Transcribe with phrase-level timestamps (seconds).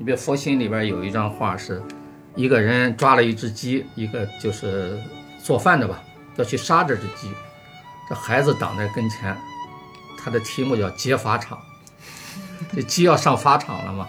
[0.00, 1.82] 你比如佛心里边有一张画是，
[2.34, 4.98] 一个人抓了一只鸡，一个就是
[5.44, 6.02] 做饭的吧，
[6.36, 7.30] 要去杀这只鸡，
[8.08, 9.36] 这孩子挡在跟前，
[10.18, 11.58] 他的题目叫劫法场，
[12.74, 14.08] 这鸡要上法场了嘛。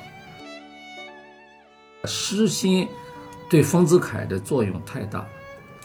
[2.05, 2.87] 诗心
[3.49, 5.25] 对丰子恺的作用太大，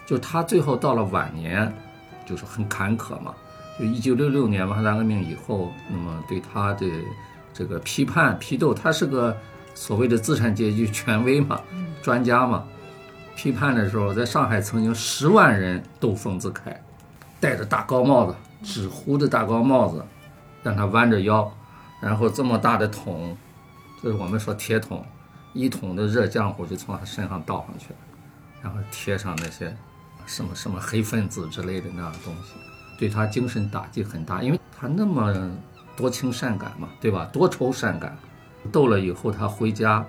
[0.07, 1.75] 就他最后到了晚年，
[2.25, 3.35] 就是很坎坷嘛。
[3.77, 6.87] 就一九六六年文化大革命以后，那么对他的
[7.53, 9.37] 这个批判批斗，他是个
[9.77, 11.61] 所谓的资产阶级权威嘛，
[12.03, 12.65] 专家嘛。
[13.37, 16.83] 批判的时候，在上海曾经十万人斗疯子开，
[17.39, 20.03] 戴着大高帽子，纸糊的大高帽子，
[20.63, 21.53] 让他弯着腰，
[22.01, 23.37] 然后这么大的桶，
[24.03, 25.05] 就是我们说铁桶，
[25.53, 27.99] 一桶的热浆糊就从他身上倒上去了，
[28.63, 29.77] 然后贴上那些
[30.25, 32.55] 什么什么黑分子之类的那样的东西。
[32.99, 35.51] 对他精神打击很大，因为他那么
[35.95, 37.29] 多情善感嘛，对吧？
[37.31, 38.17] 多愁善感，
[38.67, 40.05] 斗了以后他回家，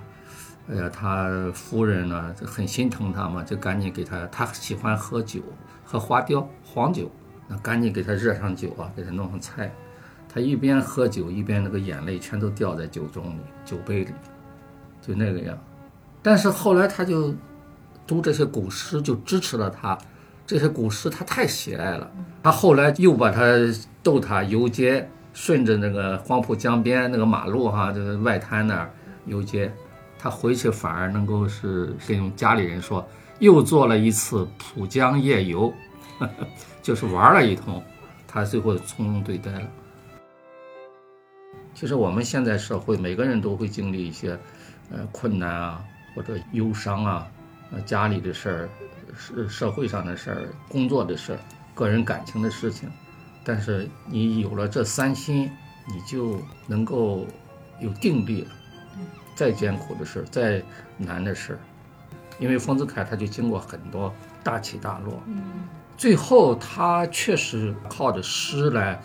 [0.69, 5.39] 哎呀，他夫人呢很心疼他嘛，就赶紧给他，他喜欢喝酒，
[5.85, 7.09] 喝花雕黄酒，
[7.47, 9.71] 那赶紧给他热上酒啊，给他弄上菜，
[10.27, 14.11] 他一边喝酒一边那个眼泪全都掉在酒盅里、酒杯里，
[15.01, 15.57] 就那个样。
[16.21, 17.33] 但是后来他就
[18.05, 19.97] 读这些古诗，就支持了他。
[20.45, 22.09] 这些古诗他太喜爱了，
[22.41, 23.41] 他后来又把他
[24.01, 28.91] 逗他游街，顺着那个黄浦江边那个马路哈，这个外滩那儿
[29.27, 29.71] 游街，
[30.17, 33.07] 他回去反而能够是跟家里人说，
[33.37, 35.71] 又做了一次浦江夜游，
[36.81, 37.83] 就是玩了一通，
[38.27, 39.67] 他最后从容对待了。
[41.75, 44.31] 其实我们现在社会每个人都会经历一些，
[44.89, 45.85] 呃困难啊
[46.15, 47.27] 或者忧伤啊，
[47.71, 48.69] 呃家里的事儿。
[49.15, 51.39] 是社会上的事儿、工作的事儿、
[51.73, 52.87] 个人感情的事情，
[53.47, 55.49] 但是你有了这三心，
[55.87, 57.25] 你就能够
[57.79, 58.49] 有定力了。
[59.35, 60.61] 再艰苦的事儿、再
[60.97, 61.59] 难的事儿，
[62.39, 64.13] 因为丰子恺他就经过很多
[64.43, 65.23] 大起大落，
[65.95, 69.01] 最后他确实靠着诗来，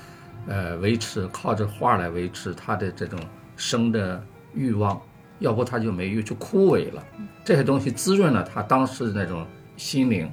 [0.49, 3.21] 呃维持，靠着画来维持他的这种
[3.57, 4.21] 生的
[4.53, 5.01] 欲望，
[5.39, 7.05] 要不他就没有就枯萎了。
[7.45, 9.47] 这些东西滋润了他当时的那种。
[9.75, 10.31] 心灵。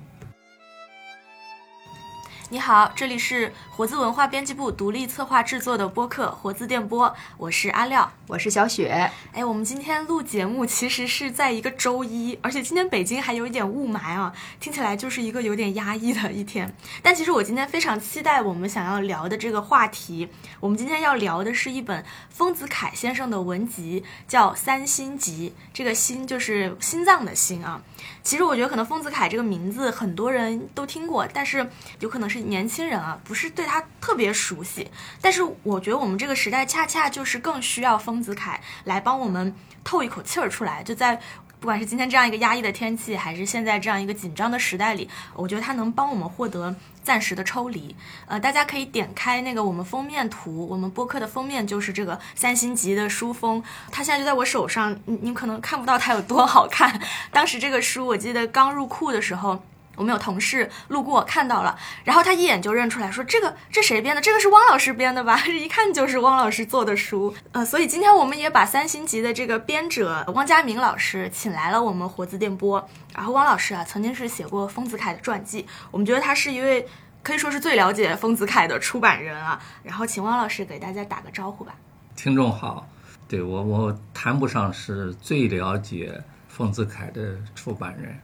[2.52, 9.12] 你好，这里是活字文化编辑部独立策划制作的播客《活字电波》，我是阿廖，我是小雪。
[9.32, 16.76] 哎，我们今天录节目其实是在一个周一，而且今天北京还有一点雾霾啊，听起来就是一个有点压抑的一天。
[17.04, 20.28] 但其实我今天非常期待我们想要聊的这个话题。
[20.60, 25.54] 我们今天要聊的是一本丰子恺先生的文集，叫《三心集》。
[25.72, 27.84] 这个“心”就是心脏的“心”啊。
[28.24, 31.70] 其实我觉得可能丰子恺这个名字很多人都听过，但是
[32.00, 32.40] 有可能是。
[32.50, 34.90] 年轻人啊，不是对他特别熟悉，
[35.22, 39.54] 但是我觉得我们这个时代恰恰就是更需要丰子恺来帮我们
[39.84, 40.82] 透一口气儿出来。
[40.82, 41.22] 就在
[41.60, 47.94] 不管是今天这样一个压抑的天气，还是现在这样一个紧张的时代里，我觉得它能帮我们获得暂时的抽离。
[48.28, 53.62] 呃，大家可以点开那个我们封面图，我们播客的封面就是这个三星级的书封，
[53.92, 57.02] 它现在就在我手上，你你可能看不到它有多好看。
[57.32, 59.62] 当时这个书我记得刚入库的时候。
[60.00, 64.22] 我们有同事路过看到了，然后他一眼就认出来，说这个这谁编的？
[64.22, 65.44] 这个是汪老师编的吧？
[65.52, 67.36] 一看就是汪老师做的书。
[67.52, 72.88] 呃，所以今天我们也把三星级的这个编者汪佳明老师请来了我们活字电波。
[73.14, 76.88] 然后汪老师啊，曾经是写过丰子恺的传记，我们觉得他是一位
[77.22, 79.62] 可以说是最了解丰子恺的出版人啊。
[79.84, 81.76] 然后请汪老师给大家打个招呼吧。
[82.16, 82.88] 听众好，
[83.28, 88.18] 对我我谈不上是最了解丰子恺的出版人。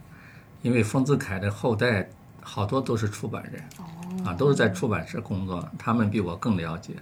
[0.66, 2.10] 因为丰子恺的后代
[2.42, 6.94] 好多都是出版人，啊，都是在出版社工作，他们比我更了解。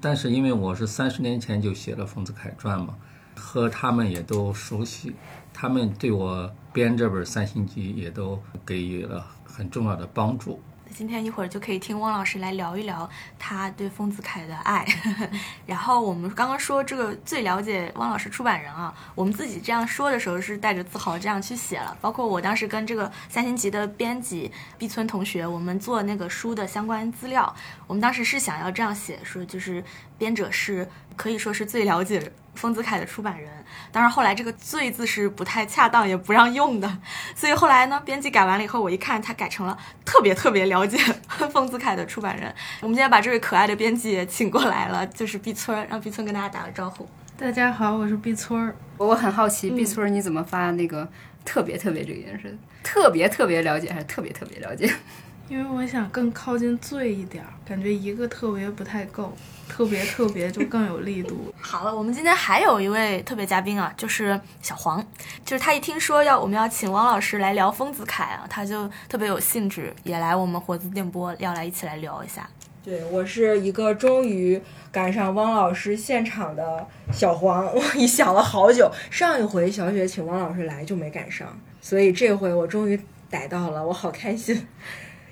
[0.00, 2.94] 但是因为我是三十年前就写了丰子恺传嘛，
[3.34, 5.16] 和他们也都熟悉，
[5.52, 10.60] 他们对我编这本《三星集》也都给予了很重要的帮助。
[10.94, 13.08] 今天一会儿就可以听汪老师来聊一聊
[13.38, 14.86] 他对丰子恺的爱。
[15.66, 21.96] 然后我们刚刚说这个最了解汪老师出版人啊，我们自己这样说的时候是带着自豪这样去写了。
[22.00, 27.54] 包括我当时跟这个三星级的编辑毕村同学，我们做那个书的相关资料，
[27.86, 29.82] 我们当时是想要这样写，说就是
[30.18, 33.48] 编者是可以说是最了解丰子恺的出版人。
[33.92, 36.98] 当然后来这个“最”字是不太恰当，也不让用的，
[37.34, 40.98] 所以后来呢，编辑改完了以后，我一看，他改成了特别特别了解
[41.52, 42.54] 丰子恺的出版人。
[42.80, 47.08] 我们今天把这位可爱的编辑也请过来了，就是毕村，让毕村跟大家打个招呼。
[47.36, 48.74] 大家好，我是毕村。
[48.98, 51.08] 我很好奇，毕村你怎么发那个
[51.44, 52.58] 特别特别这个眼神？
[52.82, 54.92] 特别特别了解还是特别特别了解？
[55.48, 59.36] 因为我想更靠近罪一点儿，感觉一个特别不太够，
[59.70, 61.54] 特别特别就更有力度。
[61.62, 65.04] 好了，我们今天还有一位特别嘉宾啊，就是小黄，
[65.44, 72.48] 就是他一听说要我们要请汪老师来聊丰子恺啊，他就特别有兴致，也来我们活字电波要来一起来聊一下。
[72.82, 84.66] 对我是一个终于赶上汪老师现场的小黄， 我一想了好久，上一回小雪请汪老师来就没赶上，所以这回我终于逮到了，我好开心。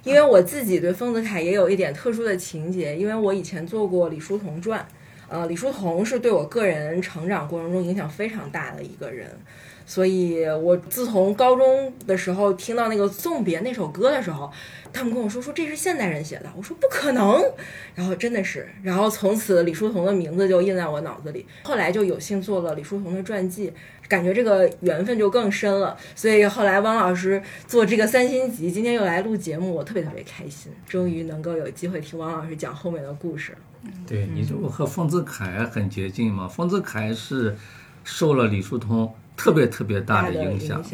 [0.04, 4.86] 因为我自己对丰子恺也有一点特殊的情节，因为我以前做过李叔同传，
[5.28, 9.30] 呃，李叔同是对我个人成长过程中影响非常大的一个人。
[9.88, 14.52] 所以我自从高中的时候听到那个《送别》那首歌的时候，
[14.92, 17.42] 他们跟我说说这是现代人写的，我说不可能，
[17.94, 21.46] 然后真的是，然后从此李叔同的名字就印在我脑子里。
[21.62, 23.72] 后来就有幸做了李叔同的传记，
[24.06, 25.96] 感觉这个缘分就更深了。
[26.14, 33.56] 所以后来汪老师做这个三星集，今天又来录节目，我特别特别开心，终于能够有机会听汪老师讲后面的故事。
[34.06, 36.46] 对，你就和丰子恺很接近嘛。
[36.46, 37.56] 丰子恺是
[38.04, 40.84] 受了李叔同特别特别大的影响。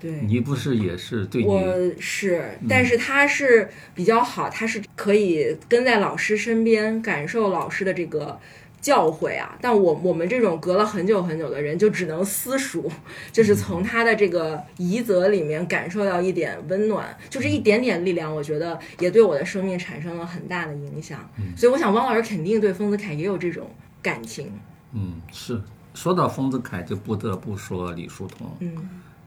[0.00, 1.48] 对，你不是也是对你？
[1.48, 8.38] 我是，但是他是比较好，他是可以跟在老师身边，感受老师的这个
[8.82, 9.56] 教诲啊。
[9.62, 12.90] 但我我们这种隔了很久很久的人，就只能私塾，
[13.32, 18.34] 就是从他的这个遗泽里面感受到一点温暖，就是一点点力量。
[18.34, 21.26] 我觉得也对我的生命产生了很大的影响。
[21.56, 23.70] 所以我想，汪老师肯定对丰子恺也有这种
[24.02, 24.52] 感情。
[24.92, 25.58] 嗯，是。
[25.94, 28.54] 说到丰子恺，就不得不说李叔同。
[28.60, 28.70] 嗯。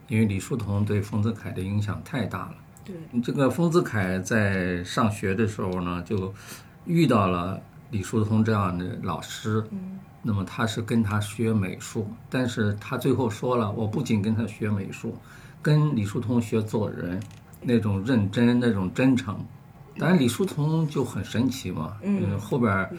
[0.09, 2.55] 因为李叔同对丰子恺的影响太大了。
[2.85, 6.33] 对，这个丰子恺在上学的时候呢，就
[6.85, 7.61] 遇到了
[7.91, 9.61] 李叔同这样的老师。
[9.71, 15.13] 嗯，那么他是跟他学美术，但是他最后说了，我不仅跟他学美术，
[15.61, 17.21] 跟李叔同学做人，
[17.61, 19.45] 那种认真，那种真诚。
[19.99, 21.97] 当然，李叔同就很神奇嘛。
[22.03, 22.89] 嗯，后边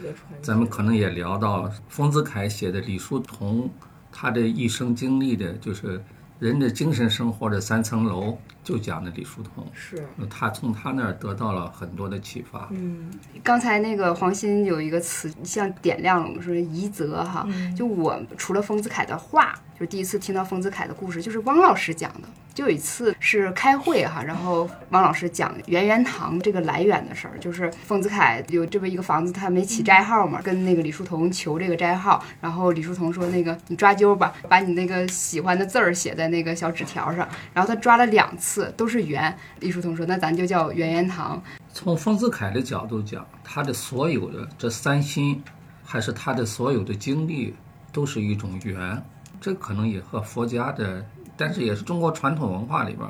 [0.41, 3.69] 咱们可能也聊到丰子恺写的李叔同
[4.11, 6.01] 他的一生经历的，就是。
[6.39, 12.67] 人的精神生活的三层楼，就讲的李叔同，是他从他那儿得到了很多的启发。
[12.71, 13.11] 嗯，
[13.43, 22.27] 刚才那个黄鑫有一个词，像点亮了我们说遗泽哈，就我除了丰子恺的话，就第一次听到丰子恺的故事，就是汪老师讲的。
[22.51, 41.41] 就有一次是开会哈，然后汪老师讲圆圆堂这个来源的事儿，就是丰子恺有这么一个房子，他没起斋号嘛，跟那个李叔同求这个斋号，然后李叔同说那个你抓阄吧，把你那个喜欢的字儿写在那个小纸条上，然后他抓了两次都是圆，李叔同说那咱就叫圆圆堂。
[41.73, 45.41] 从丰子恺的角度讲，他的所有的这三心，
[45.83, 47.53] 还是他的所有的经历，
[47.91, 49.01] 都是一种缘，
[49.39, 51.05] 这可能也和佛家的。
[51.37, 53.09] 但是也是中国传统文化里边，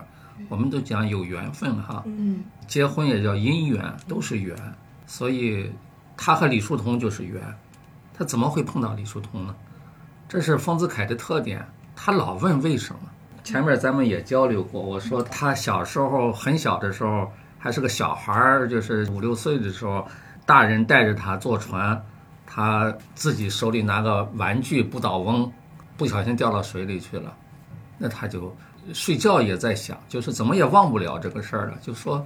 [0.50, 4.56] 我们都讲有缘分哈，嗯，结婚也叫姻缘，都是缘，
[5.08, 5.72] 所以
[6.16, 7.42] 他和李叔同就是缘，
[8.14, 9.56] 他怎么会碰到李叔同呢？
[10.28, 13.09] 这是丰子恺的特点，他老问为什么。
[13.50, 20.08] 前面咱们也交流过，我说他小时候很小的时候还是个小孩儿，就是五六岁的时候，
[20.46, 22.00] 大人带着他坐船，
[22.46, 25.52] 他自己手里拿个玩具不倒翁，
[25.98, 27.34] 不小心掉到水里去了。
[27.98, 28.56] 那他就
[28.94, 31.74] 睡觉也在想，就是怎么也忘不了这个事儿了。
[31.82, 32.24] 就说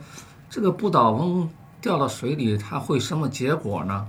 [0.50, 1.50] 这个不倒翁
[1.80, 4.06] 掉到水里，他会什么结果呢？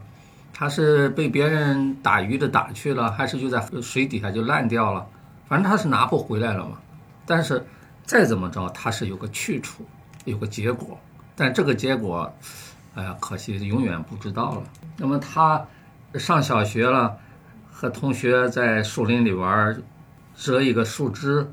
[0.52, 5.06] 他是被别人打鱼的打去了，还是就在水底下就烂掉了？
[5.46, 6.78] 反正他是拿不回来了嘛。
[7.26, 7.64] 但是
[8.04, 9.84] 再怎么着，他是有个去处，
[10.24, 10.98] 有个结果。
[11.36, 12.32] 但这个结果，
[12.94, 14.62] 哎呀，可惜永远不知道了。
[14.96, 15.66] 那么他
[16.14, 17.16] 上小学了，
[17.70, 19.82] 和同学在树林里玩。
[20.36, 21.48] 折一个树枝，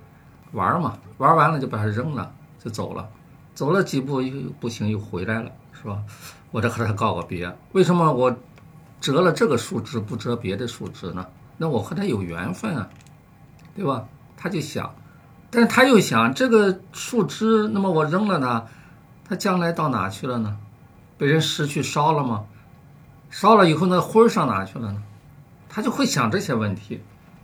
[0.53, 3.07] 玩嘛，玩完了就把它扔了，就走了。
[3.53, 6.01] 走了几步又不行，又回来了，是吧？
[6.49, 7.55] 我这和他告个别。
[7.73, 8.35] 为什么我
[8.99, 11.23] 折了这个树枝，不折别的树枝呢？
[11.57, 12.89] 那我和他有缘分啊，
[13.75, 14.03] 对吧？
[14.35, 14.91] 他就想，
[15.51, 18.65] 但是他又想，这个树枝，那么我扔了它，
[19.27, 20.57] 它将来到哪去了呢？
[21.17, 22.45] 被人拾去烧了吗？
[23.29, 25.03] 烧了以后，那灰上哪去了呢？
[25.69, 27.01] 他就会想这些问题。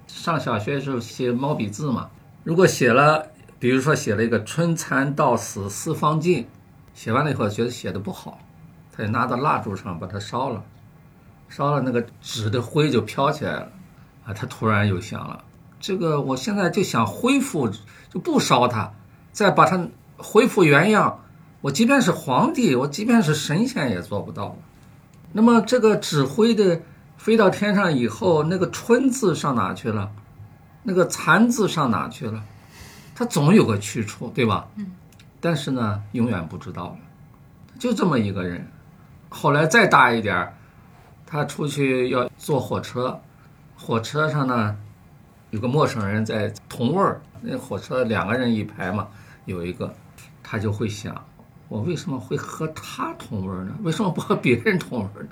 [0.07, 2.09] 上小学的时候写毛笔字嘛，
[2.43, 3.27] 如果写了，
[3.59, 6.47] 比如说写了一个“春蚕到死丝方尽”，
[6.95, 8.39] 写完了以后觉得写的不好，
[8.91, 10.63] 他就拿到蜡烛上把它烧了，
[11.49, 13.71] 烧了那个纸的灰就飘起来了，
[14.25, 15.43] 啊，他突然又想了，
[15.79, 17.69] 这个我现在就想恢复，
[18.09, 18.93] 就不烧它，
[19.31, 21.23] 再把它恢复原样，
[21.61, 24.55] 我即便是皇帝，我即便是神仙也做不到
[25.33, 26.81] 那么这个纸灰的。
[27.17, 30.11] 飞到天上以后，那个“春”字上哪去了？
[30.83, 32.43] 那个“残”字上哪去了？
[33.15, 34.67] 它总有个去处，对吧？
[34.75, 34.91] 嗯。
[35.41, 36.97] 但是呢，永远不知道了。
[37.79, 38.71] 就这么一个人。
[39.29, 40.53] 后来再大一点儿，
[41.25, 43.19] 他出去要坐火车，
[43.75, 44.77] 火车上呢
[45.51, 49.07] 有个陌生人在同位儿，那火车两个人一排嘛，
[49.45, 49.93] 有一个，
[50.43, 51.25] 他就会想，
[51.69, 53.75] 我为什么会和他同位儿呢？
[53.81, 55.29] 为什么不和别人同位儿呢？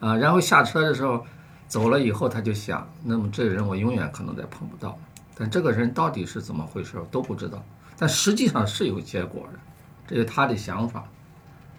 [0.00, 1.26] 啊，然后下车的时候，
[1.66, 4.96] 走了以后，他就想，那么这个人我永远可能再碰不到，
[5.34, 7.60] 但这个人到底是怎么回事都不知道，
[7.98, 9.58] 但实际上是有结果的，
[10.06, 11.04] 这是他的想法。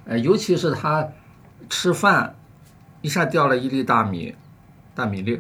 [0.06, 1.08] 呃，尤其是他
[1.70, 2.36] 吃饭，
[3.02, 4.36] 一下掉了一粒大米，
[4.94, 5.40] 大米粒，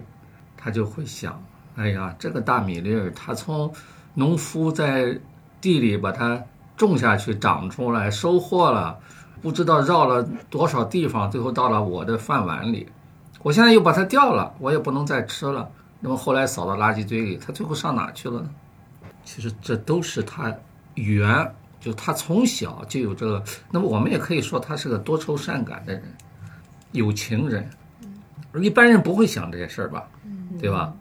[0.56, 1.44] 他就会想，
[1.80, 3.72] 哎呀，这个大米粒儿，它从
[4.14, 5.18] 农夫在
[5.62, 6.38] 地里把它
[6.76, 9.00] 种下去，长出来，收获了，
[9.42, 12.86] 不知道绕了多少地方，最后到了我的饭碗里，
[13.42, 15.70] 我现在又把它掉了，我也不能再吃了，
[16.02, 18.50] 那么后来扫到垃圾堆里，它最后上哪去了呢？
[19.24, 20.54] 其实这都是他
[20.96, 21.50] 缘。
[21.80, 26.04] 就他从小就有这个，那么我们也可以说他是个多愁善感的人，
[26.92, 27.70] 有情人。
[28.56, 30.06] 一般人不会想这些事儿吧，
[30.60, 30.94] 对吧？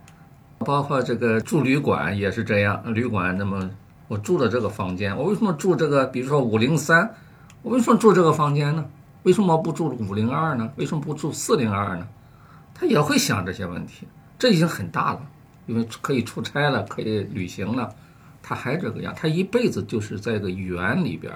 [0.59, 3.71] 包括这个住旅馆也是这样，旅馆那么
[4.09, 6.07] 我住了这个房间，我为什么住这个？
[6.07, 7.15] 比如说五零三，
[7.62, 8.85] 我为什么住这个房间呢？
[9.23, 10.71] 为什么不住五零二呢？
[10.77, 12.09] 为什么不住四零二呢？
[12.75, 14.07] 他也会想这些问题，
[14.38, 15.21] 这已经很大了，
[15.67, 17.93] 因为可以出差了，可以旅行了。
[18.43, 21.33] 他还这个样，他一辈子就是在个园里边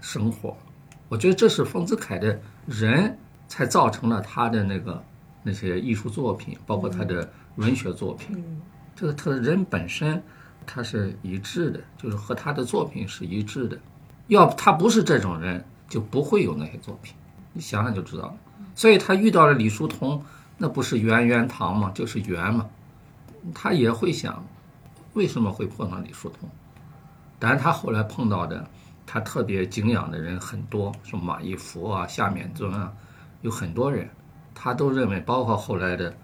[0.00, 0.56] 生活。
[1.08, 3.16] 我觉得这是丰子恺的人
[3.48, 5.02] 才造成了他的那个
[5.42, 8.60] 那些艺术作品，包括他的文学作品。
[8.94, 10.22] 这个他的人本身
[10.66, 13.78] 他是一致的，就是和他的作品是一致的。
[14.28, 17.14] 要他不是这种人，就不会有那些作品。
[17.52, 18.36] 你想想就知道了。
[18.74, 20.24] 所以他遇到了李叔同，
[20.56, 21.90] 那不是圆圆堂吗？
[21.94, 22.68] 就是圆嘛。
[23.54, 24.44] 他也会想。
[25.14, 26.48] 为什么会碰上李叔同？
[27.38, 28.66] 当然，他后来碰到的，
[29.04, 32.90] 他特别敬仰的人很多，什么马一福啊、夏勉尊啊，
[33.42, 34.08] 有很多人，
[34.54, 36.14] 他都认为，包括后来的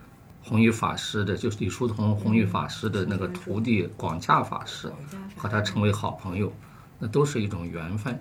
[0.43, 4.91] 弘一法师的，就是李叔同弘一法师的那个徒弟广洽法师，
[5.37, 6.53] 和他成为好朋友，
[6.99, 8.19] 那都是一种缘分。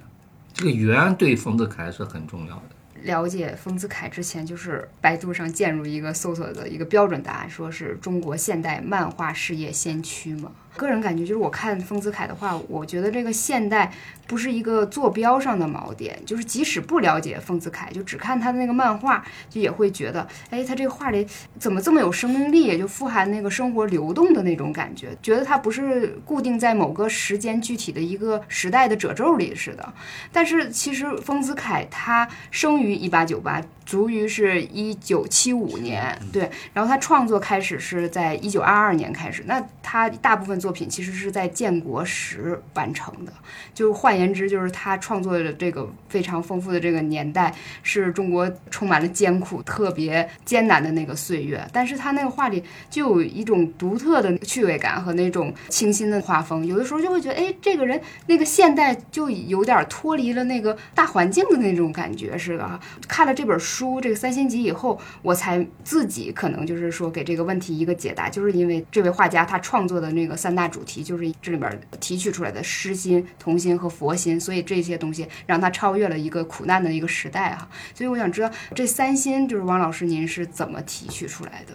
[0.53, 2.61] 这个缘对丰子恺是很重要的。
[3.03, 10.51] 了解丰子恺之前，就是百度上进入一个搜索的一个标准答案，说是中国现代漫画事业先驱嘛。
[10.77, 13.91] 个人感觉就是，我看丰子恺的话，我觉得这个现代
[14.25, 21.27] 不是一个坐标上的锚点，就是即使不了解丰子恺，就只看他的那个漫画，就也会觉得，哎，他这个画里
[21.59, 29.93] 怎么这么有生命力，就富含那个生活流动的那种感觉，觉得他不是固定在某个时间具体的一个时代的褶皱里似的。
[30.31, 33.61] 但是其实丰子恺他生于一八九八。
[33.87, 43.31] 卒于是一九七五年，对，然后他创作开始是在一九二二年开始，那他大部分作作品其实是在建国时完成的，
[43.73, 64.01] 就是换言之，就是他创作的这个非常丰富的这个年代是中国充满了艰苦、特别艰难的那个岁月，但是他那个画里就有一种独特的趣味感和那种清新的画风，有的时候就会觉得，哎，这个人那个现代就有点脱离了那个大环境的那种感觉似的，看了这本书。
[64.01, 77.69] 这个三星集以后，我才自己可能就是说给这个问题一个解答，就是因为这位画家他创作的那个三大主题，就是这里边提取出来的诗心、童心和佛心，所以这些东西让他超越了一个苦难的一个时代哈。
[77.93, 81.73] 所以我想知道这三心就是王老师您是怎么提取出来的？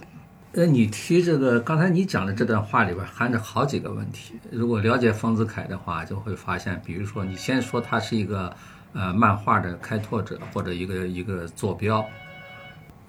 [0.54, 4.34] 呃，你提这个刚才你讲的这段话里边含着好几个问题。
[4.50, 8.54] 如果了解丰子恺的话，就会发现，比如说你先说他是一个。
[8.94, 12.06] 呃，漫画的开拓者或者一个一个坐标，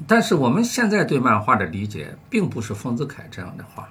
[0.07, 3.89] 但是我们现在对漫画的理解，并不是丰子恺这样的画，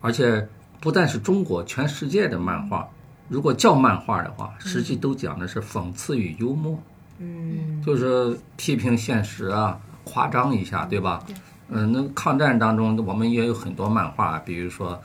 [0.00, 0.46] 而且
[0.80, 2.88] 不但是中国，全世界的漫画，
[3.28, 6.78] 如果叫漫画的话，实际都讲的是讽刺与幽默，
[7.18, 11.24] 嗯，就是批评现实啊，夸张一下，对吧？
[11.68, 15.00] 嗯，那抗战当中，我们也有很多漫画，比如说，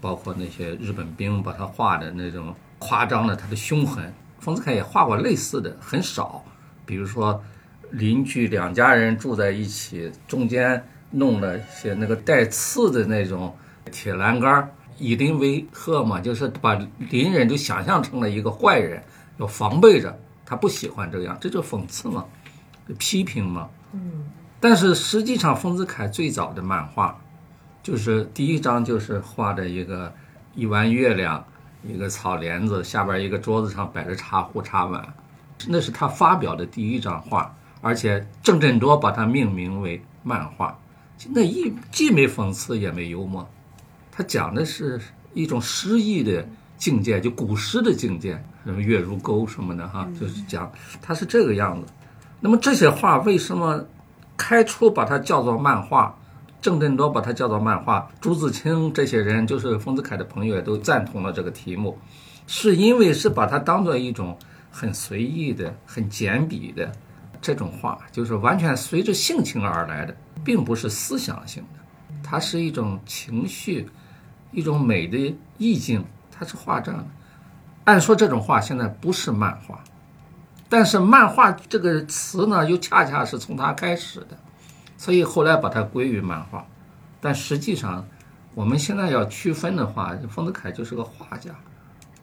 [0.00, 4.12] 包括那些日本兵把他画的那种夸张的他的凶狠。
[4.38, 6.44] 丰子恺也画过类似的，很少。
[6.84, 7.42] 比如说，
[7.90, 13.54] 邻居两家人住在一起，中间弄了些那个带刺的那种
[13.90, 16.74] 铁栏杆，以邻为壑嘛，就是把
[17.10, 19.02] 邻人就想象成了一个坏人，
[19.38, 20.18] 要防备着。
[20.44, 22.24] 他不喜欢这样，这就讽刺嘛，
[22.98, 23.68] 批评嘛。
[23.92, 24.24] 嗯。
[24.60, 27.18] 但是实际上，丰子恺最早的漫画，
[27.82, 30.12] 就是第一张就是画的一个
[30.54, 31.44] 一弯月亮。
[31.86, 35.14] 一个草帘子下边一个桌子上摆着茶壶茶碗，
[35.68, 40.76] 那是他发表的第一张画，而且郑振铎把它命名为漫画。
[41.28, 43.48] 那一既没讽刺也没幽默，
[44.16, 44.98] 他讲的是
[45.34, 48.42] 一种诗意的境界，就古诗的境界。
[48.64, 51.86] 什么月如钩什么的哈，就是讲他是这个样子。
[52.40, 53.84] 那么这些画为什么
[54.36, 56.14] 开初把它叫做漫画？
[56.62, 61.96] 郑振铎把它叫做漫画，朱自清这些人就是丰子恺的朋友也都赞同了这个题目，
[62.48, 64.36] 是因为是把它当做一种
[64.68, 66.90] 很随意的、很简笔的
[67.40, 73.88] 这种画，就是完全随着性情而来的，并不是思想性的，它是一种情绪，
[74.56, 77.06] 一种美的意境，它是画这样的。
[77.84, 79.78] 按说这种画现在不是漫画，
[80.66, 84.28] 但是漫画这个词呢，又恰恰是从它开始的。
[84.96, 86.66] 所以后来把它归于漫画，
[87.20, 88.02] 但实际上，
[88.54, 91.50] 我们现在要区分的话，丰子恺就是个画家。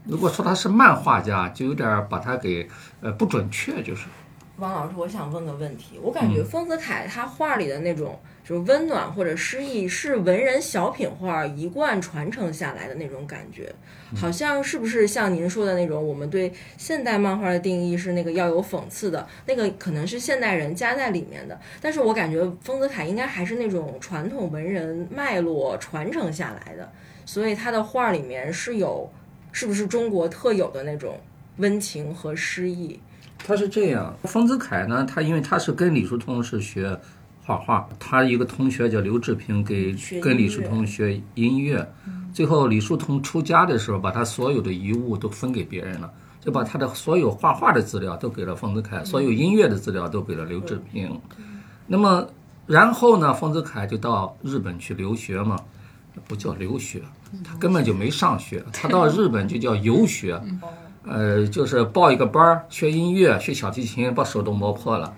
[0.04, 2.68] 如果说他是漫画家，就有点把他给
[3.02, 4.08] 呃不准确，就是。
[4.58, 8.20] 王老师，我想问个问题，我感觉丰子恺他画里的那种。
[8.44, 13.74] 就是温暖或者诗意，是文人小品画一贯传承下来的那种感觉，
[14.16, 16.06] 好像是不是像您说的那种？
[16.06, 21.58] 我们对现代漫画的定义是那个要有讽刺的，那个可能是现代人加在里面的。
[21.80, 26.92] 但是我感觉丰子恺应该还是那种传统文人脉络传承下来的，
[27.26, 29.10] 所以他的画里面是有，
[29.54, 31.18] 是不是中国特有的那种
[31.58, 33.00] 温情和诗意？
[33.38, 37.00] 他是这样，丰子恺呢，他因为他是跟李叔同是学。
[37.46, 41.86] 画画，他一个同学叫刘志平，给跟李叔同学音乐，
[42.34, 46.10] 最后李叔同出家的时候，把他所有的遗物都分给别人了，
[46.40, 51.20] 就把他的所有画画的资料都给了丰子恺，所有音乐的资料都给了刘志平。
[51.86, 52.26] 那么，
[52.66, 55.58] 然后呢，丰子恺就到日本去留学嘛，
[56.28, 57.02] 不叫留学，
[57.44, 60.42] 他根本就没上学， 他到日本就叫游学，
[61.06, 65.14] 呃，就是报一个班儿学音乐，学小提琴，把手都磨破了。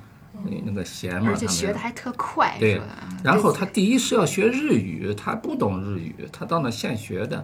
[0.65, 2.56] 那个弦嘛，而且学的还特快。
[2.60, 2.82] 对，
[3.24, 7.44] 然后他第一是要学日语，他不懂日语，他到那现学的，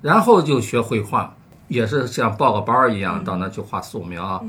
[0.00, 1.36] 然后就学绘画，
[1.68, 4.44] 也是像报个班儿一样到那去画素描，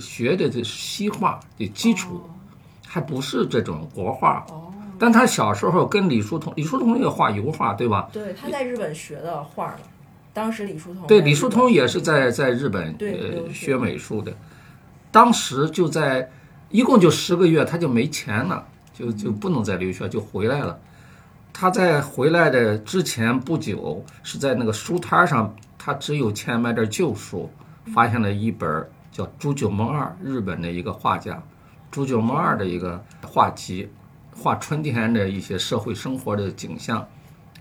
[0.00, 2.22] 学的这西画的基础，
[2.86, 4.44] 还不是这种国画。
[4.50, 4.72] 哦。
[4.98, 8.08] 但他小时候跟李叔同，李叔同也画油画，对吧？
[8.12, 9.74] 对，他在日本学的画
[10.32, 14.32] 当时李叔同对李叔同也是在在日本呃学美术的，
[15.10, 16.30] 当时就在。
[16.72, 20.76] 一共就十个月，他就没钱了，就就不能再留学，就回来了。
[21.52, 27.50] 他在回来的之前不久，是在那个书摊上，他只有钱买点旧书，
[27.92, 31.42] 发现了一本叫朱九梦二，日本的一个画家，
[31.90, 33.86] 朱九梦二的一个画集，
[34.34, 37.06] 画春天的一些社会生活的景象，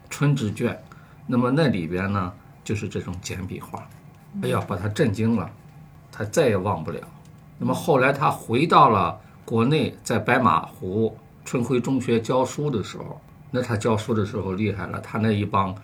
[0.10, 0.82] 春之卷。
[1.28, 2.32] 那么那里边呢，
[2.64, 3.86] 就是这种简笔画，
[4.42, 5.52] 哎呀，把他震惊了，
[6.14, 7.02] 他再也忘不了。
[7.64, 13.22] 那么后来他回到了国内，在白马湖春晖中学教书的时候，
[13.52, 15.76] 那他教书的时候厉害了，他那一帮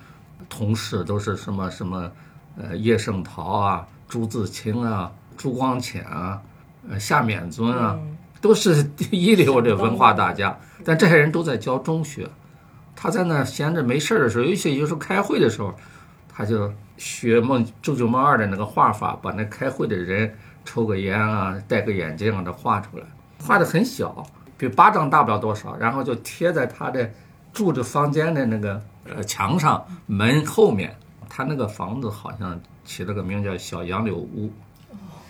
[0.50, 2.12] 同事都是什么什么，
[2.58, 6.42] 呃，叶圣陶啊、朱自清啊、朱光潜啊、
[6.90, 7.96] 呃夏勉尊啊，
[8.42, 10.58] 都是第一流的文化大家。
[10.84, 12.28] 但这些人都在教中学，
[12.96, 15.76] 他在那闲着没事儿的时候，尤其有时候开会的时候，
[16.28, 20.36] 他就学孟周九孟二的那个画法，把那开会的人。
[20.68, 23.06] 抽个烟啊，戴个眼镜啊，这画出来，
[23.42, 24.24] 画的很小，
[24.58, 27.10] 比巴掌大不了多少，然后就贴在他的
[27.54, 30.94] 住的房间的那个呃墙上门后面。
[31.30, 34.52] 他那个房子好像起了个名叫小杨柳屋，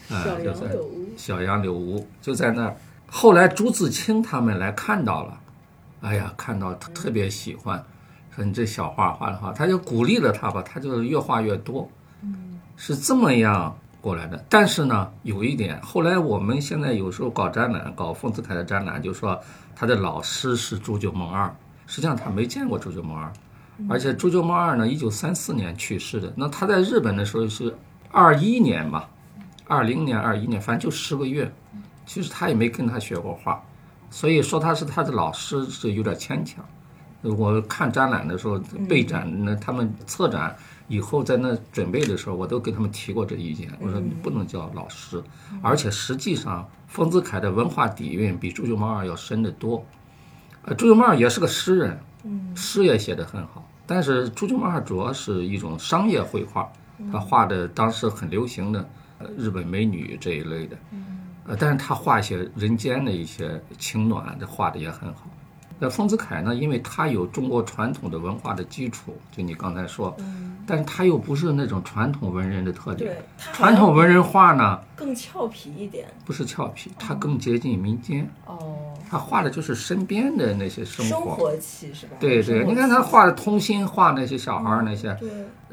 [0.10, 0.69] 啊，就在
[1.17, 2.78] 小杨柳屋就在那儿。
[3.10, 5.39] 后来朱自清他们来看到了，
[6.02, 7.84] 哎呀，看到特别喜欢，
[8.34, 11.89] 说你这小画画的好，他就鼓励了他吧，他就越画越多，
[12.78, 13.76] 是这么样。
[14.08, 19.38] 过来的，但是呢，有一点，后来我们现在有时候搞展览，搞丰子恺的展览，就说
[19.76, 21.54] 他的老师是朱九蒙二，
[21.88, 23.30] 实际上他没见过朱九蒙二，
[23.89, 27.76] 而且朱九蒙二呢，一九三四年去世的，那他在日本的时候是
[28.10, 29.10] 二一年吧，
[29.67, 31.52] 二零年、二一年，反正就十个月，
[32.06, 33.62] 其实他也没跟他学过画，
[34.10, 36.63] 所以说他是他的老师是有点牵强。
[37.24, 40.56] 我看展览的时候备展，那他们策展。
[40.88, 43.69] 以后在那准备的时候，我都给他们提过这意见。
[43.80, 45.21] 我说你不能叫老师，
[45.62, 49.86] 而且实际上，丰子恺的文化底蕴比朱九毛二要深得多。
[50.63, 52.00] 呃，朱九毛二也是个诗人，
[52.56, 53.69] 诗也写得很好。
[53.86, 56.69] 但是朱九毛二主要是一种商业绘画，
[57.12, 58.88] 他画的当时很流行的
[59.38, 60.78] 日本美女这一类的。
[61.45, 65.28] 呃，但是他画一些人间的一些情暖，这画的也很好。
[65.79, 66.55] 那丰子恺呢？
[66.55, 70.15] 因为他有中国传统的文化的基础，就你刚才说，
[70.65, 73.11] 但是他又不是那种传统文人的特点。
[73.11, 73.17] 对，
[73.53, 76.07] 传统文人画呢更俏皮一点。
[76.25, 78.29] 不是俏皮，他更接近民间。
[78.45, 78.75] 哦。
[79.09, 81.11] 他画的就是身边的那些生活。
[81.11, 82.17] 生活气是吧？
[82.19, 85.17] 对对，你看他画的童心，画那些小孩儿那些，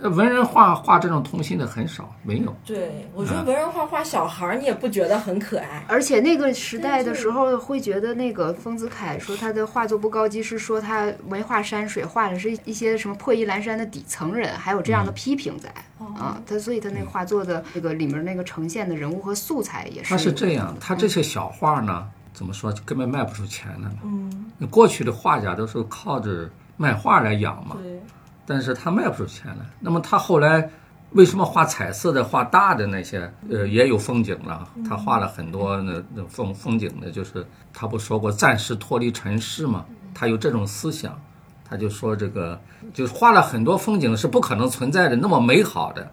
[0.01, 2.55] 呃文人画画这种童心的很少，没有。
[2.65, 5.85] 对，我觉嗯得文人画画小孩儿，你也不觉得很可爱。
[5.89, 16.41] 而且那个时代的时候，会觉得那个丰子恺说他的画作不高级，是说他没画山水，画的是一些什么破衣烂衫的底层人，还有这样的批评在、啊。
[16.47, 20.11] 他所以他那个画作的这个里面那个呈现的人物和素材也是。
[20.11, 23.99] 他是这样，他这些小画呢，怎么说根本卖不出钱来嘛。
[24.03, 28.03] 嗯，过去的画家都是靠着卖画来养嘛，对，
[28.47, 29.65] 但是他卖不出钱来。
[29.81, 30.71] 那么他后来
[31.11, 34.69] 为什么画彩色的、画大的那些，呃，也有风景了。
[34.89, 41.21] 他画了很多那那风风景的，就是他不说过暂时脱离尘世嘛，他有这种思想，
[41.65, 42.61] 他就说这个
[42.93, 46.11] 就画了很多风景是不可能存在的，那么美好的，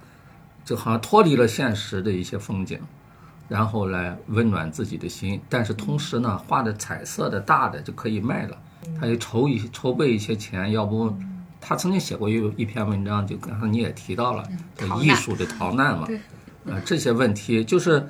[0.64, 2.80] 就好像脱离了现实的一些风景。
[3.50, 8.58] 然后来温暖自己的心，但是同时呢，画的彩色的大的就可以卖了，
[8.98, 11.14] 他就筹一筹备一些钱，要不
[11.62, 14.44] 他曾经写过一一篇文章，就刚才你也提到了，
[14.76, 16.08] 这逃难艺术的逃难嘛，
[16.66, 18.06] 啊、这些问题就是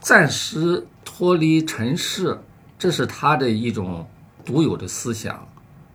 [0.00, 2.36] 暂时脱离尘世，
[2.78, 4.08] 这是他的一种
[4.44, 5.46] 独有的思想，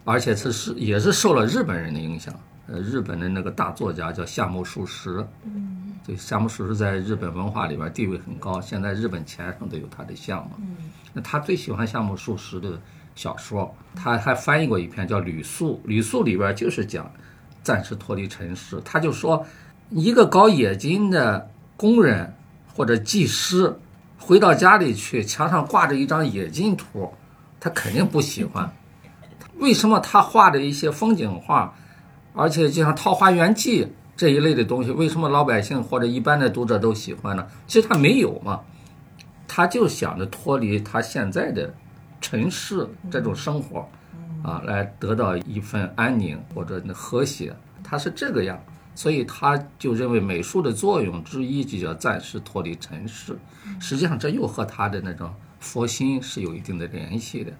[0.06, 2.34] 而且这是也是受了日本人的影响。
[2.68, 10.52] 呃，日本的那个大作家叫夏目漱石，嗯，这夏目漱石在日本文化里边地位很高，现在日本钱上都有他的像嘛。
[10.60, 10.78] 嗯，
[11.12, 12.80] 那他最喜欢夏目漱石的
[13.22, 17.12] 小说，他还翻译过一篇叫《吕宿》，《吕宿》里边就是讲
[17.62, 18.82] 暂时脱离尘世。
[18.84, 19.46] 他就说，
[19.92, 22.34] 一个搞冶金的工人
[22.74, 23.78] 或者技师，
[24.18, 27.14] 回到家里去，墙上挂着一张冶金图，
[27.60, 28.74] 他肯定不喜欢。
[29.60, 31.76] 为什么他画的一些风景画，
[32.34, 33.86] 而且就像《桃花源记》
[34.18, 37.46] 这一类的东西，为什么老百姓或者一般的读者都喜欢呢？
[37.68, 38.62] 其实他没有嘛，
[39.48, 41.72] 他就想着脱离他现在的
[42.22, 43.90] 尘世这种生活，
[44.44, 47.54] 啊，来得到一份安宁或者和谐，
[47.84, 48.64] 他是这个样，
[48.96, 53.38] 所以他就认为美术的作用之一就叫暂时脱离尘世。
[53.80, 57.52] 实际上，这又和他的那种佛心是有一定的联系的。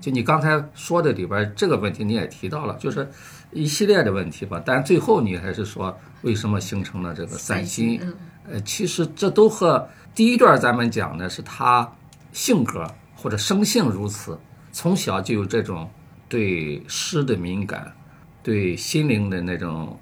[0.00, 3.08] 就你刚才说的里边这个问题，你也提到了，就是
[3.50, 4.62] 一系列的问题吧。
[4.64, 8.00] 但最后你还是说，为什么形成了这个散心？
[8.48, 11.90] 呃，其实这都和第一段咱们讲的是他
[12.32, 12.86] 性格
[13.26, 14.38] 或者生性如此，
[14.70, 15.90] 从小就有这种
[16.28, 17.92] 对诗的敏感，
[18.40, 19.98] 对心灵的那种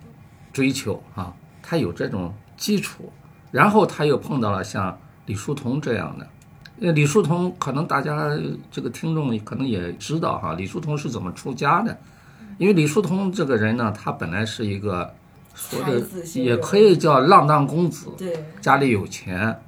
[0.52, 1.32] 追求啊，
[1.62, 3.10] 他有这种基础。
[3.50, 6.28] 然后他又碰到了像李叔同这样的。
[6.82, 8.38] 呃，李叔同可能大家
[8.70, 11.98] 这个听众可能也知道哈，李叔同是怎么出家的？
[12.58, 15.14] 因为李叔同这个人呢，他本来是一个
[15.54, 19.58] 说的也可以叫浪荡公子，对，家里有钱，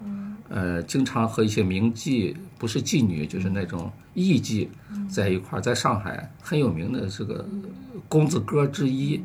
[0.50, 2.36] 呃，经常和一些名妓，
[2.66, 4.66] 不是妓女就是那种艺妓
[5.08, 7.46] 在一块儿，在上海很有名的这个
[8.08, 9.22] 公子哥之一。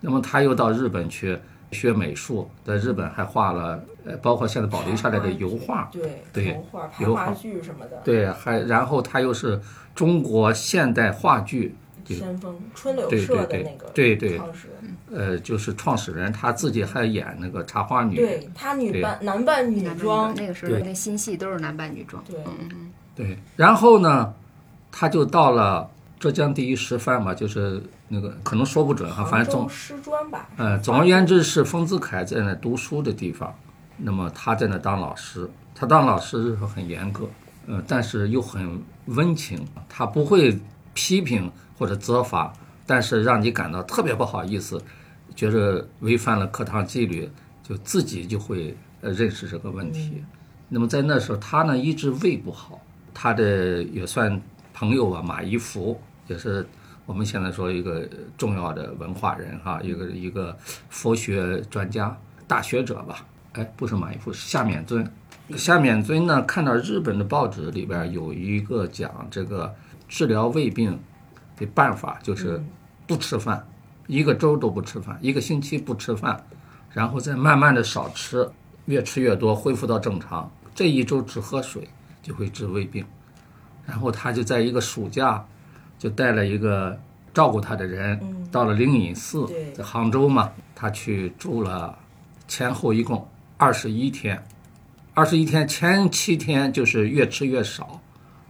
[0.00, 1.36] 那么他又到日本去
[1.72, 6.62] 学美术，在日本还画了，呃，包括现在保留下来的油画，对，对
[7.00, 9.60] 油画、话剧什么的，对，还然后他又是
[9.92, 14.75] 中国现代话剧，对先锋春柳对社的对那个对对创始人，
[15.16, 22.22] 呃，就是创始人，他自己还演那个茶花女，对他女扮男扮女装，那个时候对那新戏都是男扮女装。
[22.28, 24.34] 对，嗯对，然后呢，
[24.92, 33.54] 他就到了浙江第一师范嘛，就是那个可能说不准哈，反正总师专吧，呃，总而言之是丰子恺在那读书的地方，
[33.96, 37.26] 那么他在那当老师，他当老师的时候很严格，
[37.66, 40.58] 呃，但是又很温情，他不会
[40.92, 42.52] 批评或者责罚，
[42.86, 44.78] 但是让你感到特别不好意思，
[45.36, 47.30] 觉着违反了课堂纪律，
[47.62, 50.24] 就自己就会呃认识这个问题。
[50.68, 52.80] 那么在那时候，他呢一直胃不好，
[53.14, 54.42] 他的也算
[54.74, 56.66] 朋友吧，马一福也是
[57.04, 60.56] 我们现在说一个重要的文化人哈，一个一个
[60.88, 62.18] 佛学专家、
[62.48, 63.24] 大学者吧。
[63.52, 65.08] 哎，不是马一福，是夏勉尊。
[65.56, 69.72] 夏勉尊呢，看到日本的报纸里边有一个讲这个
[70.08, 70.98] 治疗胃病
[71.56, 72.60] 的办法，就是
[73.06, 73.64] 不吃饭，
[74.06, 76.44] 一个周都不吃饭，一个星期不吃饭，
[76.92, 78.48] 然后再慢慢的少吃，
[78.86, 80.50] 越吃越多，恢复到正常。
[80.74, 81.88] 这一周只喝水
[82.22, 83.04] 就会治胃病。
[83.84, 85.46] 然后他就在一个暑假，
[85.98, 86.98] 就带了一个
[87.32, 91.96] 照顾他的人，到了灵隐寺，在杭州嘛，他去住了
[92.48, 94.42] 前后一共二十一天，
[95.14, 98.00] 二十一天前七天就是越吃越少，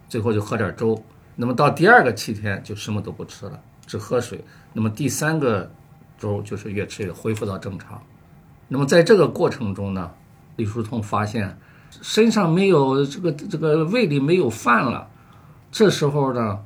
[0.09, 0.99] 最后就喝点粥。
[1.35, 4.43] 那么到第二个七天就什么都不吃了，只喝水。
[4.73, 5.71] 那么第三个
[6.17, 8.01] 周就是越吃越恢复到正常。
[8.67, 10.11] 那么在这个过程中呢，
[10.55, 11.57] 李叔同发现
[11.89, 15.09] 身上没有这个这个胃里没有饭了，
[15.71, 16.59] 这时候呢，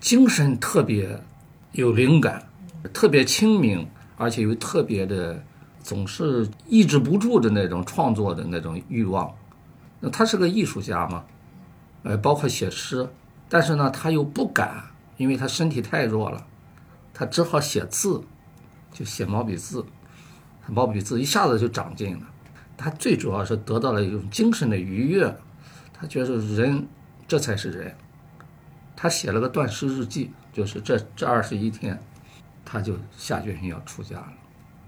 [0.00, 1.20] 精神特别
[1.72, 2.48] 有灵感，
[2.92, 5.42] 特别清明，而且又特别的
[5.82, 9.30] 总是抑制不住的那种创作的那种欲望。
[10.00, 11.24] 那他是个艺术家嘛，
[12.04, 13.08] 呃，包括写诗，
[13.48, 14.82] 但是呢，他又不敢，
[15.18, 16.46] 因为他身体太弱了，
[17.14, 18.20] 他只好写字，
[18.92, 19.86] 就写毛笔字，
[20.66, 22.26] 毛笔字一下子就长进了。
[22.76, 25.34] 他最主要是得到了一种精神的愉悦，
[25.92, 26.86] 他觉得人
[27.28, 27.96] 这才是人。
[28.96, 32.02] 他写了个断食日记，就是这这二十一天，
[32.64, 34.32] 他就下决心要出家了，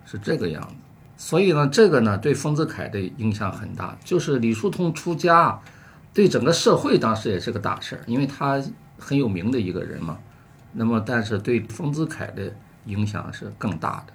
[0.05, 0.75] 是这个样子。
[1.17, 3.97] 所以呢，这个呢对丰子恺的影响很大。
[4.05, 5.61] 就是李叔同出家，
[6.13, 8.63] 对整个社会当时也是个大事儿，因为他
[8.99, 10.19] 很有名的一个人嘛。
[10.77, 14.13] 那么，但是对丰子恺的影响是更大的。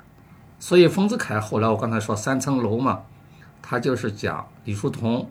[0.60, 3.02] 所以丰子恺后来我刚才说三层楼嘛，
[3.62, 5.30] 他就是讲李叔同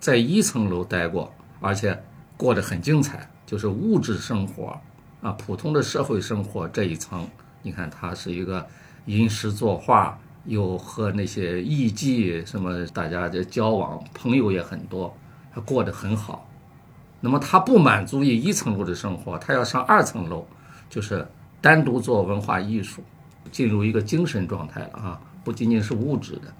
[0.00, 2.02] 在一层楼待过，而且
[2.36, 3.28] 过得很精彩。
[3.46, 4.78] 就是物质生活，
[5.22, 7.26] 啊，普通的社会生活这一层，
[7.62, 8.66] 你看他是一个
[9.06, 15.16] 吟诗作画，又和那些艺妓什么大家的交往，朋友也很多，
[15.50, 16.47] 他过得很好。
[17.20, 20.46] 那么他不满足于一层楼的生活，他要上二层楼，
[20.88, 21.26] 就是
[21.60, 23.02] 单独做文化艺术，
[23.50, 26.52] 进入一个精神状态了啊，不仅仅是物质的。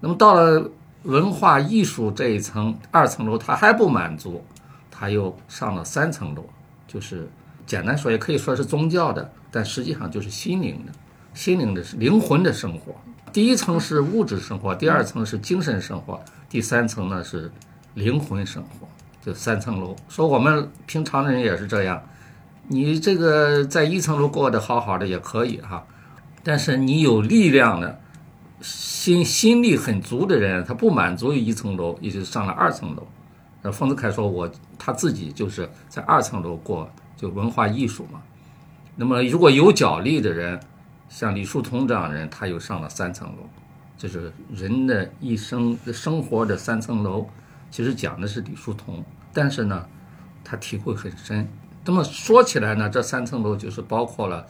[0.00, 0.70] 那么到了
[1.04, 4.42] 文化艺术这一层二层楼，他还不满足。
[4.90, 6.44] 他又上了三层楼，
[6.86, 7.26] 就是
[7.64, 10.92] 简单说也可以说是宗教的，但实际上就是心灵的，
[11.32, 12.94] 心灵的是灵魂的生活。
[13.32, 16.20] 第一层是物质生活，第二层是精神生活，
[16.50, 17.50] 第三层呢是
[17.94, 18.86] 灵魂生活。
[19.20, 22.02] 就三层楼，说我们平常人也是这样，
[22.68, 25.84] 你这个在一层楼过得好好的也可以哈，
[26.42, 28.00] 但是你有力量的，
[28.62, 33.06] 心心力很足的人，他不满足于一层楼，也就上了二层楼。
[33.62, 38.22] 那丰子恺说：“我他自己就是在二层楼过，就文化艺术嘛。
[38.96, 40.58] 那么如果有脚力的人，
[41.10, 43.46] 像李叔同这样的人，他又上了三层楼。
[43.98, 47.28] 就是人的一生生活的三层楼。
[47.70, 49.86] 其实讲的是李叔同，但是呢，
[50.44, 51.48] 他体会很深。
[51.84, 54.46] 那么说起来呢，这三层楼就是包括了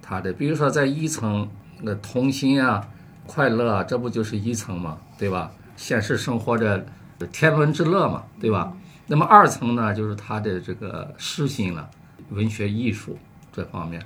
[0.00, 1.48] 他的，比如说在一层
[1.80, 2.88] 那童心啊、
[3.26, 5.52] 快乐啊，这不就是一层嘛，对吧？
[5.76, 6.84] 现实生活的。”
[7.30, 8.76] 天伦之乐嘛，对吧？
[9.06, 11.88] 那么二层呢，就是他的这个诗心了，
[12.30, 13.16] 文学艺术
[13.52, 14.04] 这方面。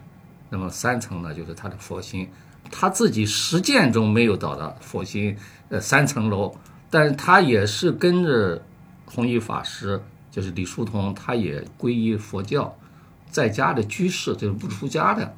[0.51, 2.29] 那么三层呢，就是他的佛心。
[2.71, 5.35] 他自己实践中没有到达佛心，
[5.71, 6.55] 呃，三层楼，
[6.91, 8.63] 但是他也是跟着
[9.05, 12.77] 弘一法师，就是李叔同，他也皈依佛教，
[13.31, 15.35] 在家的居士，就是不出家的，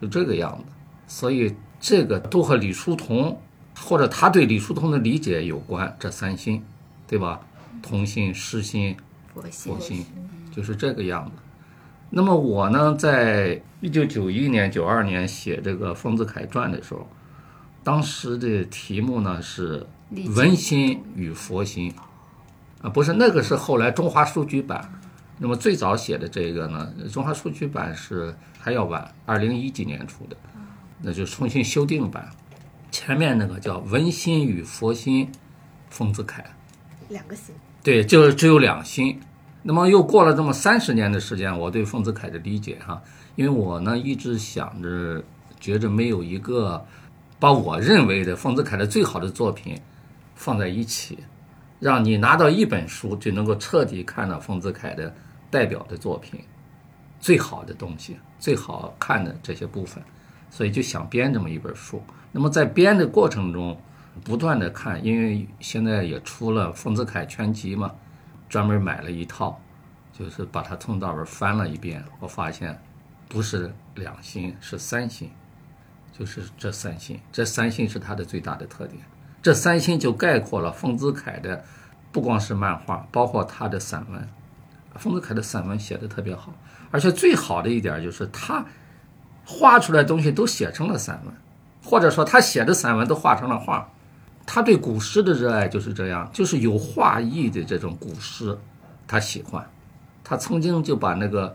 [0.00, 0.64] 就这个样子。
[1.06, 3.40] 所以这个都和李叔同，
[3.78, 5.96] 或者他对李叔同的理解有关。
[5.98, 6.62] 这三心。
[7.08, 7.38] 对吧？
[7.82, 8.96] 同心、师心、
[9.34, 10.06] 佛心，
[10.50, 11.32] 就是这个样子。
[12.08, 17.06] 那么我呢，在一九九一年、九二年写这个丰子恺传的时候，
[17.84, 19.86] 当时的题目呢是
[20.34, 21.92] “文心与佛心”，
[22.82, 24.92] 啊，不是那个是后来中华书局版。
[25.38, 30.36] 那么最早写的这个呢，中华书局版是还要晚，二零一几年出的，
[31.00, 32.28] 那就重新修订版。
[32.92, 35.28] 前面那个叫“文心与佛心”，
[35.90, 36.44] 丰子恺。
[37.08, 39.18] 两个心，对，就是只有两心。
[39.62, 43.02] 那么又过了这么三十年的时间，我对丰子恺的理解哈，
[43.34, 45.24] 因为我呢一直想着，
[45.58, 46.84] 觉着没有一个
[47.40, 49.80] 把我认为的丰子恺的最好的作品
[50.42, 51.18] 放在一起，
[51.78, 55.14] 让你拿到一本书就能够彻底看到丰子恺的
[55.50, 56.40] 代表的作品，
[57.20, 60.02] 最好的东西，最好看的这些部分，
[60.50, 62.02] 所以就想编这么一本书。
[62.32, 63.78] 那么在编的过程中。
[64.24, 67.90] 不断的看，因为现在也出了丰子恺全集嘛，
[68.46, 69.58] 专门买了一套，
[70.12, 72.04] 就是把它从到尾翻了一遍。
[72.20, 72.78] 我发现，
[73.26, 75.30] 不是两心，是三心，
[76.12, 77.18] 就是这三心。
[77.32, 79.02] 这三心是他的最大的特点。
[79.42, 81.64] 这三星就概括了丰子恺的，
[82.12, 84.28] 不光是漫画，包括他的散文。
[84.94, 86.54] 丰子恺的散文写的特别好，
[86.90, 88.64] 而且最好的一点就是他
[89.44, 91.34] 画出来东西都写成了散文，
[91.82, 93.90] 或者说他写的散文都画成了画。
[94.44, 98.56] 他对古诗的热爱就是这样，就是有画意的这种古诗，
[99.06, 99.64] 他喜欢。
[100.22, 101.54] 他曾经就把那个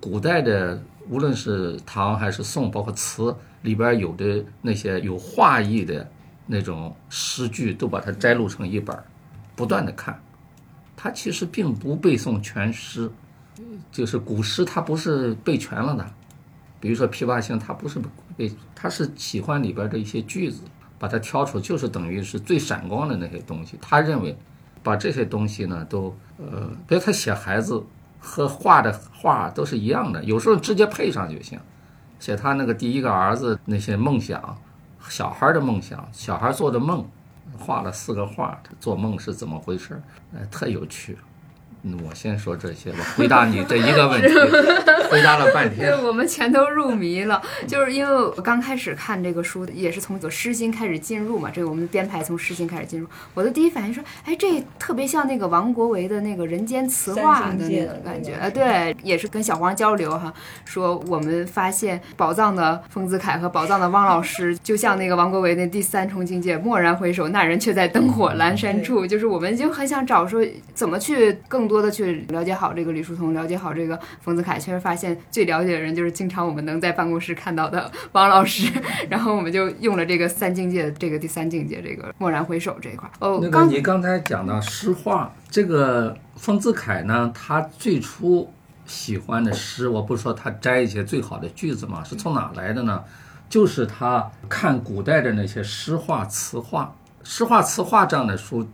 [0.00, 6.08] 古代的，无论是唐还是宋，包括词里边有的那些有画意的
[6.48, 8.98] 那种诗句，都把它摘录成一本
[9.54, 10.20] 不断的看。
[10.96, 13.08] 他其实并不背诵全诗，
[13.92, 16.04] 就是古诗他不是背全了的。
[16.80, 18.00] 比如说《琵琶行》，他不是
[18.36, 20.62] 背，他是喜欢里边的一些句子。
[21.00, 23.78] 把它挑出，就是等于是最闪光的那些东西。
[23.80, 24.36] 他认为，
[24.82, 27.80] 把这些东西呢，都呃，比如他写孩子
[28.18, 31.56] 和画的画都是一样的，有时候直接配上就行。
[32.18, 34.58] 写他那个第一个儿子那些梦想，
[35.08, 37.06] 小孩的梦想，小孩做的梦，
[37.58, 40.02] 画了四个画，做梦是怎么回事？
[40.32, 41.16] 呃，特有趣。
[41.82, 44.28] 嗯，我先说这些吧，回答你这一个问题
[45.10, 45.90] 回答了半天。
[45.90, 51.50] 对，我们全都入迷了，就是因为我刚开始看这个书，也是从诗心开始进入嘛。
[51.50, 58.34] 这个我们的编排从诗心开始进入，我的第一反应说，哎，这特别像那个王国维的那个人间词话的那种感觉。
[58.40, 60.32] 呃，对，也是跟小黄交流哈，
[60.64, 69.06] 说我们发现宝藏的丰子恺和宝藏的汪老师，就像那个王国维那第三重境界，蓦然回首，那人却在灯火阑珊处。
[69.06, 78.72] 就是我们就很想找说怎么去更多的去了解好这个李叔同，了解好这个丰子恺，确实发现最了解的人就是经常我们能在办公室看到的王老师。
[79.10, 83.08] 然后我们就用了这个三境界，这个第三境界，这个蓦然回首这一块。
[83.20, 88.50] 哦，那个刚你刚才讲到诗画，这个丰子恺呢，他最初
[88.86, 93.04] 喜欢的诗，我不是说他摘一些最好的句子嘛，是从哪来的呢？
[93.48, 98.68] 就是他看古代的那些诗画、词画、诗画、词画这样的书，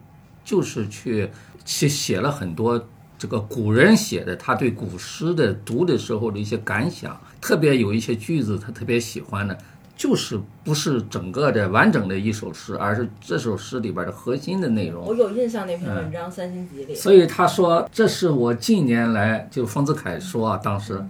[0.44, 1.28] 就是去
[1.64, 9.57] 去写了很多这个古人写的他对古诗的读的时候的一些感想，特别有一些句子他特别喜欢的，
[9.96, 15.07] 就是不是整个的完整的一首诗，而是这首诗里边的核心的内容。
[15.07, 21.02] 我有印象那篇文章《三星集》里，所以他说，这是我近年来就丰子恺说啊，当时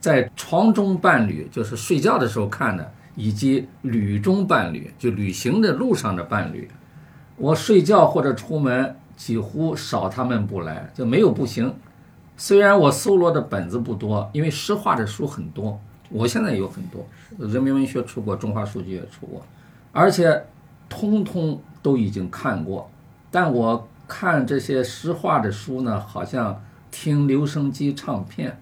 [0.00, 6.68] 在床中伴侣，就是睡觉的时候看的，以及旅中伴侣，就旅行的路上的伴侣。
[7.38, 11.72] 我睡觉或者出门，几乎少他们不来，就没有不行。
[12.36, 17.06] 虽然我搜罗的本子不多，因为诗画的书很多，我现在有很多，
[17.38, 19.40] 人民文学出过，中华书局也出过，
[19.92, 20.44] 而且
[20.88, 22.90] 通通都已经看过。
[23.30, 28.58] 但我看这些诗画的书呢，好像听留声机唱片，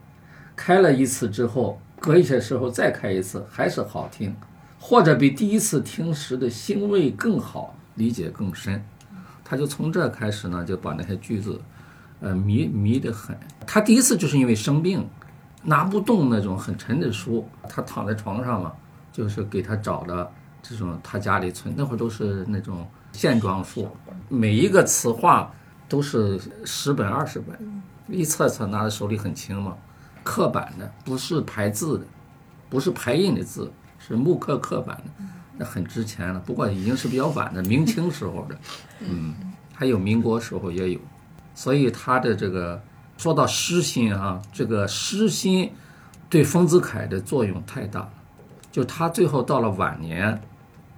[0.54, 4.34] 开了一次之后，隔一些时候再开一次，还是好听，
[4.80, 8.82] 或者比第一次听时的兴味更好，理解更深。
[9.44, 11.60] 他就从这开始呢，就把那些句子，
[12.20, 13.38] 呃，迷迷得很。
[13.66, 15.08] 他第一次就是因为生病，
[15.62, 18.72] 拿不动那种很沉的书，他躺在床上嘛，
[19.12, 20.30] 就是给他找的
[20.62, 23.88] 这种他家里存，那会儿都是那种线装书，
[24.28, 25.52] 每一个词画
[25.88, 29.76] 都是十本二十本，一册册拿在手里很轻嘛，
[30.24, 32.04] 刻板的，不是排字的，
[32.68, 35.24] 不是排印的字，是木刻刻板的，
[35.56, 36.40] 那很值钱了。
[36.40, 38.58] 不过已经是比较晚的，明清时候的，
[39.00, 39.34] 嗯，
[39.72, 41.00] 还有民国时候也有，
[41.54, 42.82] 所以他的这个
[43.16, 45.70] 说到诗心啊，这个诗心
[46.28, 48.12] 对丰子恺的作用太大了，
[48.70, 50.40] 就他最后到了晚年，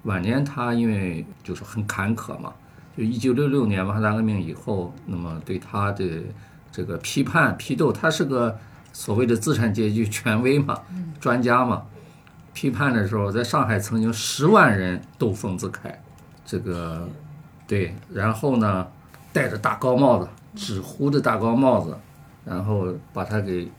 [0.05, 2.53] 晚年他因为就是很坎坷嘛，
[2.97, 6.23] 就一九六六年文化大革命以后，那么对他的
[6.73, 8.59] 这个批判批斗，他是个
[8.93, 10.81] 所谓的资产阶级权威嘛，
[11.21, 11.83] 专家嘛，
[12.59, 15.97] 批判的时候，在上海曾经十万人斗丰子恺，
[16.45, 17.09] 这个
[17.69, 18.85] 对，然后呢，
[19.33, 21.97] 戴着大高帽子，纸糊的大高帽子，
[22.45, 23.71] 然后把他给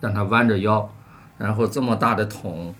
[0.00, 0.90] 让他弯着腰，
[1.36, 2.74] 然后这么大的桶，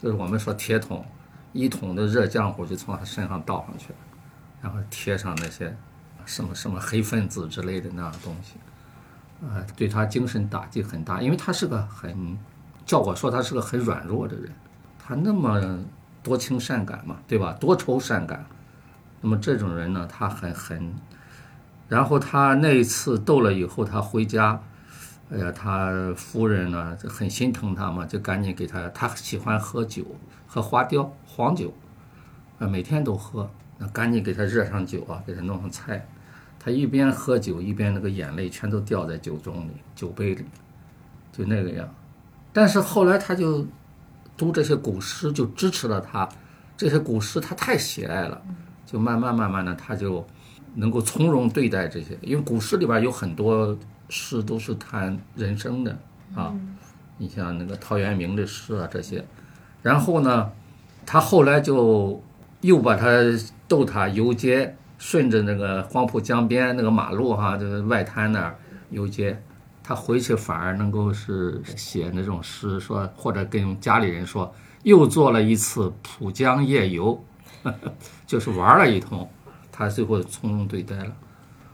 [0.00, 1.04] 就是我们说铁桶，
[1.52, 3.98] 一桶的热浆糊就从他身上倒上去了，
[4.62, 5.76] 然后贴上那些
[6.24, 8.54] 什么什么黑分子之类的那样东西，
[9.44, 12.38] 啊、对他精神打击很大，因为他是个很，
[12.86, 14.52] 叫我说他是个很软弱的人，
[15.06, 15.84] 他那么
[16.22, 17.52] 多情善感嘛，对吧？
[17.60, 18.46] 多愁善感，
[19.20, 20.94] 那么这种人呢，他很很，
[21.88, 24.58] 然后他那一次斗了以后，他回家，
[25.30, 30.06] 哎呀，他夫人呢就很心疼他嘛，就赶紧给他，他喜欢喝酒，
[30.46, 31.74] 喝花雕黄酒，
[32.58, 36.08] 啊，每天都喝，那赶紧给他热上酒啊，给他弄上菜，
[36.58, 40.46] 他一边喝酒一边那个眼泪全都掉在酒盅里、酒杯里，
[41.30, 41.86] 就那个样。
[42.54, 43.66] 但是后来他就
[44.36, 46.28] 读这些古诗，就支持了他，
[46.76, 48.40] 这些古诗他太喜爱了，
[48.84, 50.26] 就慢慢慢慢的他就
[50.74, 53.76] 能够从容对待这些，因为古诗里边有很多
[54.08, 55.96] 诗都是谈人生的
[56.34, 56.52] 啊，
[57.18, 59.24] 你像那个陶渊明的诗啊这些，
[59.82, 60.50] 然后呢，
[61.06, 62.20] 他后来就
[62.60, 63.06] 又把他
[63.68, 68.56] 逗他游街，顺着那个黄浦江边那个马路哈，就是外滩那儿
[68.90, 69.40] 游街。
[69.86, 74.50] 他回去反而能够是写那种诗，说或者跟家里人说，
[74.82, 77.22] 又做了一次浦江夜游，
[78.26, 79.28] 就是玩了一通。
[79.70, 81.14] 他最后从容对待了。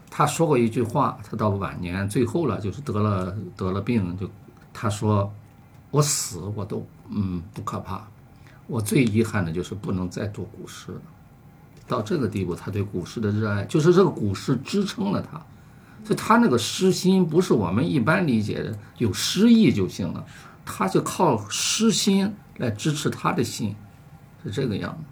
[0.09, 4.29] 他说过一句话，他到晚年最后了，就是得了得了病，就
[4.73, 5.31] 他说
[5.89, 8.05] ：“我死我都嗯不可怕，
[8.67, 11.01] 我最遗憾的就是不能再做古诗了。”
[11.87, 15.41] 到这个地步，他对古诗的热爱，就是这个古诗支撑了他。
[16.03, 20.25] 就他那个诗心不是我们一般理解的有诗意就行了，
[20.65, 23.75] 他就靠诗心来支持他的心，
[24.43, 25.03] 是这个样子。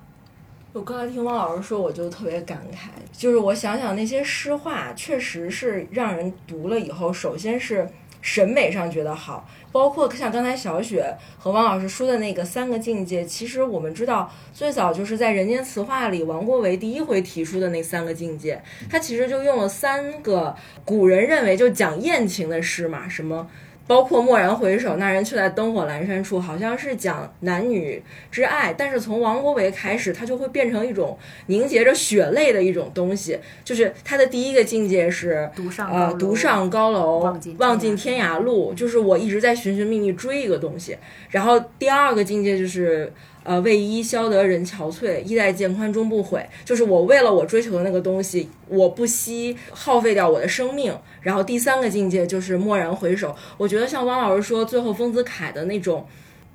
[0.73, 7.89] 我刚才听汪老师说，我就特别感慨，就是我想想那些诗话，确实是让人读了以后，首先是
[8.21, 23.47] 审美上觉得好，包括像刚才小雪和王老师说的那个三个境界，其实我们知道，最早就是在《人间词话》里，王国维第一回提出的那三个境界，他其实就用了三个古人认为就讲艳情的诗嘛，什么。
[23.89, 31.17] 包括蓦然回首，那人却在灯火阑珊处，好像是讲男女之爱，但是从王国维开始，它就会变成一种
[31.47, 33.39] 凝结着血泪的一种东西。
[33.63, 40.95] 就是他的第一个境界是独上呃独上高楼，望尽天涯路，就是我一直在寻寻觅觅追一个东西。
[41.31, 43.11] 然后第二个境界就是。
[43.49, 46.47] 呃，为伊消得人憔悴，衣带渐宽终不悔。
[46.63, 50.95] 就是我为了我追求的那个东西，我不惜耗费掉我的生命。
[51.21, 53.35] 然后第三个境界就是蓦然回首。
[53.57, 56.05] 我觉得像汪老师说，最后丰子恺的那种，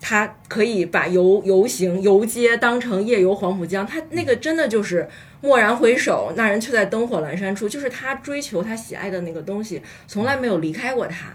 [0.00, 5.08] 他可以把游游行游街当成夜游黄浦江，他那个真的就是
[5.40, 11.34] 蓦然回首，那人却在灯火阑珊处，就是他追求他喜爱的那个东西，从来没有离开过他。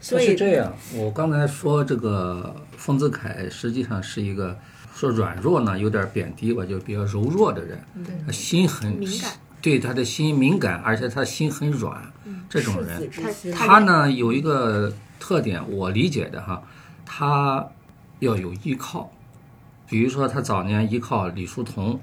[0.00, 4.58] 所以是这样，我刚才说这个丰子恺实际上是一个
[4.94, 7.78] 说软弱呢，有点贬低吧，就比较柔弱的人，
[8.24, 12.00] 他心很敏感，对他的心敏感，而且他心很软，
[12.48, 13.10] 这种人，
[13.52, 16.62] 他呢有一个特点，我理解的哈，
[17.04, 17.66] 他
[18.20, 19.10] 要有依靠，
[19.88, 21.98] 比如说他早年依靠李叔同，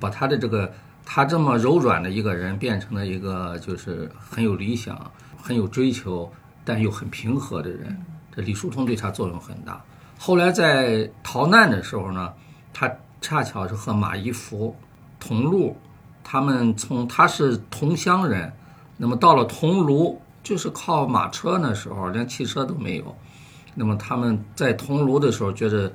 [0.00, 0.72] 把他的这个
[1.04, 6.32] 他这么柔软的一个人变成了一个就是很有理想、很有追求，
[6.64, 7.94] 但又很平和的人。
[8.34, 9.84] 这李叔同对他作用很大。
[10.18, 12.32] 后来在逃难的时候呢，
[12.72, 12.90] 他
[13.20, 14.74] 恰巧是和马一福
[15.20, 15.76] 同路，
[16.22, 18.52] 他们从他是同乡人，
[18.96, 23.14] 那么到了桐庐，就是靠马车那时候连汽车都没有。
[23.74, 25.92] 那么他们在桐庐的时候，觉得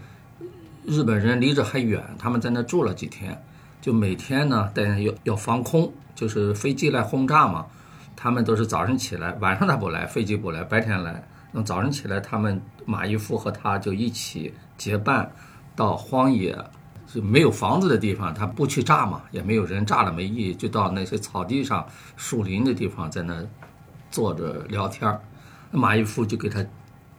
[0.86, 3.42] 日本人离着还远，他们在那住了几天，
[3.82, 7.66] 就每天呢，但要要防空，就是飞机来轰炸嘛。
[8.16, 11.26] 他们都是早上起来，晚上他不来，飞机不来，白天来。
[11.54, 15.32] 那么早上起来，他们马一夫和他就一起结伴
[15.76, 16.58] 到荒野，
[17.06, 21.88] 就没有房子的地方，他不去炸嘛，也没有人炸了没意义，就到那些草地上、
[22.18, 23.46] 树林的地方，在那
[24.10, 25.22] 坐着聊天儿。
[25.72, 26.66] 马一夫就给他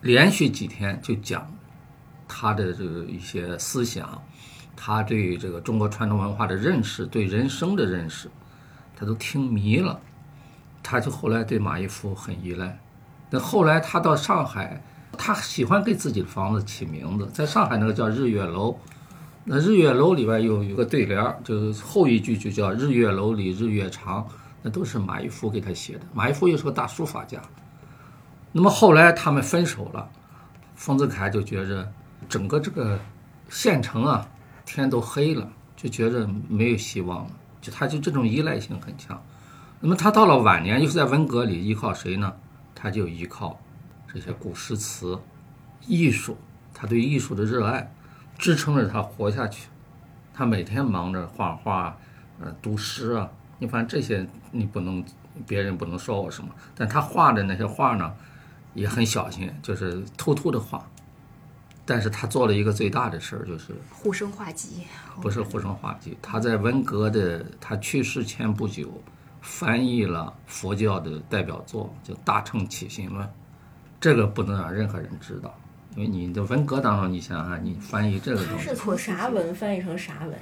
[0.00, 1.48] 连续几天就讲
[2.26, 4.20] 他的这个一些思想，
[4.74, 8.28] 他对这个中国传统文化的认识，对人生的认识，
[8.96, 10.00] 他都听迷了。
[10.82, 12.78] 他就后来对马一夫很依赖。
[13.28, 14.82] 那后来他到上海，
[15.20, 18.74] 他喜欢给自己的房子起名字，在上海那个叫日月楼。
[19.44, 24.26] 那日月楼里边有有个对联，就是后一句就叫“日月楼里日月长”，
[24.62, 26.00] 那都是马一夫给他写的。
[26.14, 27.40] 马一夫又是个大书法家。
[28.52, 30.08] 那么后来他们分手了，
[30.74, 31.90] 丰子恺就觉着
[32.28, 32.98] 整个这个
[33.48, 34.26] 县城啊，
[34.64, 35.46] 天都黑了，
[35.76, 39.20] 就觉着没有希望了，就他就这种依赖性很强。
[39.80, 42.32] 那么他到了晚年，又是在文革里依靠谁呢？
[42.74, 43.58] 他就依靠
[44.12, 45.20] 这些古诗词、
[45.86, 46.36] 艺术，
[46.74, 47.92] 他对艺术的热爱
[48.38, 49.68] 支撑着他活下去。
[50.34, 51.96] 他每天忙着画画，
[52.40, 53.30] 呃，读诗啊。
[53.58, 55.04] 你反正这些你不能，
[55.46, 56.50] 别人不能说我什么。
[56.74, 58.12] 但他画的那些画呢，
[58.74, 60.84] 也很小心，就是偷偷的画。
[61.84, 64.84] 但是他做了一个最大的事儿，就是护生画集，
[65.20, 69.02] 不是护生画集，他在文革的他去世前不久。
[69.42, 73.26] 翻译了佛教的代表作，叫《大乘起信论》，
[74.00, 75.54] 这个不能让任何人知道，
[75.94, 80.32] 因为你的文革当中，你想想，你翻译这个东西是从啥文翻译成啥文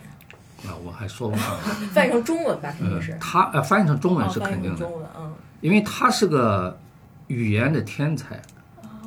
[0.70, 0.76] 啊？
[0.84, 1.56] 我还说不上，
[1.92, 3.16] 翻译成中文吧，肯定是。
[3.20, 5.32] 他呃，翻译成中文是肯定的，中文，嗯。
[5.60, 6.78] 因为他是个
[7.26, 8.40] 语言的天才。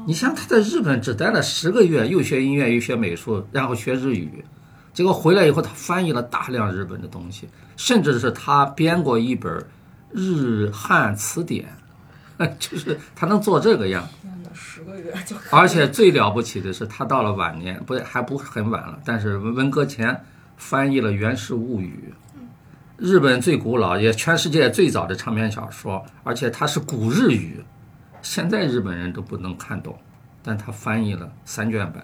[0.05, 4.43] 你像他在日本只待了十个月，又学音乐又学美术，然后学日语，
[4.93, 7.47] 结果回来以后，他翻译了大量日本的东西，
[7.77, 9.63] 甚至是他编过一本
[10.11, 11.67] 日汉词典，
[12.57, 14.03] 就是他能做这个样。
[14.53, 20.23] 十个月就而且最了不起的是，他到了晚年，不还不很晚了，但是文革前
[20.57, 22.13] 翻译了《源氏物语》，
[22.97, 27.63] 日本最古老也全世界最早的长篇小说，而且它是古日语，
[28.21, 29.97] 现在日本人都不能看懂，
[30.43, 32.03] 但他翻译了三卷本，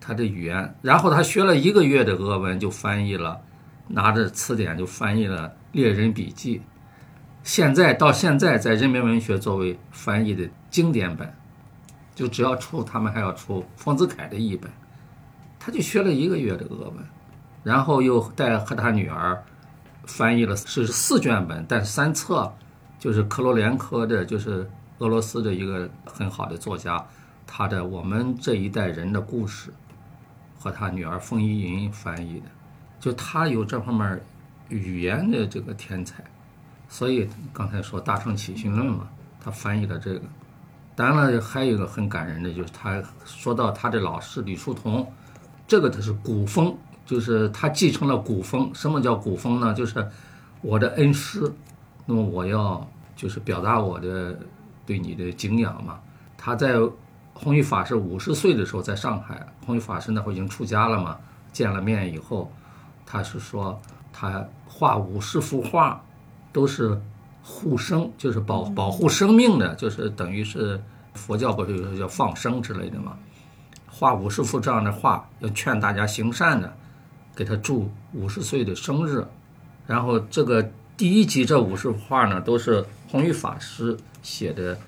[0.00, 3.40] 他的语言，然后他学了一个月的俄文就翻译了，
[3.88, 6.58] 拿着词典就翻译了《猎人笔记》。
[7.42, 11.30] 现在到现在，在人民文学作为翻译的经典本，
[12.14, 14.70] 就只要出，他们还要出丰子恺的译本，
[15.58, 16.96] 他就学了一个月的俄文，
[17.64, 19.42] 然后又带和他女儿
[20.06, 22.52] 翻译了是四卷本，但三册，
[22.98, 27.04] 就是克罗连科的，就是俄罗斯的一个很好的作家，
[27.46, 29.72] 他的我们这一代人的故事，
[30.56, 32.46] 和他女儿冯依云翻译的，
[33.00, 34.20] 就他有这方面
[34.68, 36.22] 语言的这个天才，
[36.88, 39.08] 所以刚才说《大乘起信论》嘛，
[39.42, 40.20] 他翻译了这个。
[40.96, 45.10] 当然了，还有一个很感人的，就是他说到他的老师李叔同，
[45.66, 48.70] 这个他是古风，就是他继承了古风。
[48.74, 49.74] 什么叫古风呢？
[49.74, 50.06] 就是
[50.60, 51.52] 我的恩师，
[52.06, 52.86] 那么我要
[53.16, 54.38] 就是表达我的
[54.86, 55.98] 对你的敬仰嘛。
[56.36, 56.74] 他在
[57.32, 61.18] 弘一法师五十岁的时候，在上海，弘一法师那会儿已经出家了嘛。
[61.52, 62.50] 见了面以后，
[63.04, 63.80] 他是说
[64.12, 66.00] 他画五十幅画，
[66.52, 67.00] 都是
[67.46, 70.82] 护生，就是保保护生命的，就是等于是
[71.12, 73.18] 佛教不是有叫放生之类的嘛。
[73.86, 76.74] 画五十幅这样的画，要劝大家行善的，
[77.36, 79.24] 给他祝五十岁的生日。
[79.86, 80.66] 然后这个
[80.96, 84.78] 第一集这五十幅画呢，都是弘一法师写的，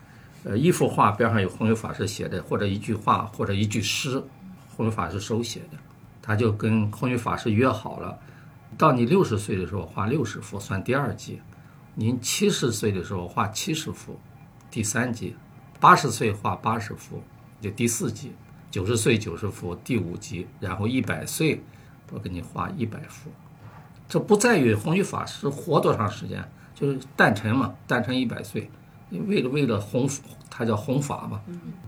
[0.44, 4.22] 呃，一幅画边上有弘一法师写的，或者一句话，或者一句诗，
[4.74, 5.76] 弘一法师手写的。
[6.22, 8.18] 他就跟弘一法师约好了，
[8.76, 11.34] 到你六十岁的时候画六十幅，算第二集；
[11.98, 14.18] 您七十岁的时候画七十幅，
[14.70, 15.34] 第三集；
[15.80, 17.22] 八十岁画八十幅，
[17.58, 18.28] 就第四集；
[18.70, 21.62] 九十岁九十幅，第五集；然后一百岁，
[22.12, 23.30] 我给你画一百幅。
[24.06, 28.70] 这不在于弘一法师活多长时间，就是诞辰嘛，诞辰一百岁，
[29.10, 30.06] 为了为了弘，
[30.50, 31.40] 他叫弘法嘛，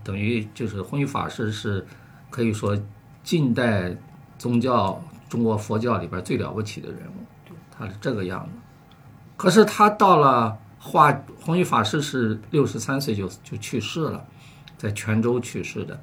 [0.03, 1.85] 等于就是弘一法师是
[2.31, 2.75] 可以说
[3.23, 3.95] 近代。
[4.39, 8.51] 宗教，中国佛教里边最了不起的人物，他是这个样子。
[9.39, 14.25] 可是他到了化弘一法师是六十三岁就就去世了，
[14.77, 15.97] 在泉州去世的。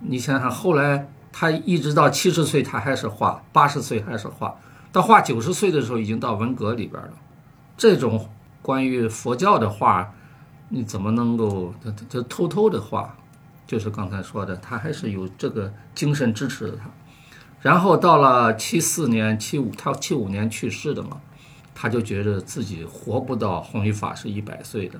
[0.00, 4.56] 你想想，后来他一直到七十岁，他还是画；八十岁还是画；
[4.90, 7.12] 到画九十岁的时候，已经到文革里边了。
[7.76, 8.26] 这种
[8.62, 10.14] 关于佛教的画，
[10.70, 13.14] 你怎么能够他他他偷偷的画？
[13.66, 16.84] 就是刚才说的，他还是有这个精神支持的他。
[17.60, 21.20] 然后到了七四年、七五，他七五年去世的嘛，
[21.78, 24.98] 他就觉得自己活不到弘一法师一百岁的，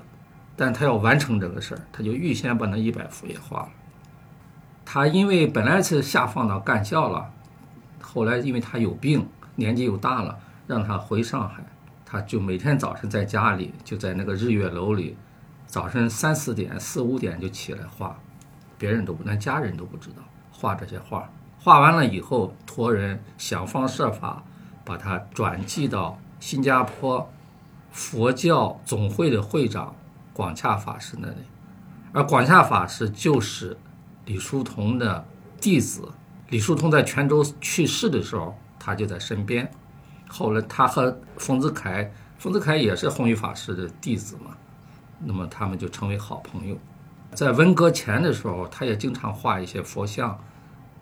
[0.55, 3.69] 但他要完成这个事儿，他就预先把那一百幅也画了。
[4.85, 7.33] 他因为本来是下放到干校了，
[7.99, 11.65] 后来因为他有病，年纪又大了，让他回上海，
[12.05, 15.17] 他就每天早晨在家里，就在那个日月楼里，
[15.65, 18.15] 早晨三四点、四五点就起来画，
[18.77, 20.17] 别人都不，连家人都不知道
[20.51, 21.27] 画这些画。
[21.59, 24.43] 画完了以后，托人想方设法
[24.85, 27.29] 把它转寄到新加坡
[27.91, 29.95] 佛教总会的会长
[30.33, 31.37] 广洽法师那里，
[32.13, 33.77] 而广洽法师就是
[34.25, 35.25] 李叔同的
[35.59, 36.09] 弟子。
[36.49, 39.69] 李叔同在泉州去世的时候，他就在身边。
[40.29, 44.55] 后来他和丰子恺，丰子恺也是弘一法师的弟子嘛，
[45.19, 46.77] 那么他们就成为好朋友。
[47.33, 50.39] 在文革前的时候，他也经常画一些佛像。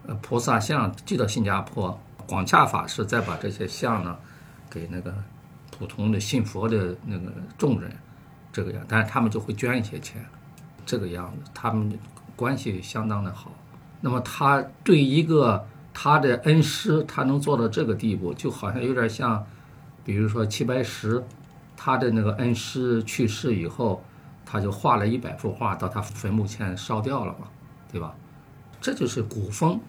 [0.07, 4.15] 呃，菩萨像寄到新加坡，广洽法师再把这些像呢，
[4.75, 5.15] 给那个
[5.71, 7.89] 普通的信佛的那个众人，
[8.51, 10.23] 这个样，但是他们就会捐一些钱，
[10.85, 11.97] 这个样子，他们
[12.35, 13.49] 关系相当的好。
[14.01, 19.45] 那么他对一个他的恩师，他能做到这个地步，就好像有点像，
[20.03, 21.23] 比如说齐白石，
[21.77, 24.03] 他的那个恩师去世以后，
[24.45, 27.47] 他就画了一百幅画到他坟墓前烧掉了嘛，
[27.89, 28.13] 对吧？
[28.81, 29.79] 这就是古风。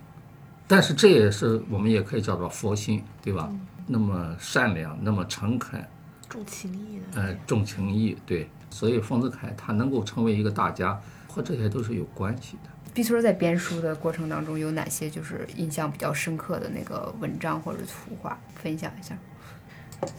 [0.68, 3.52] 但是这也是我们也可以叫做佛心，对吧？
[3.86, 5.84] 那么善良，那么诚恳，
[6.28, 7.22] 重情义的。
[7.22, 8.48] 呃，重情义，对。
[8.70, 12.70] 所以丰子恺他能够成为一个大家，和这些都是有关系的。
[12.92, 19.16] 毕村在编书的过程当中，有哪些就是印象比较深刻的那个文章或者图画，分享一下？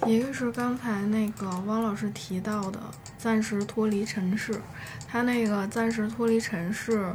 [0.07, 2.80] 一个是刚才那个汪老师提到的
[3.18, 4.59] 暂时脱离尘世，
[5.07, 7.13] 他那个暂时脱离尘世。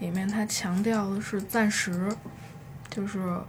[0.00, 2.12] 里面他强调的是暂时，
[2.90, 3.40] 就是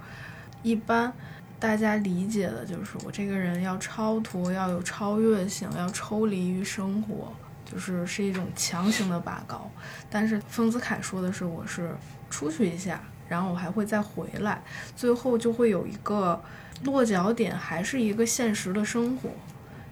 [0.62, 1.12] 一般
[1.60, 7.32] 大家理解的就是我这个人要超脱，要有超越性，要抽离于生活，
[7.64, 9.70] 就是是一种强行的拔高。
[10.10, 11.96] 但是丰子恺说的是我是
[12.30, 14.62] 出去一下，然后我还会再回来，
[14.96, 16.40] 最后就会有一个
[16.84, 19.30] 落脚点，还是一个现实的生活。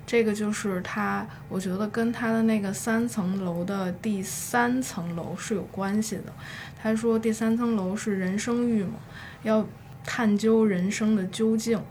[0.05, 6.25] 这个就是他，我觉得跟他的那个三层楼的第三层楼是有关系的。
[6.77, 8.95] 他说第三层楼是人生欲嘛，
[9.43, 9.65] 要
[10.03, 11.81] 探究人生的究竟。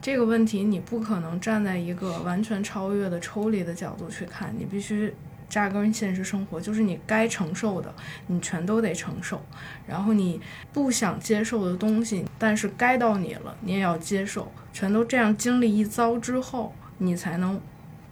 [0.00, 5.14] 这个问题你不可能站在一个完全超越的抽离的角度去看，你必须
[5.48, 7.94] 扎根现实生活，就是你该承受的，
[8.26, 9.40] 你全都得承受。
[9.86, 10.40] 然后你
[10.72, 16.74] 不想接受的东西，但是该到你了，你也要接受，全都这样经历一遭之后。
[17.02, 17.58] 你才能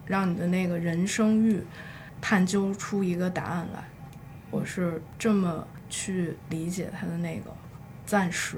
[0.06, 1.62] 让你的那个人生欲
[2.22, 3.86] 探究出一个答案来，
[4.50, 7.54] 我是这么去理解他的那个
[8.06, 8.56] 暂时，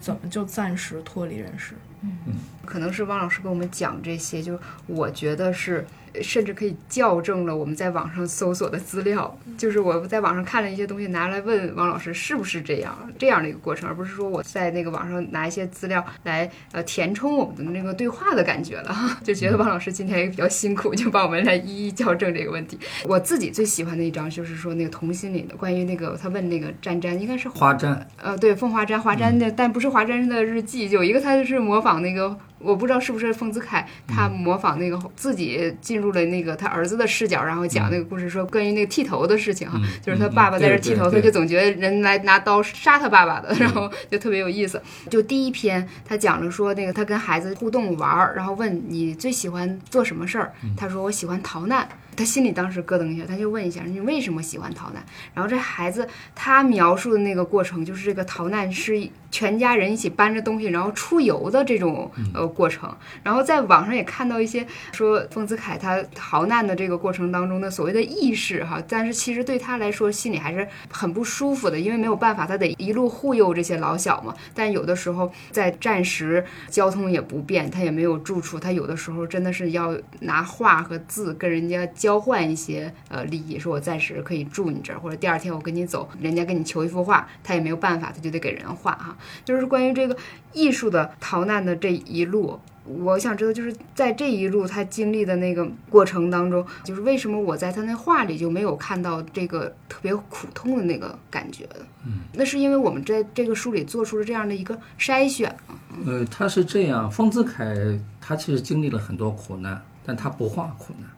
[0.00, 1.74] 怎么就暂时脱离人世？
[2.02, 2.16] 嗯
[2.64, 5.84] 可能是汪老师跟我们讲这些，就我觉得是，
[6.22, 9.36] 甚至可以校正了我们在网上搜索的资料。
[9.56, 18.94] 就是我在网上看了一些东西，拿来问王老师是不是这样这样的一个过程，而不是说我在那个网上拿一些资料来呃填充我们的那个对话的感觉了。
[19.24, 22.78] 就觉得王老师今天也比较辛苦，就帮我们来一一校正这个问题。
[23.04, 44.80] 我自己最喜欢的一张就是说那个童心里的，关于那个他问那个詹詹，应该是华詹，呃，对，凤华詹，华詹的，但不是华詹的日记，有一个他就是模仿那个，我不知道是不是丰子恺，他模仿那个自己进入了那个他儿子的视角，然后讲那个故事，说关于那个剃头的事情哈，就是他爸爸在这剃头，他就总觉得人来拿刀杀他爸爸的，然后就特别有意思。
[45.08, 51.88] 就第一篇他讲了说那个他跟孩子互动玩儿，然后问你最喜欢做什么事儿，他说我喜欢逃难。
[52.18, 55.00] 他心里当时咯噔一下，他就问一下你为什么喜欢逃难？
[55.32, 62.92] 然后这孩子他描述的那个过程，就是这个逃难是全家人一起搬着东西，然后出游的这种呃过程。
[63.22, 74.34] 然后在网上也看到一些说丰子恺他逃难的这个过程当中的所谓的意识哈，但是其实对他来说心里还是很不舒服的，因为没有办法，他得一路护佑这些老小嘛。
[74.54, 89.16] 但有的时候在战时交通也不便，他也没有住处，他有的时候真的是要拿画和字跟人家交换一些呃利益，说我暂时可以住你这儿，或者第二天我跟你走，人家跟你求一幅画，他也没有办法，他就得给人画哈。
[89.44, 90.16] 就是关于这个
[90.52, 92.60] 艺术的逃难的这一路。
[92.84, 101.76] 我想知道，就是在这一路他经历的那个过程当中，就是为什么我在他那画里就没有看到这个特别苦痛的那个感觉的？
[102.06, 105.74] 嗯，那是因为我们在这个书里做出了这样的一个筛选吗？
[106.06, 111.10] 呃，他是这样，丰子恺他其实经历了很多苦难，但他不画苦难，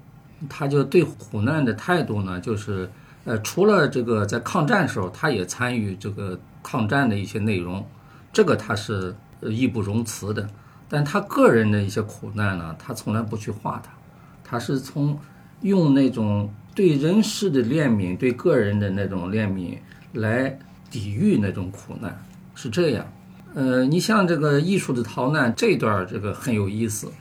[0.49, 2.89] 他就对苦难的态度呢，就是
[3.25, 7.85] 呃，除了这个在抗战时候，他也参与这个抗战的一些内容，
[8.33, 10.49] 这个他是义不容辞的。
[10.89, 13.93] 但他个人的一些苦难呢，他从来不去画它，
[14.43, 15.17] 他是从
[15.61, 19.79] 用那种对人世的怜悯，对个人的那种怜悯
[20.15, 20.59] 来
[20.91, 22.21] 抵御那种苦难，
[22.57, 23.07] 是这样。
[23.55, 27.13] 呃，你像这个艺术的逃难这一段，这个很有意思，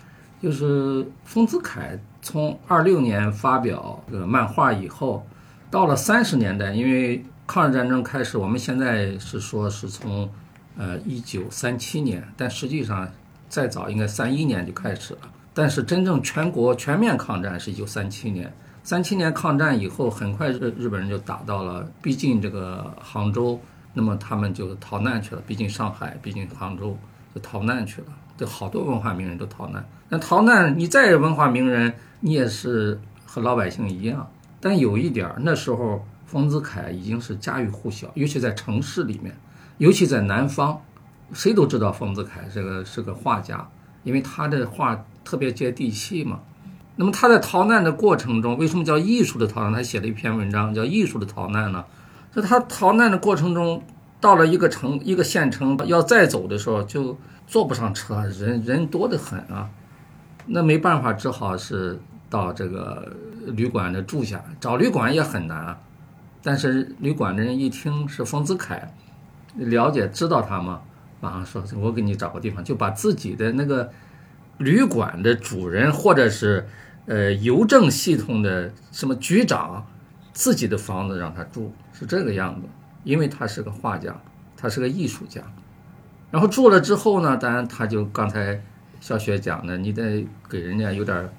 [0.41, 1.99] 就是丰子恺
[2.29, 5.25] 从二六年发表这个漫画以后，
[5.71, 10.29] 到了三十年代，因为抗日战争开始，我们现在是说是从
[10.77, 13.09] 呃一九三七年，但实际上。
[13.49, 15.21] 再早应该三一年就开始了，
[15.55, 18.53] 但是真正全国全面抗战是一九三七年。
[18.83, 23.59] 三七年抗战以后，很快日日本人就打到了逼近这个杭州，
[23.91, 26.95] 那么他们就逃难去了，逼近上海，逼近杭州
[27.33, 28.07] 就逃难去了。
[28.37, 29.83] 这好多文化名人都逃难。
[30.09, 34.29] 那逃难，你再文化名人，你也是和老百姓一样。
[34.59, 39.35] 但有一点，那时候丰子恺已经是家喻户晓，尤其在城市里面，
[39.77, 40.81] 尤其在南方。
[41.31, 43.69] 谁都知道丰子恺这个是个画家，
[44.03, 46.39] 因为他的画特别接地气嘛。
[46.95, 49.71] 那么他在逃难的过程中，为什么叫艺术的逃难？
[49.71, 51.85] 他写了一篇文章叫《艺术的逃难》呢？
[52.35, 53.83] 就他逃难的过程中，
[54.19, 57.15] 到了一个城、一个县城，要再走的时候就
[57.45, 59.69] 坐不上车，人人多得很啊。
[60.47, 61.99] 那没办法，只好是
[62.29, 63.11] 到这个
[63.47, 64.43] 旅馆的住下。
[64.59, 65.77] 找旅馆也很难，
[66.43, 68.89] 但是旅馆的人一听是丰子恺，
[69.55, 70.81] 了解知道他吗。
[71.21, 73.91] 马上说，我给你找个地方，就把自己的那个
[74.57, 76.65] 旅馆的主人，或者是
[77.07, 79.85] 呃邮政系统的什么局长，
[80.31, 82.67] 自己的房子让他住，是这个样子。
[83.03, 84.15] 因为他是个画家，
[84.55, 85.41] 他是个艺术家。
[86.31, 88.61] 然后住了之后呢，当然他就刚才
[89.01, 91.29] 小雪讲的，你得给人家有点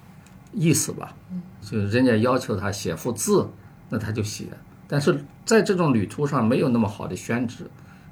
[0.53, 1.15] 意思吧，
[1.61, 3.49] 就人家要求他写幅字，
[3.89, 4.47] 那他就写。
[4.89, 7.65] 但是在这种旅途上，没有那么好的宣纸。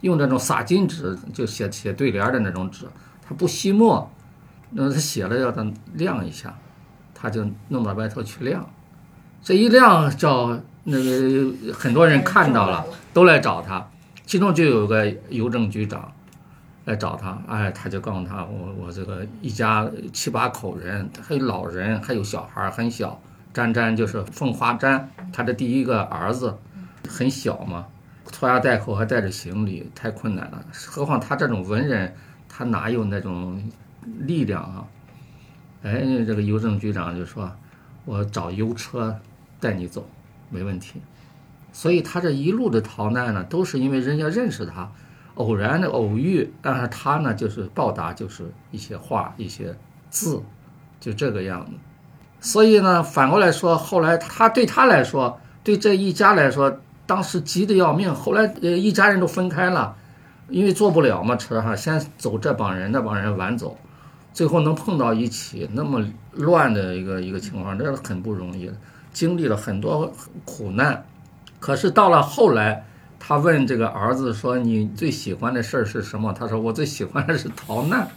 [0.02, 2.86] 用那种洒金纸就写写对联的那种纸，
[3.20, 4.08] 他不吸墨，
[4.70, 6.56] 那他写了要他晾一下，
[7.12, 8.64] 他就弄到外头去晾，
[9.42, 13.90] 这一晾叫那个很多人看到了， 都来找他，
[14.24, 16.12] 其中就有个邮政局长
[16.88, 23.20] 来找他，哎，他就告诉他，我我这个一家七八口人，还有老人，还有小孩很小，
[23.52, 26.56] 詹詹就是凤花詹，他的第一个儿子，
[27.06, 27.86] 很小嘛。
[28.32, 30.64] 拖家带口还带着行李，太困难了。
[30.72, 32.14] 何况他这种文人，
[32.48, 33.62] 他哪有那种
[34.20, 34.84] 力量啊？
[35.82, 37.52] 哎，这个邮政局长就说
[38.06, 39.14] ：“我找邮车
[39.60, 40.08] 带你走，
[40.48, 41.02] 没问题。”
[41.70, 44.90] 所以他这一路的逃难呢，都是因为人家认识他，
[45.38, 46.48] 偶然的偶遇。
[46.62, 49.74] 但是他呢，就是报答，就是一些话、一些
[50.10, 50.40] 字，
[51.00, 51.72] 就这个样子。
[52.38, 56.78] 所以呢，反过来说，后来他对他来说，对这一家来说。
[57.08, 59.96] 当时急得要命，后来呃一家人都分开了，
[60.50, 63.78] 因为做不了嘛，车哈，先走这帮人，那帮人晚走，
[64.34, 68.70] 最后能碰到一起，那么乱的一个一个情况，这是很不容易，
[69.10, 70.12] 经历了很多
[70.44, 71.02] 苦难。
[71.58, 72.84] 可是到了后来，
[73.20, 78.08] 他问这个儿子说：“你最喜欢的事儿是什么？”他说：“我最喜欢的是逃难。”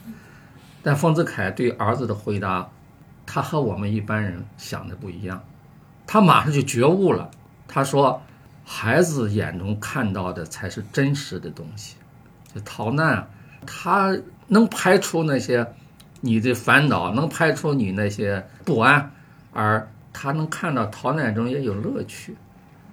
[0.83, 2.69] 但丰子恺对儿子的回答，
[3.25, 5.43] 他和我们一般人想的不一样，
[6.07, 7.29] 他马上就觉悟了。
[7.67, 8.21] 他说
[8.65, 11.95] ：“孩子眼中看到的才是真实的东西。”
[12.53, 13.29] 就逃难，
[13.65, 15.73] 他能排除那些
[16.19, 19.11] 你的烦恼，能排除你那些不安，
[19.53, 22.35] 而他能看到逃难中也有乐趣。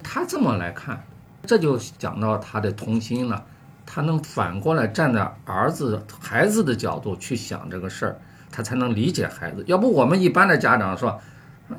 [0.01, 1.03] 他这么来看，
[1.45, 3.43] 这就讲到他的童心了。
[3.85, 8.19] 他能反过来站在儿子、孩子的角度去想这个事儿，
[8.51, 9.63] 他才能理解孩子。
[9.67, 11.19] 要不我们一般的家长说，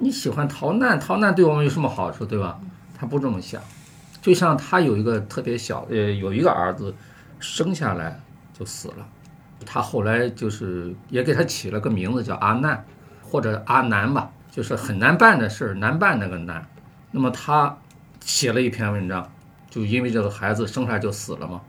[0.01, 2.59] 你喜欢逃难，逃难对我们有什么好处，对吧？
[2.99, 3.63] 他不这么想。
[4.21, 6.95] 就像他有一个特别小，呃，有一个儿子。
[7.43, 8.21] 生下来
[8.53, 8.97] 就死了，
[9.65, 12.85] 他后来就是也给他起了个名字叫阿难，
[13.23, 16.69] 或者阿难吧，就是很难办的事儿，难办那个难。
[17.11, 17.79] 那么他
[18.21, 19.27] 写了一篇文章，
[19.71, 21.63] 就因为这个孩子生下来就死了嘛。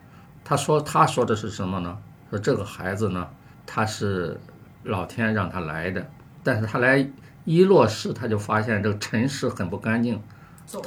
[0.43, 1.97] 他说他说的是什么呢？
[2.29, 3.29] 说这个孩子呢，
[3.65, 4.37] 他是
[4.83, 6.09] 老天让他来的，
[6.43, 7.07] 但是他来
[7.45, 10.21] 一落世，他就发现这个尘世很不干净，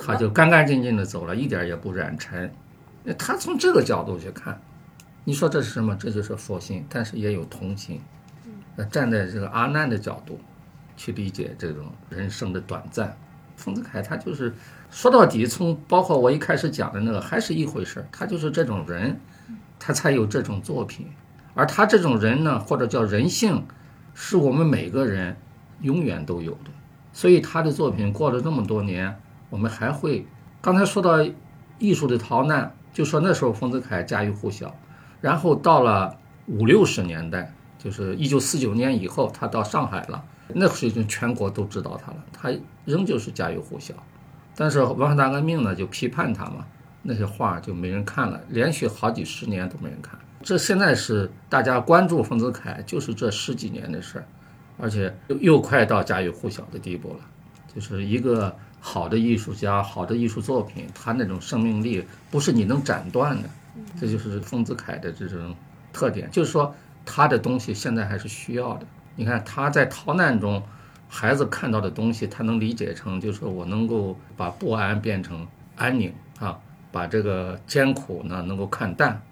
[0.05, 2.53] 他就干干净净的走了，一点也不染尘。
[3.17, 4.61] 他从这个角度去看。
[5.27, 5.97] 你说这是什么？
[5.97, 7.99] 这就是佛心，但是也有同情。
[8.77, 10.39] 呃，站在这个阿难的角度
[10.97, 13.17] 去理解这种人生的短暂。
[13.57, 14.53] 丰子恺他就是
[14.95, 18.07] 说到底，从包括我一开始讲的那个还是一回事。
[18.13, 19.19] 他就是这种人，
[19.77, 21.09] 他才有这种作品。
[21.53, 23.67] 而他这种人呢，或者叫人性，
[24.15, 25.37] 是我们每个人
[25.81, 26.71] 永远都有的。
[27.13, 29.21] 所以他的作品过了这么多年，
[29.51, 30.29] 我们还会。
[30.63, 31.27] 刚才说到
[31.81, 34.77] 艺术的逃难，就说那时候丰子恺家喻户晓。
[35.21, 36.17] 然后到了
[36.47, 40.25] 五六十年代，就是一九四九年以后，他到上海了。
[40.47, 42.53] 那时候全国都知道他了，他
[42.85, 43.93] 仍旧是家喻户晓。
[44.57, 46.65] 但是文化大革命呢，就批判他嘛，
[47.03, 50.19] 那些画就没人看了，连续好几十年都没人看。
[50.43, 54.25] 这现在是大家关注丰子恺，就是这十几年的事儿，
[54.79, 57.21] 而且又又快到家喻户晓的地步了。
[57.75, 63.49] 就是一个好的艺术家，好的艺术作品，他那种生命力不是你能斩断的。
[64.01, 65.57] 这就是丰子恺的这种
[65.93, 66.73] 特点，就是说
[67.05, 68.87] 他的东西现在还是需要的。
[69.17, 70.63] 你看他在逃难中，
[71.17, 75.47] 孩子看到的东西，他能理解成，就是说我能够把不安变成
[75.77, 76.59] 安宁啊，
[76.91, 79.23] 把这个艰苦呢能够看淡，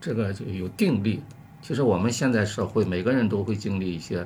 [0.00, 1.20] 这个就有定力。
[1.60, 4.24] 其实我们现在社会每个人都会经历一些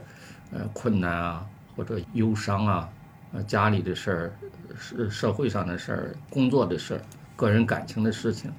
[0.53, 2.87] 呃困难啊，或者忧伤啊，
[3.33, 4.33] 呃家里的事儿、
[4.79, 7.01] 是社会上的事儿、工作的事儿、
[7.37, 8.53] 个人感情的事情。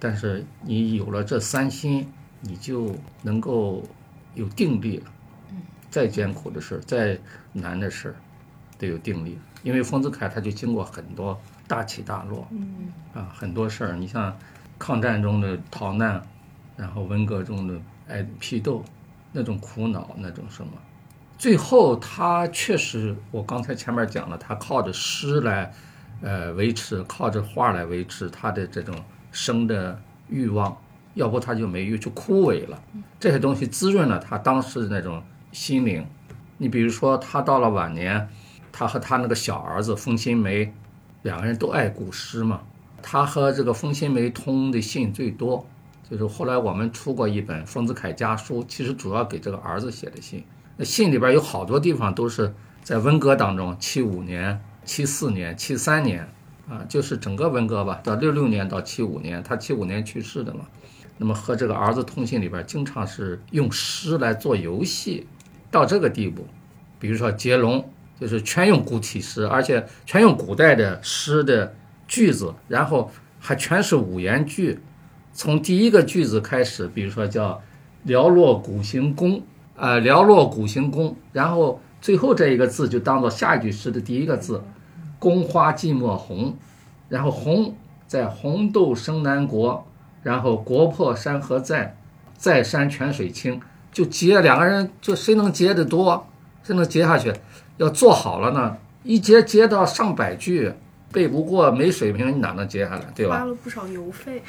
[0.00, 2.04] 但是你有了这三心，
[2.40, 3.80] 你就能够
[4.34, 5.04] 有定力了。
[5.92, 7.16] 再艰苦的事，再
[7.52, 8.12] 难的事，
[8.76, 9.38] 得有定力。
[9.62, 12.48] 因为丰子恺他就经过很多大起大落，
[13.14, 13.92] 啊，很多事儿。
[13.94, 14.36] 你像
[14.76, 16.20] 抗战中的逃难，
[16.76, 17.78] 然后文革中的
[18.08, 18.84] 挨批斗，
[19.30, 20.72] 那种苦恼，那种什么，
[21.38, 25.72] 最后他确实，我刚才前面讲了，他靠着诗来，
[26.20, 28.96] 呃，维持，靠着画来维持他的这种。
[29.34, 30.76] 生的欲望，
[31.14, 32.78] 要不他就没有，就枯萎了。
[33.18, 35.22] 这些东西滋润了他当时的那种
[35.52, 36.04] 心灵。
[36.56, 38.28] 你比如说，他到了晚年，
[38.72, 40.72] 他和他那个小儿子封新梅，
[41.22, 42.62] 两个人都爱古诗嘛。
[43.00, 45.66] 他和这个封新梅通的信最多，
[46.10, 50.42] 就是后来我们出过一本《丰子恺家书》，其实主要给这个儿子写的信。
[50.76, 56.28] 那信里边有好多地方都是在文革当中，七五年、七四年、七三年。
[56.68, 60.60] 啊，就是整个文革吧，到六六年到七五年，他七五年去世的嘛。
[61.18, 65.26] 那么和这个儿子通信里边，经常是用诗来做游戏，
[65.72, 66.46] 到这个地步。
[67.00, 67.84] 比如说接龙，
[68.20, 71.74] 就是全用古体诗，而且全用古代的诗的
[72.06, 73.10] 句子，然后
[73.40, 74.78] 还全是五言句。
[75.32, 77.60] 从第一个句子开始，比如说叫
[78.06, 79.42] “寥落古行宫”，
[79.74, 84.62] 啊，“寥落古行宫”，然后最后这一个字就当做下一句诗的第一个字。
[85.18, 86.56] 宫花寂寞红，
[87.08, 87.74] 然后红
[88.06, 89.86] 在红豆生南国，
[90.22, 91.96] 然后国破山河在，
[92.36, 93.60] 在山泉水清，
[93.92, 96.26] 就接两个人，就谁能接得多，
[96.64, 97.32] 谁能接下去。
[97.76, 100.72] 要做好了呢，一接接到上百句，
[101.12, 103.38] 背不过没水平，你哪能接下来，对吧？
[103.38, 104.42] 花了不少邮费，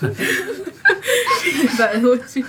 [1.62, 2.44] 一百多句，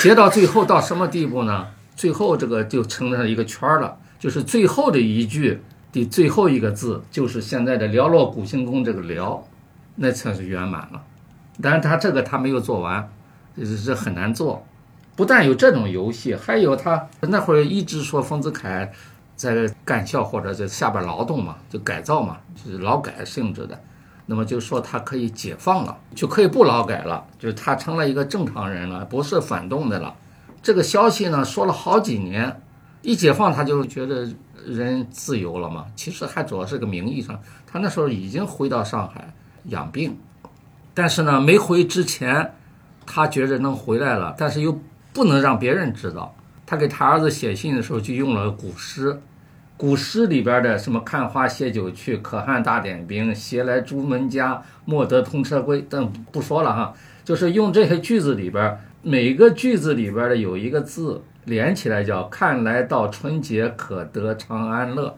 [0.00, 1.68] 接到最后到什么地步呢？
[1.94, 5.62] 最后这个就成了一个圈了，就是最后的一句。
[5.92, 9.40] 的最后一个字就是现在的“寥落古行宫”这个“寥”，
[9.96, 11.02] 那才是圆满了。
[11.62, 13.08] 但是他这个他没有做完，
[13.56, 14.66] 这这很难做。
[15.16, 18.88] 不但有这种游戏，还有他那会儿一直说丰子恺
[19.34, 23.80] 在干校或者在下边劳动嘛，就改造嘛，就是劳改性质的。
[24.26, 30.14] 那么就说他可以解放了，就可以不劳改了，就是他成了一个正常人了，不是反动的了。
[30.62, 32.60] 这个消息呢说了好几年，
[33.02, 34.28] 一解放他就觉得
[34.66, 35.86] 人自由了嘛。
[35.94, 39.32] 其实还主要是个名义上，他那时候已经回到上海
[39.66, 40.18] 养病，
[40.92, 42.52] 但是呢没回之前，
[43.06, 44.76] 他觉着能回来了，但是又
[45.16, 46.36] 不能让别人知道。
[46.66, 49.18] 他给他儿子写信的时候就用了古诗。
[49.78, 56.92] 古诗里边的什么“看花谢酒去，可汗大点兵，携来朱门家，莫得通车归”等不说了哈，
[57.24, 65.16] 就是用这些句子里边，每个句子里边的有一个字连起来叫“看来到春节可得长安乐”。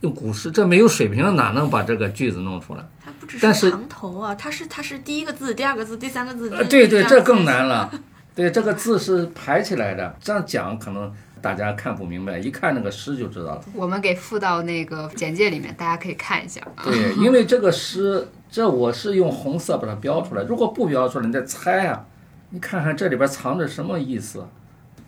[0.00, 2.84] 用古诗，这没有水平哪能把这个句子弄出来？
[3.04, 6.50] 它不只但是长头啊，它是它是第一个字、第二个字、第三个字。
[6.54, 7.44] 呃，对对，这更。
[7.44, 7.90] 难了。
[8.36, 11.10] 对，这个字是排起来的，这样讲可能
[11.40, 13.64] 大家看不明白，一看那个诗就知道了。
[13.72, 16.84] 我们给附到那个简介里面，大家可以看一下啊。
[16.84, 22.04] 对，因为这个诗，这我是用红色把它标出来，如果不标出来，你再猜啊，
[22.50, 24.46] 你看看这里边藏着什么意思？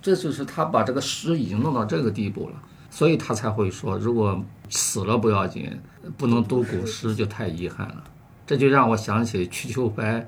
[0.01, 2.55] 这就是他把这个诗已经弄到这个地步了，
[2.89, 5.79] 所以他才会说，如果死了不要紧，
[6.17, 8.05] 不能读古诗就太遗憾了。
[8.47, 10.27] 这就让我想起瞿秋白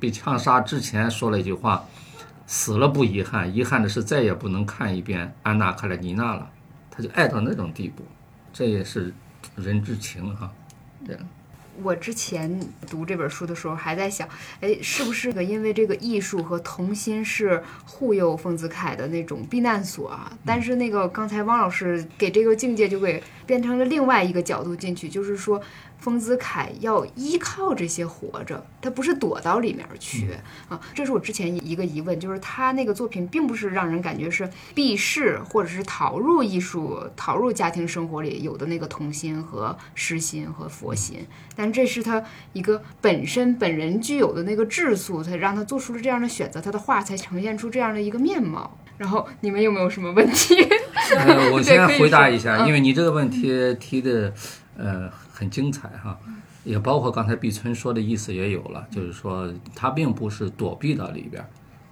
[0.00, 1.86] 被枪杀之前说了一句话
[2.52, 6.50] ：“死了不遗憾，遗憾的是再也不能看一遍《安娜·卡列尼娜》了。”
[6.90, 8.02] 他就爱到那种地步，
[8.52, 9.14] 这也是
[9.54, 10.50] 人之情哈、
[11.06, 11.22] 这样。
[11.80, 14.28] 我之前读这本书的时候，还在想，
[14.60, 20.36] 哎，是不是个因为这个艺术和童心是护佑丰子恺的那种避难所啊？
[20.44, 25.62] 但是那个刚才汪老师给这个境界就给变成了另外一个角度进去，就是说
[26.00, 30.30] 丰子恺要依靠这些活着，他不是躲到里面去
[30.68, 30.80] 啊。
[30.94, 41.26] 这是我之前一个疑问，就是他那个作品并不是让人感觉是避世或者是逃入艺术、逃入家庭生活里有的那个童心和诗心和佛心。
[41.54, 42.24] 但这是他
[42.54, 48.78] 一个本身本人具有的那个质素，才让他做出了这样的选择，他的画才呈现出这样的一个面貌。
[48.96, 50.54] 然后你们有没有什么问题？
[51.16, 54.32] 呃，我 先回答一下，嗯因为你这个问题提的
[54.76, 55.10] 呃
[55.40, 56.18] 很精彩哈，
[56.64, 61.48] 也包括刚才毕春说的意思也有了，就是说它并不是躲避到里边儿，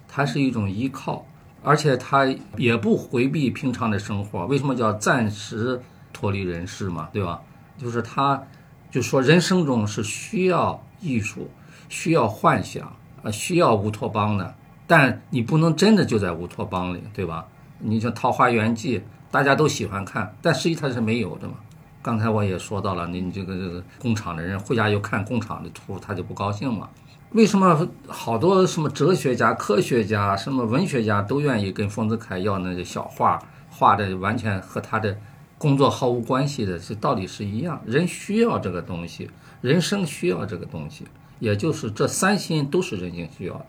[0.07, 1.25] 它是一种依靠，
[1.63, 2.27] 而且它
[2.57, 4.45] 也不回避平常的生活。
[4.45, 5.81] 为什么叫暂时
[6.13, 7.41] 脱离人世嘛，对吧？
[7.75, 8.43] 就是他
[8.91, 11.49] 就说人生中是需要艺术，
[11.87, 14.53] 需要幻想，呃，需要乌托邦的，
[14.85, 17.47] 但你不能真的就在乌托邦里，对吧？
[17.79, 18.99] 你像《桃花源记》，
[19.31, 21.55] 大家都喜欢看，但实际它是没有的嘛。
[22.01, 26.89] 刚才我也说到了，你这个这个工厂的人回家又看工厂的图，他就不高兴嘛。
[27.31, 33.39] 为什么好多什么哲学家、科学家、什么文学家都愿意跟丰子恺要那些小画，
[33.69, 35.15] 画的完全和他的
[35.57, 37.79] 工作毫无关系的，这道理是一样。
[37.85, 39.29] 人需要这个东西，
[39.61, 41.05] 人生需要这个东西，
[41.37, 43.67] 也就是这三心都是人性需要的。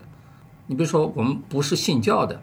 [0.69, 2.41] 你比如说，我们不是信教的，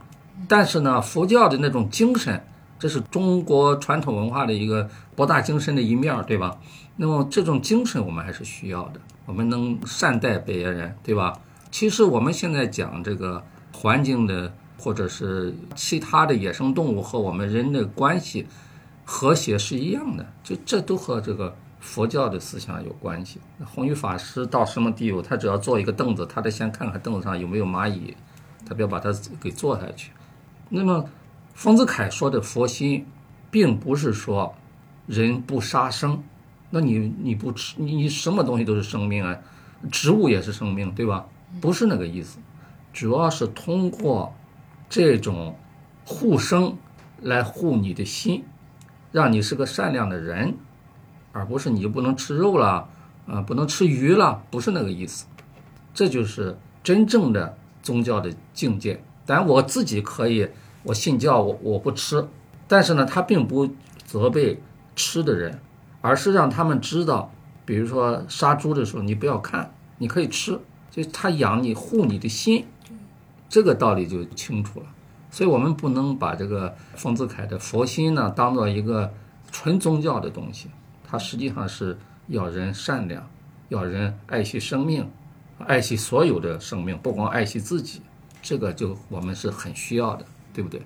[0.47, 2.45] 但是呢，佛教的那种精神，
[2.79, 6.57] 这是中国传统文化的一个博大精深的一面，对吧？
[6.95, 11.33] 那么这种精神我们还是需要的，我们能善待别人，对吧？
[11.69, 18.47] 其实我们现在讲这个环境的，或者是其他的野生动物和我们人的关系
[19.05, 23.39] 和谐是一样的，就这都和这个佛教的思想有关系。
[23.65, 28.15] 弘一法师到什么地步，他只要坐一个凳子，他得先看看凳子上有没有蚂蚁，
[28.65, 30.11] 他不要把它给坐下去。
[30.69, 31.05] 那么，
[31.57, 33.03] 丰子恺说的佛心，
[33.49, 34.53] 并不是说
[35.07, 36.23] 人不杀生，
[36.69, 39.35] 那你你不吃，你什么东西都是生命啊，
[39.91, 41.25] 植物也是生命，对吧？
[41.59, 42.37] 不是那个意思，
[42.93, 44.35] 主要是通过
[44.87, 45.57] 这种
[46.05, 46.77] 护生
[47.23, 48.43] 来护你的心，
[49.11, 50.53] 让你是个善良的人，
[51.31, 52.87] 而不是你就不能吃肉了，
[53.25, 55.25] 啊、不能吃鱼了，不是那个意思。
[55.91, 59.01] 这就是真正的宗教的境界。
[59.25, 60.47] 但，我自己可以，
[60.87, 62.25] 我信教，我我不吃，
[62.65, 63.69] 但是呢，他并不
[64.05, 64.61] 责备
[64.95, 65.59] 吃的人，
[65.99, 67.29] 而是让他们知道，
[67.65, 70.57] 比如说杀猪的时候，你不要看，你可以吃，
[70.89, 72.65] 就他养你护你的心，
[73.49, 74.85] 这个道理就清楚了。
[75.29, 79.11] 所以我们不能把这个丰子恺的佛心呢当做一个
[79.51, 80.69] 纯宗教的东西，
[81.05, 83.29] 它实际上是要人善良，
[83.67, 85.05] 要人爱惜生命，
[85.59, 88.01] 爱惜所有的生命，不光爱惜自己，
[88.41, 90.25] 这个就我们是很需要的，
[90.57, 90.81] 对不对？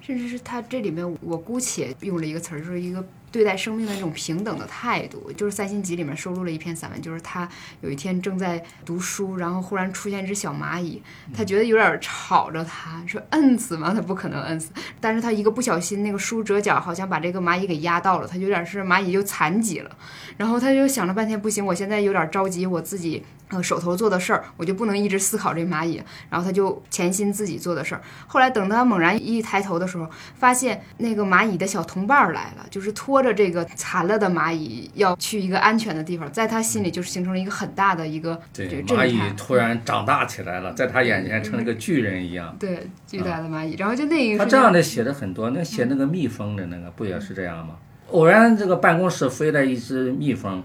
[0.00, 5.30] 甚至是他这里面，我姑且用了一个词儿，就是一个对待生命的那种平等的态度。
[5.32, 7.48] 就是《三星集》里面收录了一篇散文，就是他
[7.82, 11.00] 有一天正在读书，然后忽然出现一只小蚂蚁，
[11.32, 13.92] 他觉得有点吵着他，说摁死吗？
[13.94, 19.90] 他不可能摁死，但是他一个不小心，那个书折角好像把这个蚂蚁给压到了，他有点是蚂蚁就残疾了，
[20.36, 23.24] 然后他就想了半天，不行，我现在有点着急，我自己。
[23.50, 28.00] 呃，手头做的事儿，我就不能一直思考这蚂蚁，然后他就潜心自己做的事儿。
[28.26, 42.56] 后来等他猛然一抬头的时候，发现那个蚂蚁的小同伴来了，就是拖着这个残了的蚂蚁要去一个安全的地方，在他心里就是形成了一个很大的一个对蚂蚁突然长大起来了，在他眼前成了个巨人一样。
[42.58, 47.76] 对，巨大的蚂蚁，然后就那一他这样的写的很多，那写那个蜜蜂的那个不也是这样吗？
[48.10, 50.62] 偶然这个办公室飞来一只蜜蜂。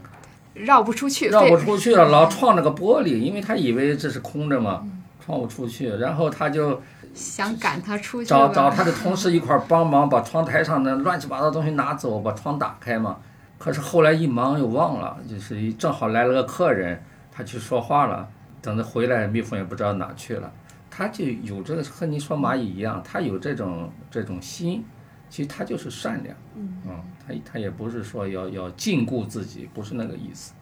[0.53, 4.85] 绕不出去，绕不出去了，老撞着个玻璃，因为他以为这是空着嘛，
[5.25, 6.81] 撞不出去，然后他就
[7.13, 13.17] 想赶他出去，找找他的同事一块帮忙，把窗台上的乱七八糟东西拿走，把窗打开嘛。
[13.57, 18.27] 可是后来一忙又忘了，就是正好来了个客人，他去说话了，
[18.61, 20.51] 等他回来，蜜蜂也不知道哪去了。
[20.89, 24.83] 他就有这个和你说蚂蚁一样，他有这种这种心，
[25.29, 27.01] 其实他就是善良，嗯。
[27.25, 30.53] 他他也不是说要要禁锢自己，不是那个意思。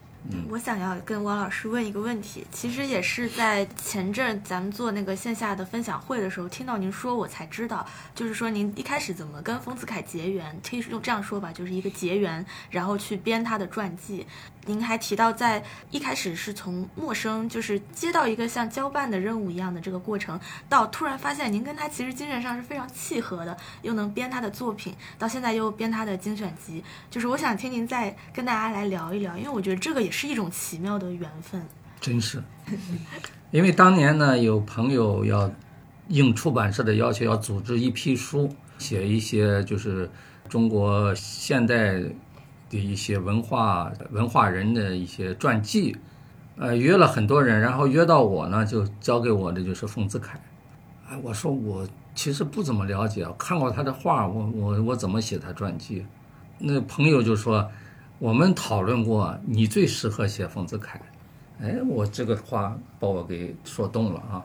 [0.48, 14.26] 我想要跟王老师问一个问题，其实也是在前阵咱们做那个线下的分享会的时候，听到您说，我才知道，就是说您一开始怎么跟丰子恺结缘，可以用这样说吧，就是一个结缘，然后去编他的传记。
[14.66, 31.62] 您还提到，在一开始是从陌生，就是接到一个像交办的任务一样的这个过程，到突然发现您跟他其实精神上是非常契合的，又能编他的作品，到现在又编他的精选集，就是我想听您再跟大家来聊一聊，因为我觉得这个也是一种奇妙的缘分。
[32.00, 32.42] 真是，
[33.50, 35.50] 因为当年呢，有朋友要
[36.08, 40.10] 应出版社的要求，要组织一批书，写一些就是
[40.48, 42.02] 中国现代。
[42.70, 45.96] 的一些文化文化人的一些传记，
[46.56, 50.38] 呃，约了很多人，然后约到我呢，就交给我的就是丰子恺。
[51.08, 51.84] 哎，我说我
[52.14, 56.06] 其实不怎么了解，看过他的画，我我我怎么写他传记？
[56.58, 57.68] 那朋友就说，
[58.20, 61.00] 我们讨论过，你最适合写丰子恺。
[61.58, 64.44] 哎，我这个话把我给说动了啊，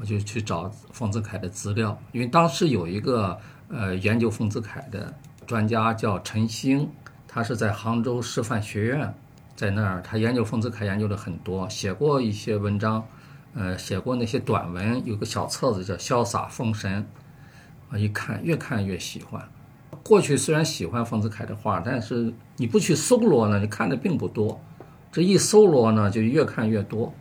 [0.00, 5.14] 我就去找丰子恺的资料，因为当时有一个呃研究丰子恺的
[5.46, 6.90] 专家叫陈星。
[7.28, 9.14] 他是在杭州师范学院，
[9.54, 13.06] 在那儿他研究丰子恺研究了很多，写过一些文章，
[13.54, 17.02] 呃，写过那些短文，有个小册子叫《潇洒封神》，
[17.88, 19.48] 我一看越看越喜欢。
[20.02, 24.60] 过去虽然喜欢丰子恺的画，但是你不去搜罗呢，你看的并不多。
[25.10, 27.12] 这一搜罗呢，就越看越多。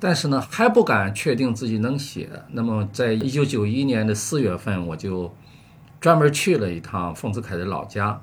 [0.00, 2.30] 但是呢，还不敢确定自己能写。
[2.52, 5.34] 那么，在一九九一年的四月份，我就
[6.00, 8.20] 专门去了一趟丰子恺的老家。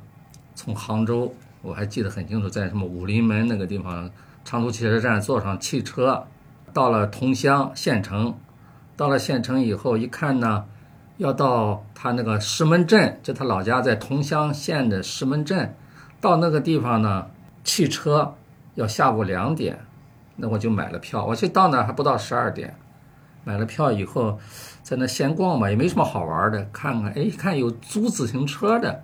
[0.56, 4.10] 从杭州，我还记得很清楚，在什么武林门那个地方，
[4.46, 6.26] 长途汽车站坐上汽车，
[6.72, 8.34] 到了桐乡县城，
[8.96, 10.64] 到了县城以后一看呢，
[11.18, 15.76] 要到他那个石门镇，就他老家在桐乡县的石门镇，
[16.20, 17.28] 到那个地方呢，
[17.64, 18.36] 汽车
[18.74, 19.80] 要下午两点，
[20.36, 22.76] 那我就买了票，我去到那还不到十二点，
[23.44, 24.38] 买了票以后，
[24.84, 29.04] 在那闲逛吧，也没什么好玩的，看看，哎，看有租自行车的。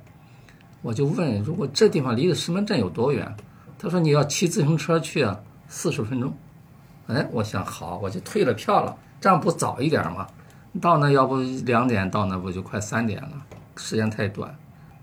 [0.82, 3.36] 我就问，如果这地方离的石门镇有多远？
[3.80, 6.34] 他说你要骑自行车去啊，四十分钟。
[7.07, 10.28] 哎，我想好，我就退了票了，这样不早一点吗？
[10.80, 13.32] 到那要不两点到那不就快三点了？
[13.76, 14.55] 时间太短。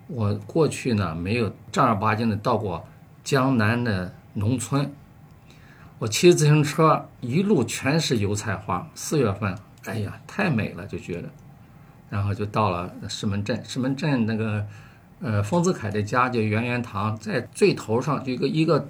[0.06, 2.86] 我过去呢没有正儿八经的到过
[3.22, 4.90] 江南的农村。
[5.98, 11.28] 我骑自行车一路全是油菜花，四月份，哎呀，太美了，就觉得。
[12.08, 14.66] 然后就到了石门镇，石门镇那个。
[15.20, 18.86] 呃，丰子恺的家叫圆圆堂，在最头上就一个一个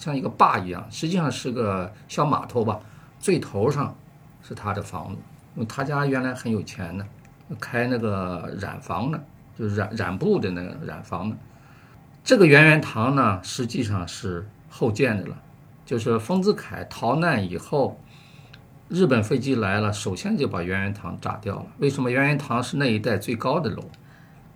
[0.00, 2.80] 像一个坝一样，实际上是个小码头吧。
[3.20, 3.96] 最头上
[4.42, 5.18] 是他的房子，
[5.68, 7.06] 他家原来很有钱的，
[7.60, 9.22] 开那个染坊的，
[9.58, 11.36] 就是染染布的那个染坊的。
[12.24, 15.36] 这个圆圆堂呢，实际上是后建的了，
[15.84, 18.00] 就是丰子恺逃难以后，
[18.88, 21.66] 日本飞机来了，首先就把圆圆堂炸掉了。
[21.78, 23.82] 为什么圆圆堂是那一带最高的楼？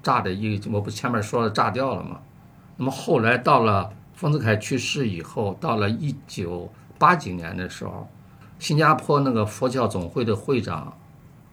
[0.03, 2.21] 炸的一，我不前面说了炸掉了吗？
[2.77, 8.09] 那么后来到了丰子恺去世以后，到了一九八几年的时候，
[8.59, 10.97] 新加坡那个佛教总会的会长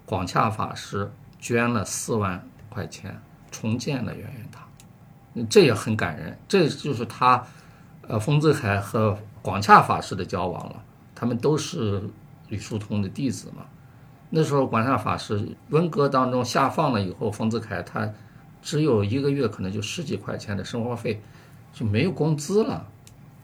[0.06, 6.38] 广洽法师捐了四万块钱重建了圆圆堂，这也很感人。
[6.47, 7.45] 这就是他，
[8.08, 10.84] 呃，丰子恺和广洽法师的交往了，
[11.14, 12.03] 他们都是
[12.49, 13.66] 吕叔同的弟子嘛。
[14.32, 18.12] 那时候广洽法师文革当中下放了以后，丰子恺他
[18.62, 21.22] 只有一个月可能就十几块钱的生活费，
[21.72, 22.88] 就没有工资了，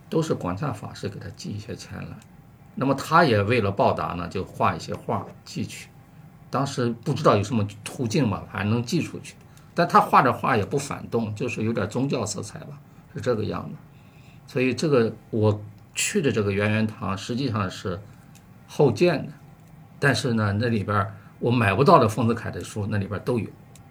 [0.10, 2.18] 都是广洽法师给他寄一些钱来。
[2.76, 5.90] 那么他也为了报答呢，就画一些画寄去。
[6.50, 9.36] 当时不知道有什么途径嘛，反正能寄出去。
[9.74, 12.80] 但他画的画也不反动，就是有点宗教色彩吧，
[13.14, 13.76] 是这个样子。
[14.48, 15.62] 所以这个我
[15.96, 18.00] 去的这个圆圆堂实际上是
[18.68, 19.32] 后建的，
[19.98, 21.08] 但是呢，那里边
[21.40, 23.48] 我买不到的丰子恺的书那里边都有，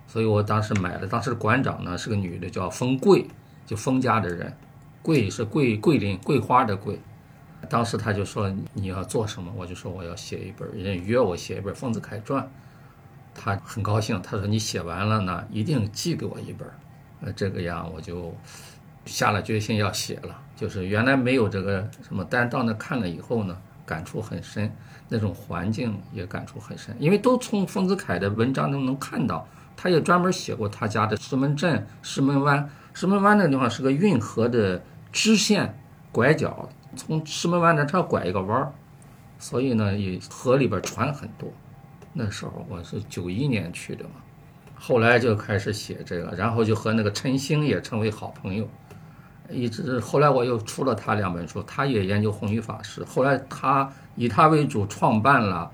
[0.07, 1.07] 所以我当时买了。
[1.07, 3.27] 当时馆长呢是个女的，叫封桂，
[3.65, 4.55] 就封家的人，
[5.01, 7.01] 桂是桂桂林桂花的桂。
[7.69, 12.49] 当时他就说你要做什么，我就说我要写一本，人家约我写一本丰子恺传。
[13.35, 16.69] 他很高兴，他说你写完了呢，一定寄给我一本。
[17.21, 18.35] 呃，这个样我就
[19.05, 20.37] 下了决心要写了。
[20.57, 23.57] 就是原来没有这个什么，但到那看了以后呢，
[23.87, 24.71] 感触很深，
[25.09, 29.47] 那种环境也感触很深，因为都从丰子恺的文章中能看到，
[29.77, 32.69] 他也专门写过他家的石门镇、石门湾。
[32.93, 34.83] 石门湾那地方是个运河的
[35.13, 35.79] 支线
[36.11, 38.73] 拐角，从石门湾那他要拐一个弯儿，
[39.39, 41.51] 所以呢，也河里边船很多。
[42.13, 44.11] 那时候我是九一年去的嘛，
[44.75, 48.69] 后来就开始写这个，然后就和那个陈星也成为好朋友，
[49.49, 55.71] 一直后来我又出了他两本书，他也研究弘一法师，后来他以他为主创办了，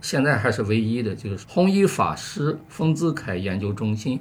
[0.00, 4.20] 现在还是唯一的就是弘一法师丰子恺研究中心，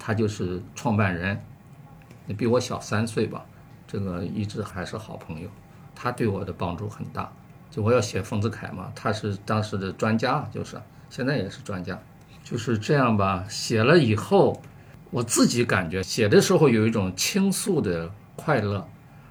[0.00, 1.40] 他就是创办人，
[2.36, 3.44] 比我小三岁吧，
[3.92, 5.50] 这个一直还是好朋友，
[5.94, 7.30] 他对我的帮助很大。
[7.70, 10.80] 就我要写丰子恺嘛，他是当时的专家，就是
[11.10, 12.00] 现在也是专家，
[12.42, 13.44] 就是这样吧。
[13.50, 14.62] 写了以后，
[15.10, 18.86] 我自己感觉写的时候有一种倾诉的快乐，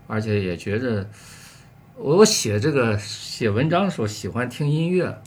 [0.05, 1.09] 而且也觉着
[1.95, 5.22] 我写这个写文章的时候喜欢听音乐，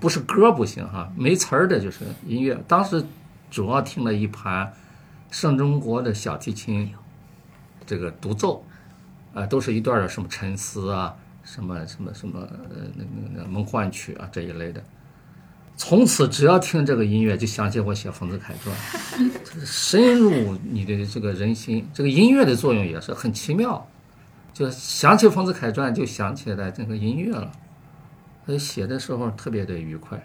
[0.00, 2.60] 不是歌不行哈，没词儿的就是音乐。
[2.66, 3.04] 当时
[3.50, 4.72] 主要听了一盘
[5.30, 6.92] 盛中国的小提琴
[7.88, 8.64] 这个独奏，
[9.34, 11.16] 啊，都是一段的什么沉思啊。
[11.44, 14.84] 什么什么什么呃那那那梦幻曲啊这一类的，
[15.78, 18.76] 从此只要听这个音乐，就想起我写《丰子恺传》，
[19.64, 21.88] 深入你的这个人心。
[21.94, 23.88] 这个音乐的作用也是很奇妙，
[24.52, 27.50] 就想起《丰子恺传》，就想起来这个音乐了。
[28.44, 30.22] 所以写的时候特别的愉快。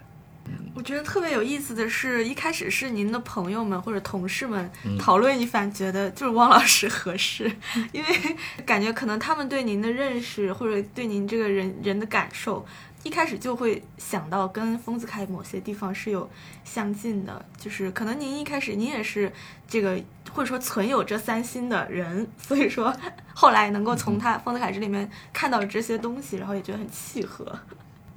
[0.76, 4.70] 我觉得特别有意思的是，一开始是您的朋友们或者同事们
[5.00, 7.50] 讨论一番，觉得就是汪老师合适，
[7.94, 8.36] 因为
[8.66, 12.66] 感觉可能他们对您的认识或者对您这个人人的感受，
[13.04, 16.30] 一开始就会想到跟丰子恺某些地方是有
[16.66, 19.32] 相近的，就是可能您一开始您也是
[19.68, 20.02] 这个
[20.34, 22.94] 或者说存有这三心的人，所以说
[23.34, 27.58] 后来能够从他丰子恺这里面看到这些东西，然后也觉得很契合。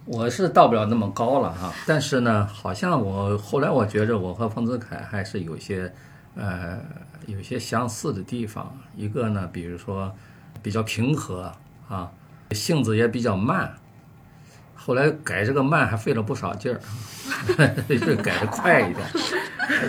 [0.07, 5.93] 我是到不了那么高了哈，但是呢，好像我后来我觉着我和丰子恺还是有些，
[6.37, 6.79] 呃，
[7.27, 8.73] 有些相似的地方。
[8.95, 10.15] 一个呢，比如说
[10.63, 11.53] 比较平和
[11.89, 12.09] 啊，
[12.53, 13.75] 性子也比较慢。
[14.77, 16.81] 后来改这个慢还费了不少劲儿，
[17.99, 19.05] 就改的快一点。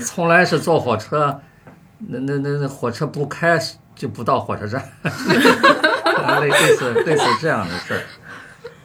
[0.04, 1.40] 从来是坐火车，
[2.00, 3.60] 那那那那火车不开
[3.94, 4.84] 就不到火车站，
[6.42, 8.02] 类似类似这样的事儿，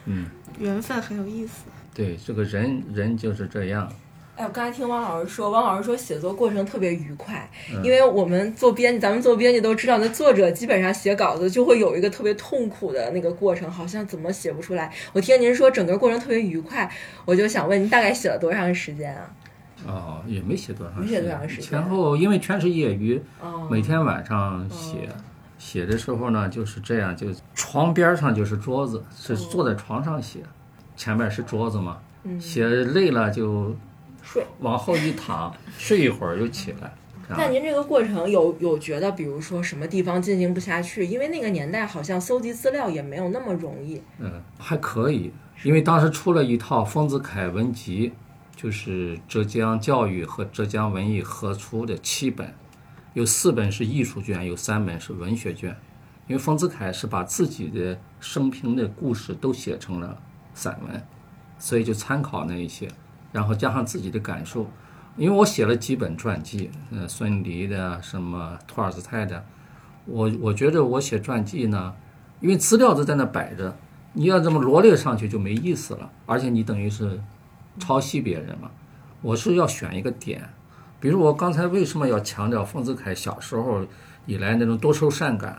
[0.04, 0.26] 嗯。
[0.62, 3.92] 缘分很有意思，对这个人人就是这样。
[4.36, 7.50] 哎，我刚才听汪老师说，汪老师说写作过程特别愉快，
[7.82, 14.90] 因为我们做编辑，咱们做编辑都知道，那作者基本上写稿子就会有一个特别痛苦的那个过程，好像怎么写不出来。
[15.12, 16.90] 我听您说整个过程特别愉快，
[17.26, 19.30] 我就想问您大概写了多长时间啊？
[19.86, 21.64] 哦，也没写多长，没写多长时间。
[21.68, 23.20] 前后因为全是业余，
[23.68, 25.08] 每天晚上写。
[25.64, 30.40] 写的时候呢，就是这样，就床边上就是桌子，是坐在床上写，
[30.96, 31.98] 前面是桌子嘛。
[32.40, 33.72] 写累了就
[34.22, 36.92] 睡，往后一躺，睡一会儿又起来。
[37.28, 41.06] 那您这个过程有有觉得，比如说什么地方进行不下去？
[41.06, 44.02] 因为那个年代好像搜集资料也没有那么容易。
[44.18, 45.32] 嗯，还可以，
[45.62, 48.12] 因为当时出了一套丰子恺文集，
[48.56, 52.52] 就是浙江教育和浙江文艺合出的七本。
[53.14, 55.76] 有四本是艺术卷，有三本是文学卷。
[56.28, 60.16] 因为丰子恺是把自己的生平的故事都写成了
[60.54, 61.02] 散文，
[61.58, 62.88] 所以就参考那一些，
[63.32, 64.70] 然后加上自己的感受。
[65.16, 69.44] 因为我写了几本传记，呃，孙犁的、什么托尔斯泰的，
[70.06, 71.92] 我我觉得我写传记呢，
[72.40, 73.76] 因为资料都在那摆着，
[74.12, 77.20] 你要这么罗列上去就没意思了，而且你等于是
[77.78, 78.70] 抄袭别人嘛。
[79.20, 80.48] 我是要选一个点。
[81.02, 83.84] 比如我刚才为什么要强调丰子恺小时候
[84.24, 85.58] 以来那种多愁善感？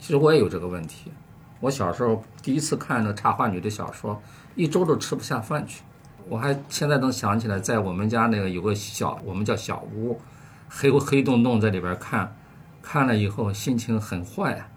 [0.00, 1.12] 其实我也有这个问题。
[1.60, 4.20] 我小时候第一次看那插画女的小说，
[4.56, 5.84] 一周都吃不下饭去。
[6.28, 10.20] 我还现在能想起来，在我们家那个有个小，我们叫小屋，
[10.68, 12.34] 黑黑洞洞在里边看，
[12.82, 14.68] 看了以后心情很坏，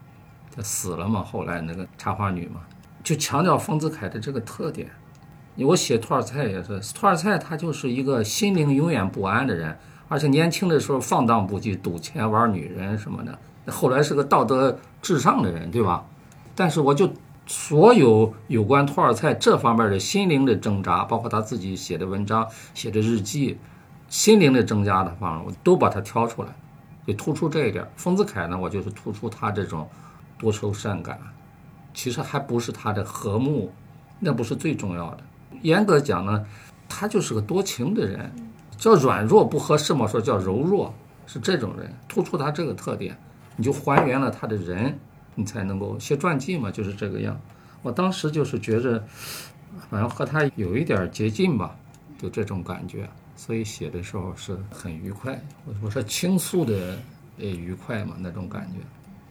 [0.56, 2.62] 就死了嘛，后来那个插花女嘛，
[3.04, 4.92] 就强调丰子恺的这个特点。
[5.56, 9.76] 我写托尔泰也是，托尔泰他就是一个心灵永远不安的人，
[10.14, 13.40] 而且年轻的时候放荡不羁，赌钱玩女人什么的，
[13.72, 16.06] 后来是个道德至上的人，对吧？
[16.54, 17.12] 但是我就。
[17.46, 23.58] 所有有关托尔泰这方面的心灵的挣扎，包括他自己写的文章、写的日记，
[24.08, 26.56] 心灵的挣扎的方面，我都把它挑出来，
[27.06, 27.86] 就突出这一点。
[27.98, 29.90] 丰子恺呢，我就是突出他这种
[30.40, 31.20] 多愁善感，
[31.94, 33.70] 其实还不是他的和睦，
[34.20, 35.18] 那不是最重要的。
[35.64, 36.46] 严格讲呢，
[36.88, 38.32] 他就是个多情的人，
[38.84, 40.94] 叫软弱不合适嘛，说叫柔弱，
[41.26, 43.18] 是这种人，突出他这个特点，
[43.56, 44.94] 你就还原了他的人。
[45.36, 47.40] 你才能够写传记嘛，就是这个样。
[47.82, 49.04] 我当时就是觉着，
[49.90, 51.76] 反正和他有一点接近吧，
[52.20, 55.42] 就这种感觉，所以写的时候是很愉快。
[55.66, 57.00] 我我说倾诉的
[57.40, 58.80] 呃愉快嘛，那种感觉。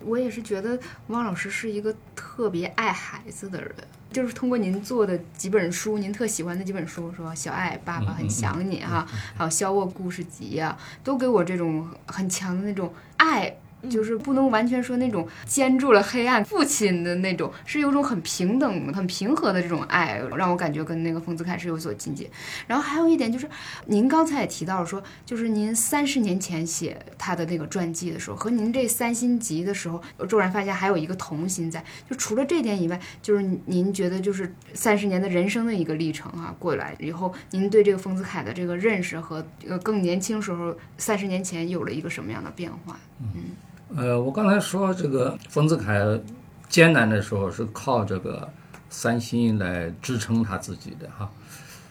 [0.04, 3.74] 我也是觉得汪老师是一个特别爱孩子的人，
[4.12, 9.06] 就是通过您做的几本书，您特喜欢的几本书，说《小爱爸爸很想你》哈，
[9.36, 13.56] 还有《肖沃故事集》呀，都给我这种很强的那种爱。
[13.88, 22.28] 就是不能完全说那种兼住了黑暗父亲的那种，是有种很平等、很平和的这种爱，让我感觉跟那个丰子恺是有所亲近。
[22.66, 23.48] 然后还有一点就是，
[23.86, 31.84] 您刚才也提到了说，就是您三十年前写他的那个传记的时候，和您这三星级的时候，骤然发现还有一个童心在。
[32.08, 42.96] 就除了这点以外，就是您觉得就是三十年的人生的一个历程啊，过来以后，您对这个丰子恺的这个认识和呃更年轻时候三十年前有了一个什么样的变化？
[43.20, 43.44] 嗯。
[43.94, 46.18] 呃，我刚才说这个丰子恺
[46.66, 48.48] 艰难的时候是靠这个
[48.88, 51.30] 三心来支撑他自己的哈，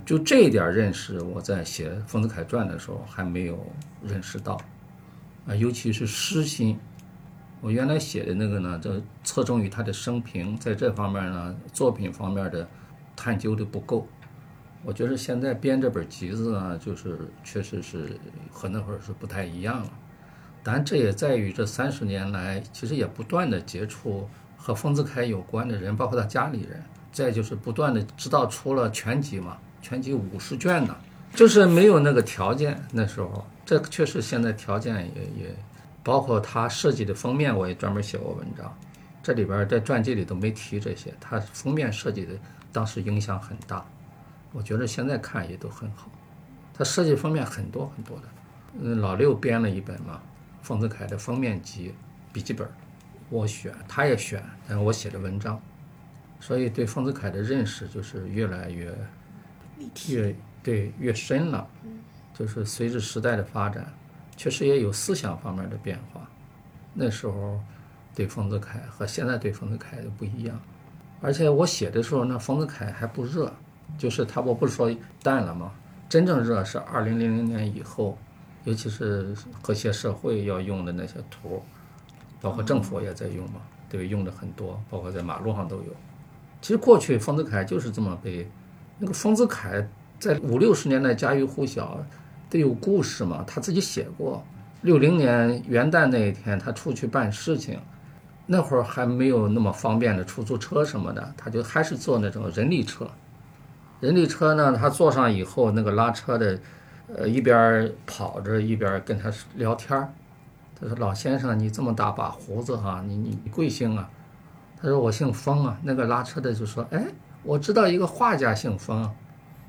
[0.04, 3.64] 就这一点认识，我在写丰子恺传的时候还没有
[4.04, 4.60] 认识到
[5.46, 6.80] 啊，尤其是诗心，
[7.62, 8.92] 我原来写的那个呢，就
[9.24, 12.68] 侧重于他的生平，在这方面呢，作品方面的
[13.16, 14.08] 探究的不够，
[14.84, 18.18] 我觉得现在编这本集子呢，就是确实是
[18.50, 19.90] 和那会儿是不太一样了。
[20.64, 26.82] 但这也在于这三十年来，其实也不断的接触和丰子恺有关的人，包括他家里人。
[27.14, 30.96] 再就是不断的知道出了全集嘛，全集五十卷呢，
[31.36, 32.82] 就是没有那个条件。
[32.90, 35.56] 那时候，这确实现在条件也也，
[36.04, 38.74] 包括他设计的封面，我也专门写过文章。
[39.22, 42.32] 这里边在传记里都没提这些，他封面设计的
[42.72, 43.86] 当时影响很大。
[44.54, 46.10] 我觉得现在看也都很好。
[46.74, 48.24] 他设计封面很多很多的，
[48.80, 50.22] 嗯，老六编了一本嘛。
[50.62, 51.94] 丰子恺的封面集
[52.32, 52.68] 笔记本，
[53.30, 55.62] 我选，他也选，但我写的文章，
[56.40, 58.96] 所以对丰子恺的认识就是越来越
[60.10, 61.68] 越对越深了。
[62.34, 63.86] 就是随着时代的发展，
[64.38, 66.28] 确实也有思想方面的变化。
[66.94, 67.60] 那时候
[68.16, 70.60] 对丰子恺和现在对丰子恺的不一样。
[71.22, 73.52] 而且我写的时候，那丰子恺还不热，
[73.98, 75.72] 就是他我不是说淡了吗？
[76.10, 78.18] 真正热是二零零零年以后。
[78.64, 81.64] 尤其是和谐社会要用的那些图，
[82.40, 83.60] 包括政府也在用嘛，
[83.90, 85.86] 对，用的很多，包括在马路上都有。
[86.62, 88.48] 其实过去丰子恺就是这么被，
[89.00, 89.84] 那个丰子恺
[90.20, 92.06] 在五六十年代家喻户晓，
[92.52, 94.44] 得有故事嘛，他自己写过。
[94.84, 97.80] 六零年元旦那一天，他出去办事情，
[98.46, 103.10] 那会儿还没有那么方便的出租车什么的，他就还是坐那种人力车。
[104.00, 106.60] 人力车呢，他坐上以后，那个拉车的。
[107.16, 110.12] 呃，一边跑着一边跟他聊天儿。
[110.80, 114.10] 他说：“老先生，你这么大把胡子哈，你你贵姓啊？”
[114.82, 117.06] 他说：“我姓封啊。”那个拉车的就说：“哎，
[117.44, 119.10] 我知道一个画家姓封。”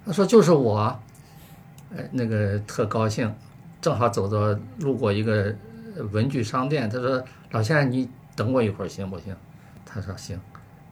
[0.06, 0.98] 他说：“就是我。”
[1.94, 3.34] 哎，那个特高兴，
[3.80, 5.54] 正好走到路过一个
[6.12, 6.88] 文具商店。
[6.88, 9.36] 他说：“老先生，你等我一会儿行不行？”
[9.84, 10.40] 他说：“行。”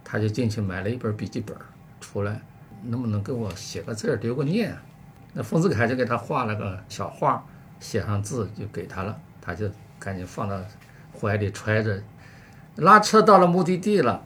[0.04, 1.56] 他就进去买了一本笔记本，
[2.00, 2.42] 出来，
[2.82, 4.76] 能不能给我写个字儿，留个念？
[5.32, 7.44] 那丰子恺就给他画了个小画，
[7.78, 10.60] 写上字就给他了，他就赶紧放到
[11.18, 12.02] 怀里揣着，
[12.76, 14.22] 拉车到了目的地了，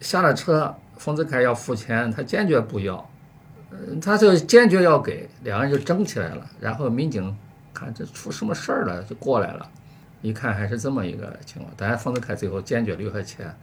[0.00, 3.08] 下了车，丰子恺要付钱，他坚决不要，
[3.70, 7.36] 嗯，他就坚决要给，两个人就争起来了，然后民警
[7.72, 9.70] 看这出什么事儿了，就过来了，
[10.20, 13.54] 一看还是这么一个情况，当然丰子恺最后坚决留下钱，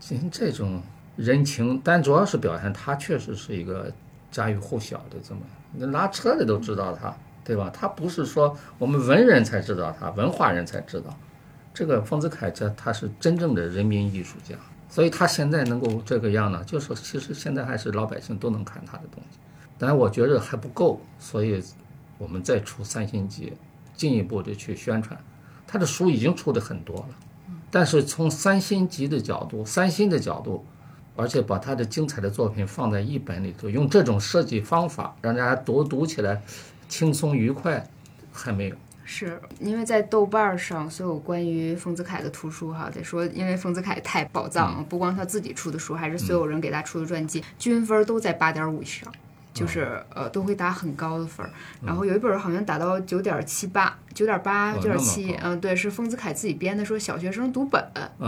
[0.00, 0.82] 行这种
[1.16, 3.92] 人情，但主要是表现他确实是一个
[4.30, 5.40] 家喻户晓的这么。
[5.74, 7.70] 那拉车的都知道他，对吧？
[7.72, 11.16] 他不是说我们文人才知道他，文化人才知道。
[11.74, 14.54] 这个丰子恺，这他是真正的人民艺术家，
[14.90, 19.38] 所以他现在能够这个样呢，就是其实现在还是老百姓都能看他的东西。
[19.78, 21.62] 但我觉得还不够，所以
[22.18, 23.54] 我们再出三星级，
[23.94, 25.18] 进一步的去宣传。
[25.66, 27.08] 他的书已经出的很多了，
[27.70, 30.64] 但是从三星级的角度，三星的角度，
[31.14, 36.42] 而且把他的精彩的作品放在一本里头，用这种设计方法让大家读读起来
[36.88, 37.86] 轻松愉快，
[38.32, 38.76] 还没有。
[39.04, 49.12] 是因为在豆瓣上，所有关于丰子恺的图书哈，得说，因为丰子恺太宝藏了，不光他自己出的书，还是所有人给他出的传记，均分都在八点五以上。
[49.52, 51.50] 就是呃都会打很高的分儿，
[51.84, 57.84] 然后有一本好像打到九点七八、九点八、九点七，嗯，对，是丰子恺自己编的，说小学生读本，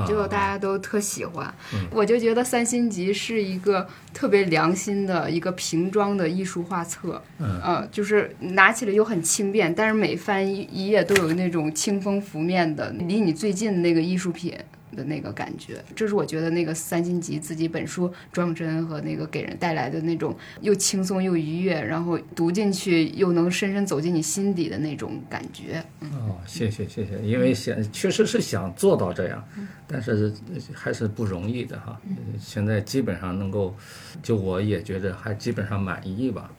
[0.07, 1.53] 结果大家都特喜欢。
[1.91, 14.55] 我就觉得三星级是一个特别良心的一个瓶装的艺术画册，嗯，就是拿起来又很轻便，但是每翻一一页都有那种清风拂面的，离你最近的那个艺术品。
[14.95, 25.85] 的那个感觉，这是我觉得那个三星级自己本书装帧和那个给人带来的那种又轻松又愉悦，然后读进去又能深深走进你心底的那种感觉。
[26.01, 29.43] 哦，谢谢谢谢，因为想确实是想做到这样，
[29.87, 30.33] 但是
[30.73, 32.01] 还是不容易的哈。
[32.39, 33.75] 现在基本上能够，
[34.23, 36.51] 就我也觉得还基本上满意吧。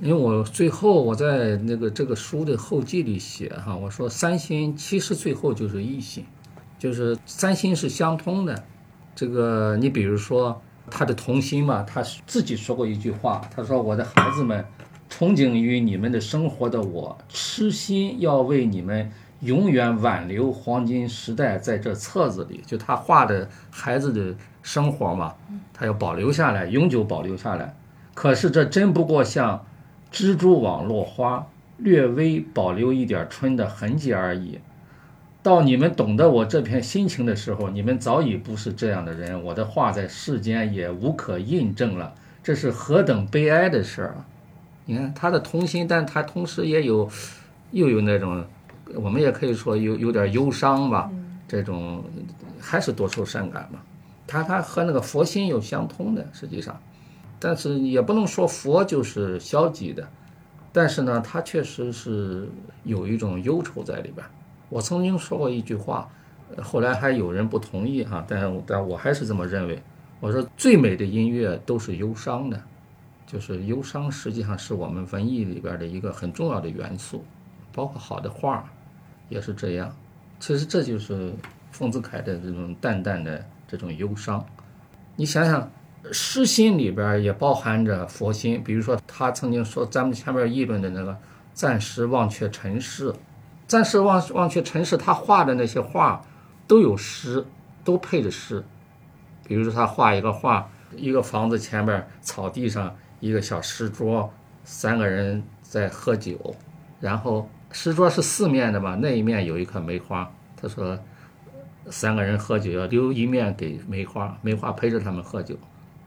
[0.00, 6.24] 因为我最后我在那个这个书的后记里写哈，我说三星其实最后就是一星。
[6.84, 8.62] 就是三心是相通的，
[9.14, 14.62] 这个你比如说他的童心嘛，他自己说过一句话，他说：“我的孩子们，
[15.10, 25.32] 憧憬于你们的生活的我，痴心要为你们永远挽留黄金时代在这册子里。”就他画的孩子的生活嘛，
[25.72, 27.74] 他要保留下来，永久保留下来。
[28.12, 29.64] 可是这真不过像
[30.12, 31.46] 蜘蛛网落花，
[31.78, 34.58] 略微保留一点春的痕迹而已。
[35.44, 39.44] 到你们懂得我这片心情的时候，你们早已不是这样的人。
[39.44, 44.24] 我的话在世间也无可印证了，这是何等悲哀的事儿啊！
[44.86, 47.06] 你看他的童心，但他同时也有，
[47.72, 48.42] 又有那种，
[48.94, 51.10] 我们也可以说有有点忧伤吧。
[51.46, 52.02] 这种
[52.58, 53.80] 还是多愁善感嘛。
[54.26, 56.80] 他他和那个佛心有相通的，实际上，
[57.38, 60.08] 但是也不能说佛就是消极的，
[60.72, 62.48] 但是呢，他确实是
[62.84, 64.24] 有一种忧愁在里边。
[64.68, 66.08] 我曾经说过一句话，
[66.62, 69.82] 后来还有人不同意哈，但但我还是这么认为。
[70.20, 72.62] 我说最美的音乐都是忧伤的，
[73.26, 77.24] 就是忧伤实际上是我们文艺里边的一个很重要的元素，
[77.72, 78.64] 包括好的画
[79.28, 79.94] 也是这样。
[80.40, 81.32] 其实这就是
[81.72, 84.44] 丰子恺的这种淡淡的这种忧伤。
[85.16, 85.70] 你想想，
[86.10, 91.16] 诗心里边也包含着佛心，比如说他曾经说咱们前面议论的那个
[91.52, 93.12] “暂时忘却尘世”。
[93.66, 96.22] 暂时忘忘却尘世，他画的那些画
[96.66, 97.44] 都有诗，
[97.82, 98.64] 都配着诗。
[99.46, 104.32] 比如说，他画一个画，一个房子前面草地上一个小石桌，
[104.64, 106.54] 三个人在喝酒，
[107.00, 110.30] 然后石桌是四面的嘛，那一面有一棵梅花。
[110.56, 110.98] 他说，
[111.90, 115.56] 三个人喝酒要留一面给梅花，梅花陪着他们喝酒，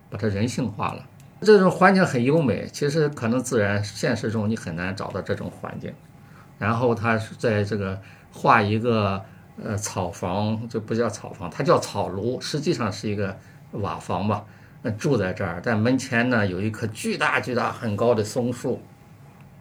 [0.09, 1.05] 把它人性化了。
[1.41, 5.93] 这种环境很优美，其实可能自然现实中你很难找到这种环境。
[6.57, 8.01] 然后他是在这个
[8.31, 9.23] 画一个
[9.63, 13.37] 呃草房，就不叫草房，它叫草庐，实际上是一个
[13.71, 14.43] 瓦房吧。
[14.97, 18.81] 住在这儿，但门前呢有一棵巨大巨大很高的松树，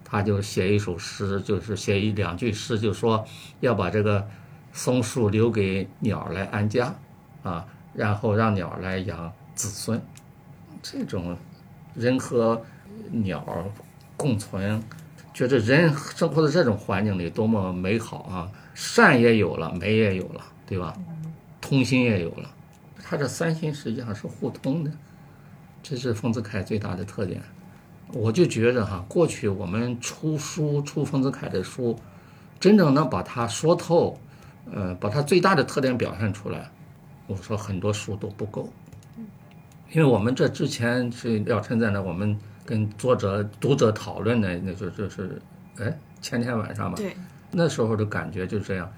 [0.05, 3.25] 他就写一首诗，就是写一两句诗，就说
[3.59, 4.25] 要把这个
[4.73, 6.95] 松树留给鸟来安家
[7.43, 10.01] 啊，然后让鸟来养子孙。
[10.81, 11.37] 这种
[11.95, 12.63] 人和
[13.11, 13.45] 鸟
[14.17, 14.81] 共存。
[15.37, 18.51] 觉得人生活在这种环境里多么美好啊！
[18.73, 20.97] 善也有了，美也有了，对吧？
[21.61, 22.51] 通心也有了，
[23.03, 24.91] 他这三心实际上是互通的，
[25.83, 27.43] 这是丰子恺最大的特点。
[28.15, 31.95] 我就觉得哈，过去我们出书出丰子恺的书，
[32.59, 34.19] 真正能把它说透，
[34.73, 36.71] 呃，把它最大的特点表现出来，
[37.27, 38.73] 我说很多书都不够，
[39.93, 42.39] 因为我们这之前是廖晨在那我们。
[42.67, 45.41] 跟作者、读者讨论的，那就就是，
[45.79, 47.17] 哎，前天晚上吧，对，
[47.53, 48.93] 那时候的感觉就这样。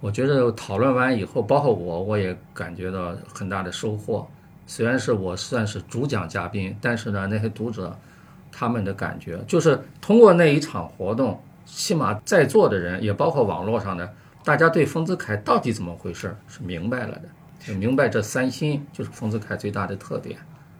[0.00, 4.28] 我觉得讨论完以后，包括我，我也感觉到很大的收获。
[4.66, 7.96] 虽然是我算是主讲嘉宾，但是呢，那些读者
[8.50, 14.12] 他们的感觉，就是通过那一场活动，起码在座的人，也包括网络上的，
[14.42, 17.28] 大家对丰子恺到底怎么回事是明白了的，
[17.60, 20.38] 就明白这三心就是丰子恺最大的特点，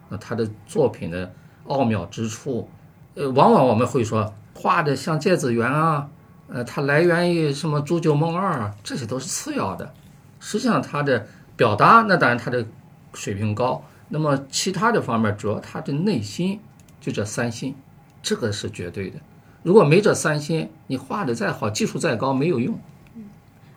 [0.09, 1.31] 那他的作品的。
[1.67, 2.69] 奥妙之处，
[3.15, 6.07] 呃，往往我们会说画的像芥子园啊，
[6.47, 9.93] 呃，它来源于什么煮酒梦二啊，这些都是次要的。
[10.39, 11.25] 实际上，它的
[11.55, 12.65] 表达那当然它的
[13.13, 16.59] 水平高，那么其他的方面主要它的内心
[17.01, 17.75] 就这三心，
[18.21, 19.17] 这个是绝对的。
[19.63, 22.77] 如果没这三心，你画的再好，技术再高，没有用。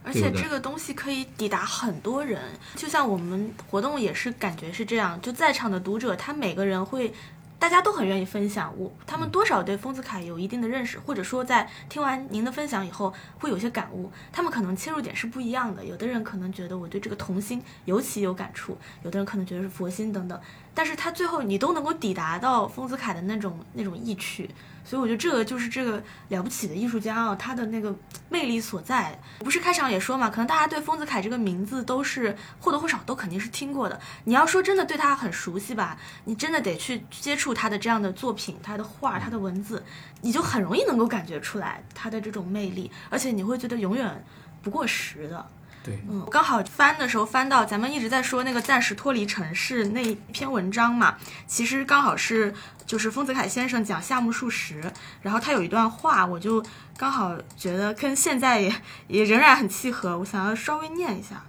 [0.04, 2.40] 而且这个东西可以抵达很多人，
[2.76, 7.12] 就像我们活动也是感觉是这样，就在场的读者，他每个人会。
[7.58, 14.10] 大家都很愿意分享，我他们多少对丰子恺有一定的认识，或者说在听完您的分享以后会有些感悟。
[14.30, 20.40] 他们可能切入点是不一样的，有的人可能觉得我对这个童心尤其有感触，有的人可能觉得是佛心等等。
[20.72, 24.48] 但是他最后你都能够抵达到丰子恺的那种那种意趣。
[24.88, 27.94] 所以我觉得这个就是这个了不起的艺术家啊，他的那个
[28.30, 29.20] 魅力所在。
[29.40, 34.00] 不是开场也说嘛，可能大家对丰子恺这个名字都是或多或少都肯定是听过的。
[34.24, 39.84] 你要说真的对他很熟悉吧，你真的得去接触他的这样的作品，他的画，他的文字，
[40.22, 44.24] 你就很容易能够感觉出来他的这种魅力，而且你会觉得永远
[44.62, 45.46] 不过时的。
[45.88, 51.16] 对，嗯，刚好翻的时候翻到咱们一直在说那个暂时脱离城市那一篇文章嘛，
[51.46, 52.52] 其实刚好是
[52.84, 54.82] 就是丰子恺先生讲夏目漱石，
[55.22, 56.62] 然后他有一段话，我就
[56.98, 58.74] 刚好觉得跟现在也
[59.06, 61.42] 也仍然很契合，我想要稍微念一下。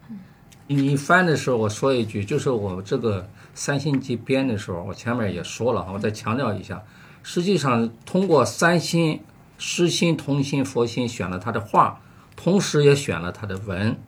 [0.67, 6.81] 你翻的时候，我说一句，就是我这个三星级编的时候，我前面也说了，我再强调一下，
[7.23, 9.21] 实际上通过三心、
[9.57, 11.99] 诗心、同心、佛心选了他的画，
[12.35, 13.99] 同时也选了他的文。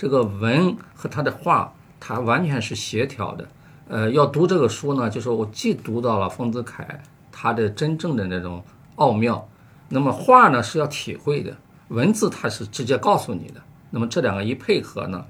[0.00, 1.70] 这个文和他的画，
[2.00, 3.46] 它完全是协调的。
[3.86, 6.86] 呃，要读这个书呢，就是我既读到了丰子恺
[7.30, 8.64] 他的真正的那种
[8.94, 9.46] 奥妙，
[9.90, 11.54] 那么画呢是要体会的，
[11.88, 13.60] 文字它是直接告诉你的。
[13.90, 15.22] 那么这两个一配合呢，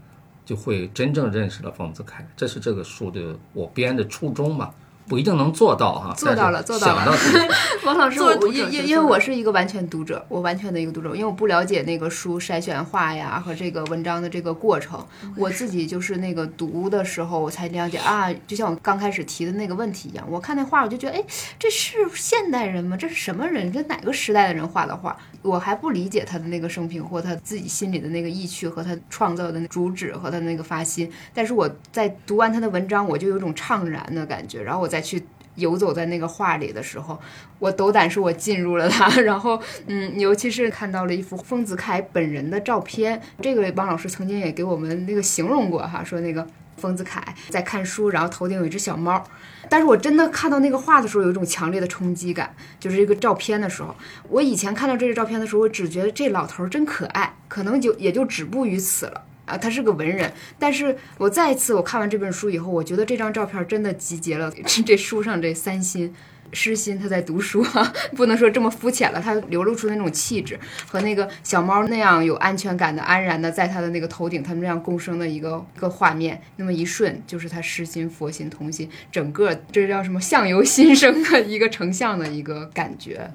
[0.45, 2.25] 就会真正认识了丰子恺。
[2.37, 4.73] 这是这个书的我编的初衷吧。
[5.11, 7.13] 不一定能做到哈，做到了，做到了。
[7.85, 15.05] 王老师，我因因因为我是一个完全读者，我完全的一个读者，因为我不了解那个书筛选画呀和这个文章的这个过程，
[15.37, 21.25] 我自己就是那个读的时候我才了解啊，就像我刚开始提的那个问题一样，我看那画我就觉得，哎，
[21.59, 22.97] 这是现代人吗？
[22.97, 23.73] 这是什么人？
[23.73, 25.17] 这哪个时代的人画的画？
[25.43, 35.23] 我还不理解他的那个生平或他自己心里的那个意趣和他创造的主旨和他那个发心，但是我在读完他的文章，我就有种怅然的感觉，然后我再去
[35.55, 37.19] 游走在那个画里的时候，
[37.59, 46.47] 我斗胆说我进入了他，然后嗯，尤其是看到了一幅丰子恺本人的照片，这个汪老师曾经也给我们那个形容过哈，说那个
[46.77, 49.25] 丰子恺在看书，然后头顶有一只小猫。
[49.71, 53.97] 但是我真的看到那个画的时候，有一种强烈的冲击感，就是这个照片的时候。
[54.29, 59.57] 我以前看到这个照片的时候，我只觉得这老头儿真可爱，可能就也就止步于此了啊。
[59.57, 64.53] 他是个文人，但是我再一次我看完这本书以后，我觉得这张照片真的集结了
[64.85, 66.13] 这书上这三心。
[66.53, 67.65] 诗心他在读书，
[68.17, 69.21] 不能说这么肤浅了。
[69.21, 70.59] 他流露出那种气质
[70.89, 83.31] 和那个小猫那样有安全感的、安然的，在他的那个头顶，他们这样共生的一个个画面，那么一瞬就是他诗心、佛心、童心，整个这叫什么相由心生的一个成像的一个感觉。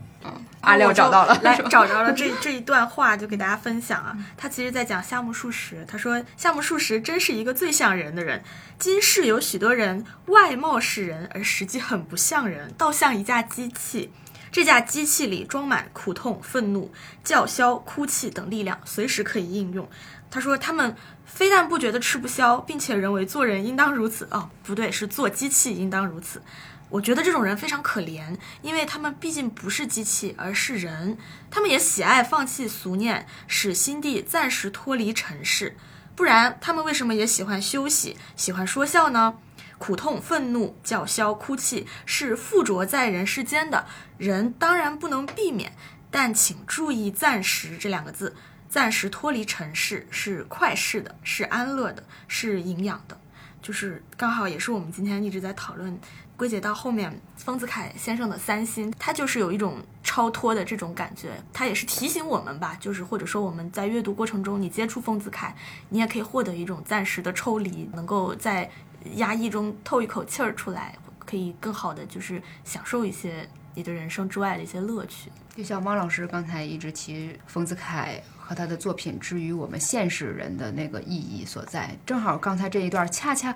[0.62, 4.18] 阿廖找到了，来找着了这这一段话，就给大家分享啊。
[4.36, 8.42] 他其实在讲夏目漱石，他说夏目漱石真是一个最像人的人。
[8.80, 14.12] 今世有许多人外貌是人，而实际很不像人，倒像像一架机器。
[14.52, 16.92] 这架机器里装满苦痛、愤怒、
[17.24, 19.88] 叫嚣、哭泣等力量，随时可以应用。
[20.32, 24.28] 他说他们非但不觉得吃不消，并且认为做人应当如此。
[24.32, 26.42] 哦，不对，是做机器应当如此。
[26.90, 31.16] 我觉得这种人非常可怜，因为他们毕竟不是机器，而是人。
[31.52, 35.78] 他们也喜爱放弃俗念，使心地暂时脱离尘世。
[36.16, 39.36] 不然，他们为什么也喜欢休息，喜欢说笑呢？
[39.78, 43.86] 苦痛、愤怒、叫嚣、哭泣，是附着在人世间的。
[44.18, 45.74] 人当然不能避免，
[46.10, 48.36] 但请注意“暂时”这两个字。
[48.68, 53.18] 暂时脱离尘世，是快适的，是安乐的，是营养的。
[53.62, 55.98] 就是刚好也是我们今天一直在讨论。
[56.38, 65.56] 归结到后面，丰子恺先生的三心，他就是有一种超脱的这种感觉，他也是提醒我们吧，就是或者说我们在阅读过程中，你接触丰子恺，
[65.88, 68.70] 你也可以获得一种暂时的抽离，能够在
[69.16, 75.32] 压抑中透一口气儿出来，可以更好的就是享受一些你的人生之外的一些乐趣。
[75.56, 83.56] 就像汪老师刚才一直提丰子恺和他的作品之于我们现实人的那个意义所在，正好刚才这一段恰恰。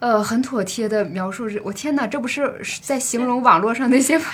[0.00, 4.26] 呃，很妥帖的描述是，我天哪，这不是在形容网络上那些 喷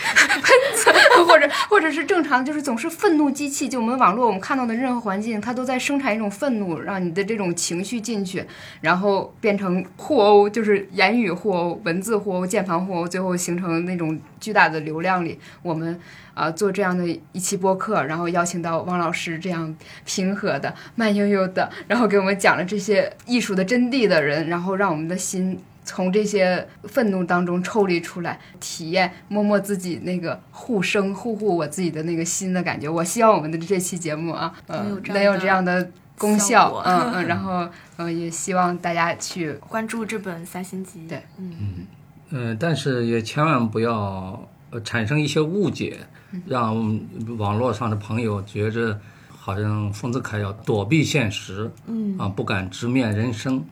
[0.74, 0.90] 子，
[1.24, 3.68] 或者或者是正常，就是总是愤怒机器。
[3.68, 8.44] 就我们网络，我们看到的任何环境，它都在生产一种愤怒，让你的这种情绪进去，
[8.80, 16.00] 然后变成互殴，就是言语互殴、文字互殴、键盘互殴，最后形成那种巨大的流量里，我们。
[16.32, 19.76] 啊，做这样的一期播客，然后邀请到汪老师这样
[20.06, 32.88] 平和的、慢悠悠的，然后给我们讲了这些艺术的真谛的人，然后让我们的心从这些愤怒当中抽离出来，体验摸摸自己那个护生护护我自己的那个心的感觉。
[32.88, 37.68] 我希望我们的这期节目啊，呃，能有这样的功效，嗯嗯， 然后
[37.98, 41.06] 嗯，也希望大家去关注这本三星集。
[41.06, 41.86] 对，嗯嗯
[42.30, 45.98] 嗯，但是也千万不要呃产生一些误解，
[46.46, 46.98] 让
[47.38, 48.98] 网络上的朋友觉着
[49.28, 52.16] 好像丰子恺要躲避现实，嗯。
[52.18, 53.64] 啊，不敢直面人生。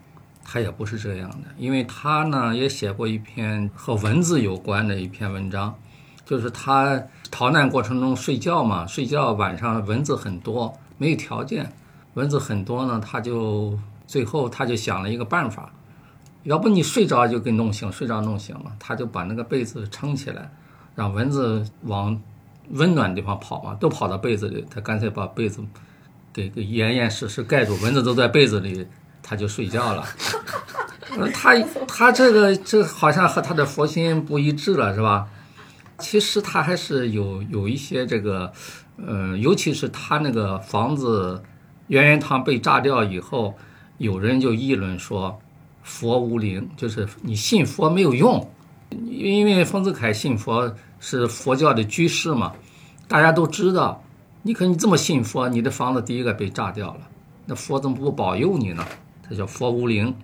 [0.51, 5.75] 他也不是这样的，因为他呢也写过一篇和文字有关的一篇文章，
[6.25, 6.99] 就是他
[7.31, 11.71] 逃难过程中睡觉嘛，睡觉晚上蚊子很多，没有条件，
[12.15, 15.71] 蚊子很多呢，他就最后他就想了一个办法，
[16.45, 20.51] 要不你睡着就给弄醒，睡着弄醒了，他就把那个被子撑起来，
[20.95, 22.21] 让蚊子往
[22.71, 25.63] 温暖地方跑嘛，都跑到被子里，他干脆把被子
[26.33, 28.87] 给给严严实实盖住，蚊子都在被子里。
[29.21, 30.03] 他就睡觉了，
[31.35, 31.55] 他
[31.87, 35.29] 他这个这好像和他的佛心不一致了，是吧？
[35.99, 38.51] 其实他还是有有一些这个，
[38.97, 41.43] 呃，尤其是他那个房子
[41.89, 43.55] 圆圆堂被炸掉以后，
[43.99, 45.39] 有人就议论说
[45.89, 48.47] 佛无灵，就是你信佛没有用，
[48.91, 52.53] 因为丰子恺信佛是佛教的居士嘛，
[53.09, 54.05] 大家都知道，
[54.43, 57.01] 你可你这么信佛，你的房子第一个被炸掉了，
[57.47, 58.85] 那佛怎么不保佑你呢？
[59.27, 60.15] 他叫佛无灵，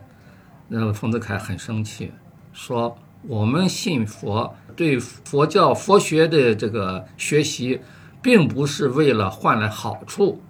[0.68, 2.12] 那丰子恺很生气，
[2.52, 7.80] 说我们信佛，对佛教佛学的这个学习，
[8.20, 10.42] 并不是为了换来好处。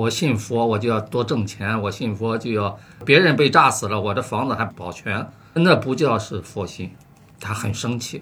[0.00, 6.90] 我信佛，我就要多挣钱；我信佛就要别人被炸死了，我的房子还保全，那不叫是佛心。
[7.38, 8.20] 他很生气。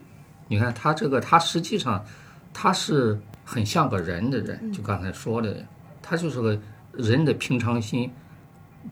[0.49, 2.05] 你看他这个，他实际上
[2.53, 5.65] 他是很像个人的人，就刚才说的，
[6.03, 6.59] 他就是个
[6.93, 8.11] 人的平常心。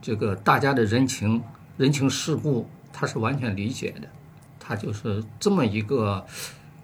[0.01, 1.43] 这个大家的人情
[1.77, 4.09] 人情世故，他是完全理解的，
[4.59, 6.24] 他就是这么一个，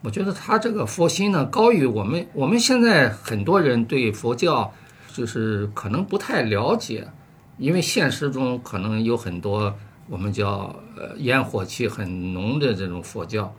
[0.03, 4.71] 我觉得他这个佛心呢，高于我们我们现在很多人对佛教
[5.17, 7.09] 就是可能不太了解，
[7.57, 9.75] 因为现实中可能有很多
[10.11, 13.55] 我们叫呃烟火气很浓的这种佛教，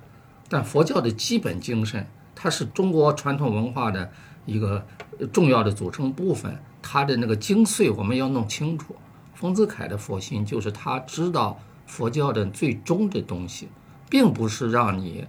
[0.48, 2.06] 但佛教的基本精神，
[2.36, 4.12] 它是中国传统文化的
[4.46, 4.86] 一个
[5.34, 8.96] 重要的组成部分，它的那个精髓我们要弄清楚。
[9.34, 13.68] 丰子恺的佛心就是他知道佛教的最终的东西，
[14.08, 15.26] 并不是让你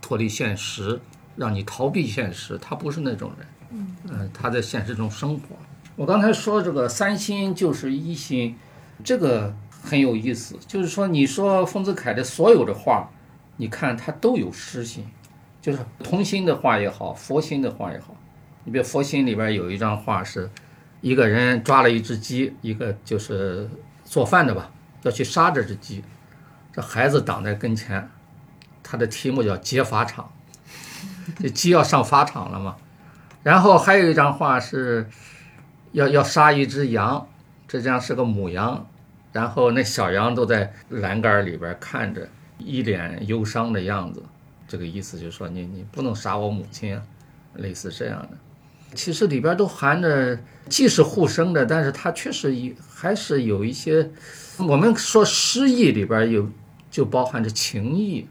[0.00, 1.00] 脱离现实，
[1.34, 2.56] 让你逃避现实。
[2.58, 5.56] 他不是那种人，嗯，他在现实中生活。
[5.96, 8.56] 我刚才说这个三心就是一心，
[9.02, 10.58] 这个很有意思。
[10.66, 13.08] 就是说，你说丰子恺的所有的画，
[13.56, 15.06] 你看他都有诗心，
[15.60, 18.16] 就是同心的画也好，佛心的画也好。
[18.64, 20.50] 你比如佛心里边有一张画是。
[21.00, 23.68] 一个人抓了一只鸡，一个就是
[24.06, 24.70] 做饭的吧，
[25.02, 26.02] 要去杀这只鸡，
[26.72, 28.08] 这孩子挡在跟前，
[28.82, 30.32] 他的题目叫劫法场，
[31.38, 32.76] 这鸡要上法场了嘛。
[33.44, 35.06] 然后还有一张画是，
[35.92, 37.28] 要要杀一只羊，
[37.68, 38.84] 这张是个母羊，
[39.32, 42.26] 然后那小羊都在栏杆里边看着，
[42.58, 44.22] 一脸忧伤的样子，
[44.66, 47.02] 这个意思就是说你你不能杀我母亲，啊
[47.56, 48.30] 类似这样的。
[48.94, 50.38] 其实里边都含着，
[50.68, 54.10] 既是互生的，但是它确实有，还是有一些，
[54.56, 56.48] 我们说诗意里边有，
[56.90, 58.26] 就包含着情意，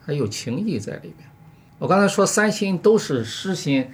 [0.00, 1.28] 还有情意在里边。
[1.78, 3.90] 我刚才说三心都是诗心，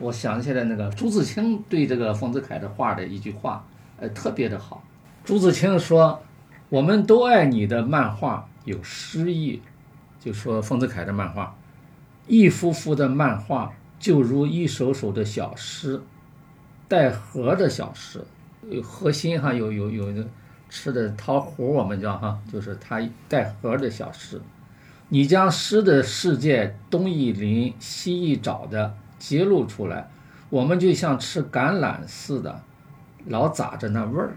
[0.00, 3.64] 我想起来那个朱自清对这个丰子恺的画的一句话，
[3.98, 4.82] 呃，特别的好。
[5.24, 6.20] 朱自清说
[6.68, 9.62] ：“我们都爱你的漫画有诗意。”
[10.20, 11.54] 就说丰子恺的漫画，
[12.26, 13.72] 一幅幅的漫画。
[14.00, 16.02] 就如一首首的小诗，
[16.88, 18.22] 带核的小诗，
[18.68, 20.24] 有核心哈，有有有
[20.68, 24.42] 吃的桃核，我们叫哈，就是它带核的小诗。
[25.08, 30.08] 你将诗的世界东一林西一找的揭露出来，
[30.50, 32.62] 我们就像吃橄榄似的，
[33.26, 34.36] 老咂着那味儿。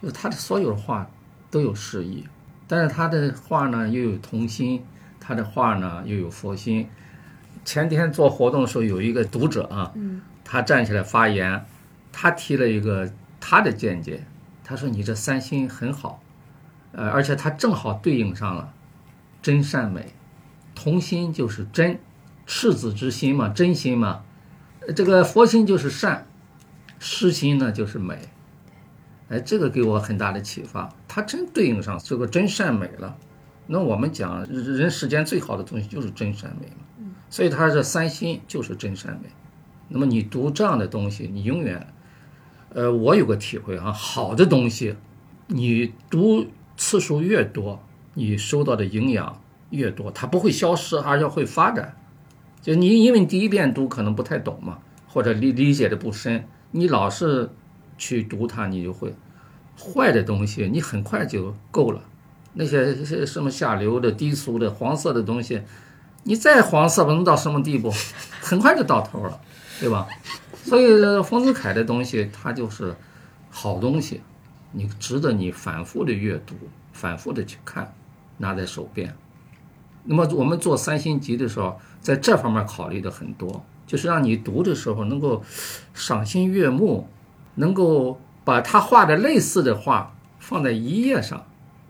[0.00, 1.08] 就是他的所有的话
[1.50, 2.26] 都有诗意，
[2.66, 4.84] 但是他的话呢又有童心，
[5.20, 6.88] 他的话呢又有佛心。
[7.64, 9.92] 前天做活动的时候，有一个读者啊，
[10.44, 11.64] 他站起来发言，
[12.10, 14.24] 他提了一个他的见解，
[14.64, 16.20] 他说你这三心很好，
[16.90, 18.72] 呃，而且他正好对应上了
[19.40, 20.12] 真善美，
[20.74, 22.00] 童心就是真，
[22.46, 24.22] 赤子之心嘛，真心嘛，
[24.94, 26.26] 这个佛心就是善，
[26.98, 28.18] 实心呢就是美，
[29.28, 33.16] 哎，这个给我很大的启发，它真对应上这个真善美了。
[33.66, 37.08] 那我们讲人世间最好的东西就是真善美嘛。
[37.30, 39.30] 所以他这三心就是真善美。
[39.88, 41.86] 那么你读这样的东西，你永远，
[42.74, 44.96] 呃，我有个体会啊，好的东西，
[45.46, 46.46] 你读
[46.76, 47.82] 次数越多，
[48.14, 49.40] 你收到的营养
[49.70, 51.96] 越多，它不会消失，而且会发展。
[52.62, 54.78] 就你因为你第一遍读可能不太懂嘛，
[55.08, 57.50] 或者理理解的不深，你老是
[57.98, 59.12] 去读它，你就会
[59.76, 62.00] 坏的东西，你很快就够了。
[62.54, 65.60] 那些些什么下流的、低俗的、黄色的东西，
[66.22, 67.92] 你再黄色不能到什么地步？
[68.40, 69.40] 很快就到头了，
[69.80, 70.06] 对吧？
[70.62, 70.86] 所以
[71.22, 72.94] 丰子恺的东西，它就是
[73.50, 74.20] 好东西，
[74.70, 76.54] 你值得你反复的阅读，
[76.92, 77.92] 反复的去看，
[78.38, 79.12] 拿在手边。
[80.04, 85.42] 那么我们做三星级的时候，在这方面考虑的很多，就是让你读的时候能够
[85.94, 87.08] 赏心悦目，
[87.54, 91.44] 能够把他画的类似的画放在一页上，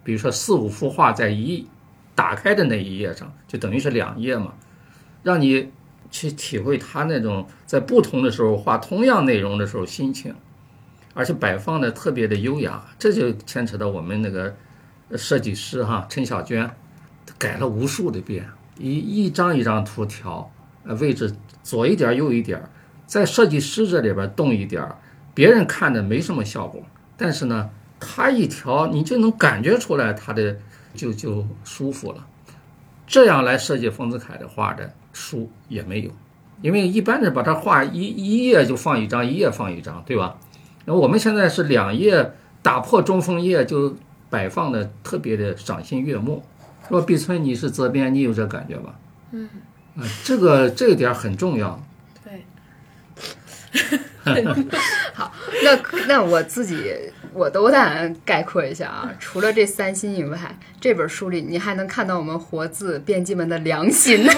[0.04, 1.66] 比如说四五幅画在一
[2.14, 4.52] 打开的那一页上，就等于是两页嘛，
[5.22, 5.70] 让你
[6.10, 10.34] 去体会他那种在不同的时候画同样内容的时候心情，
[11.14, 14.54] 而且摆放的特别的优雅，这就牵扯到我们那个
[15.16, 16.70] 设计师哈陈小娟。
[17.42, 18.46] 改了无数的遍，
[18.78, 20.48] 一一张一张图调，
[20.84, 22.62] 呃，位置左一点右一点，
[23.04, 24.88] 在设计师这里边动一点，
[25.34, 26.80] 别人看的没什么效果，
[27.16, 30.56] 但是呢，他一调，你就能感觉出来他的
[30.94, 32.24] 就就舒服了。
[33.08, 36.12] 这样来设计丰子恺的画的书也没有，
[36.60, 40.38] 因为一般的把它画一一页就放一张，一页放一张，对吧？
[40.84, 43.96] 那我们现在是两页打破中锋页就
[44.30, 46.40] 摆放的特别的赏心悦目。
[46.92, 48.94] 说碧村，你是责编，你有这感觉吧？
[49.30, 49.48] 嗯，
[49.96, 51.82] 啊，这个这一点很重要。
[52.22, 52.44] 对。
[55.14, 55.32] 好，
[55.64, 56.92] 那那我自己
[57.32, 59.10] 我都得概括一下啊。
[59.18, 60.38] 除了这三心以外，
[60.82, 64.22] 这本书里你还能看到我们活字编辑们的良心。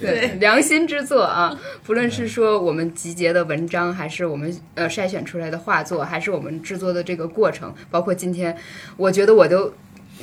[0.00, 1.54] 对良心之作啊！
[1.84, 8.56] 不论是说我们集结的文章，还是我们呃筛选出来的画作，还是我们制作的这个过程，包括今天，
[8.96, 9.74] 我觉得我都。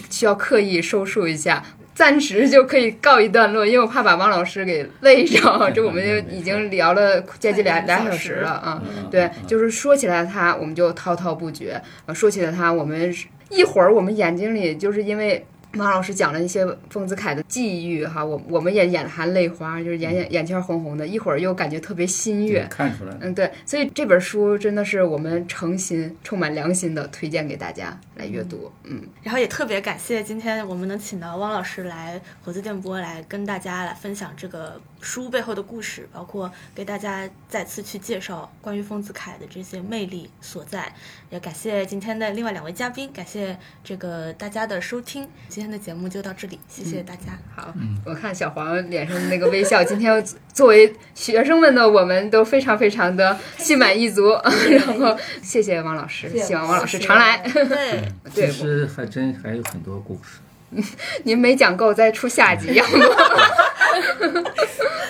[0.09, 1.63] 需要刻意收束一下，
[1.93, 5.71] 暂时就可以告一段落，因为我怕把王老师给累着。
[5.73, 8.81] 这我们就已经聊了接近俩俩小时了啊。
[9.09, 11.81] 对，就是说起来他，我们就滔滔不绝；
[12.13, 13.13] 说起来他，我们
[13.49, 15.45] 一会儿我们眼睛里就是因为。
[15.73, 40.93] 马老师讲了一些丰子恺的际遇，哈，我我们也眼含泪花，就是眼眼眼圈红红的，一会儿又感觉特别心悦，看出来，嗯，对，所以这本书真的是我们诚心、充满良心的推荐给大家来阅读，嗯，然后也特别感谢今天我们能请到汪老师来火字电波来跟大家来分享这个书背后的故事，包括给大家再次去介绍关于丰子恺的这些魅力所在，
[41.29, 45.27] 也感谢今天的另外两位嘉宾，感谢这个大家的收听。
[45.49, 47.37] 今天的节目就到这里，谢谢大家。
[47.55, 47.73] 好，
[48.05, 50.23] 我看小黄脸上的那个微笑，今天
[50.53, 54.29] 作为学生们的我们都非常非常的心满意足。
[54.69, 57.39] 然后谢谢王老师，希望王老师常来。
[57.39, 60.39] 对，对，其实还真还有很多故事。
[61.23, 62.81] 您没讲够，再出下集。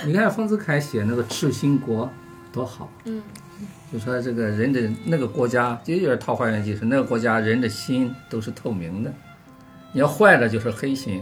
[0.05, 2.05] 你看丰子恺写那个《赤心国》
[2.51, 2.91] 多好。
[3.05, 3.21] 嗯。
[3.93, 9.13] 就说这个人的那个国家，就有点《桃花源记》是那个国家人的心都是透明的。
[9.91, 11.21] 你要坏了就是黑心，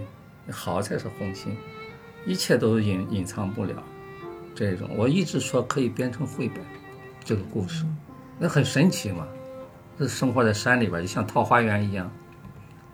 [0.51, 1.57] 好才是红心，
[2.27, 3.73] 一切都隐隐藏不了。
[4.53, 6.63] 这种我一直说可以编成绘本，
[7.25, 7.83] 这个故事，
[8.37, 9.27] 那很神奇嘛。
[9.97, 12.09] 这生活在山里边，就像桃花源一样。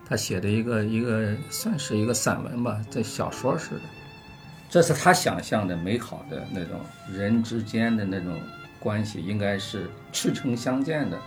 [0.08, 3.82] 他写的一个一个算是一个散文吧，这小说似的。
[4.70, 6.80] 这是他想象的美好的那种
[7.12, 8.40] 人之间的那种
[8.80, 11.18] 关系，应该是赤诚相见的，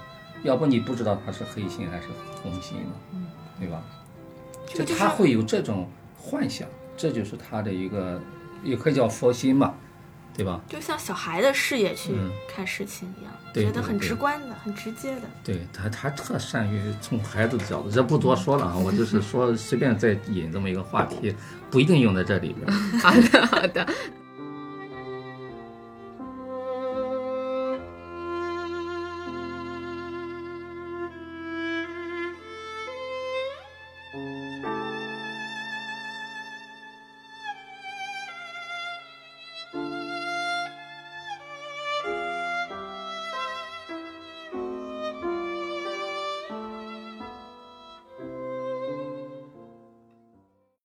[0.42, 2.08] 要不你不知道他是黑心还是
[2.42, 3.20] 红心呢，
[3.58, 3.82] 对吧？
[4.74, 5.88] 就他会有这种
[6.20, 8.20] 幻想，这就是他的一个，
[8.62, 9.74] 也可以叫佛心嘛，
[10.38, 10.60] 对吧？
[10.68, 12.14] 就像小孩的视野去
[12.48, 15.22] 看事情一样，觉得很直观的、很直接的。
[15.42, 21.34] 对他，他特善于从孩子的角度，这不多说了啊，我就是说随便再引这么一个话题，
[21.72, 22.72] 不一定用在这里边。
[23.02, 23.86] 好的，好的。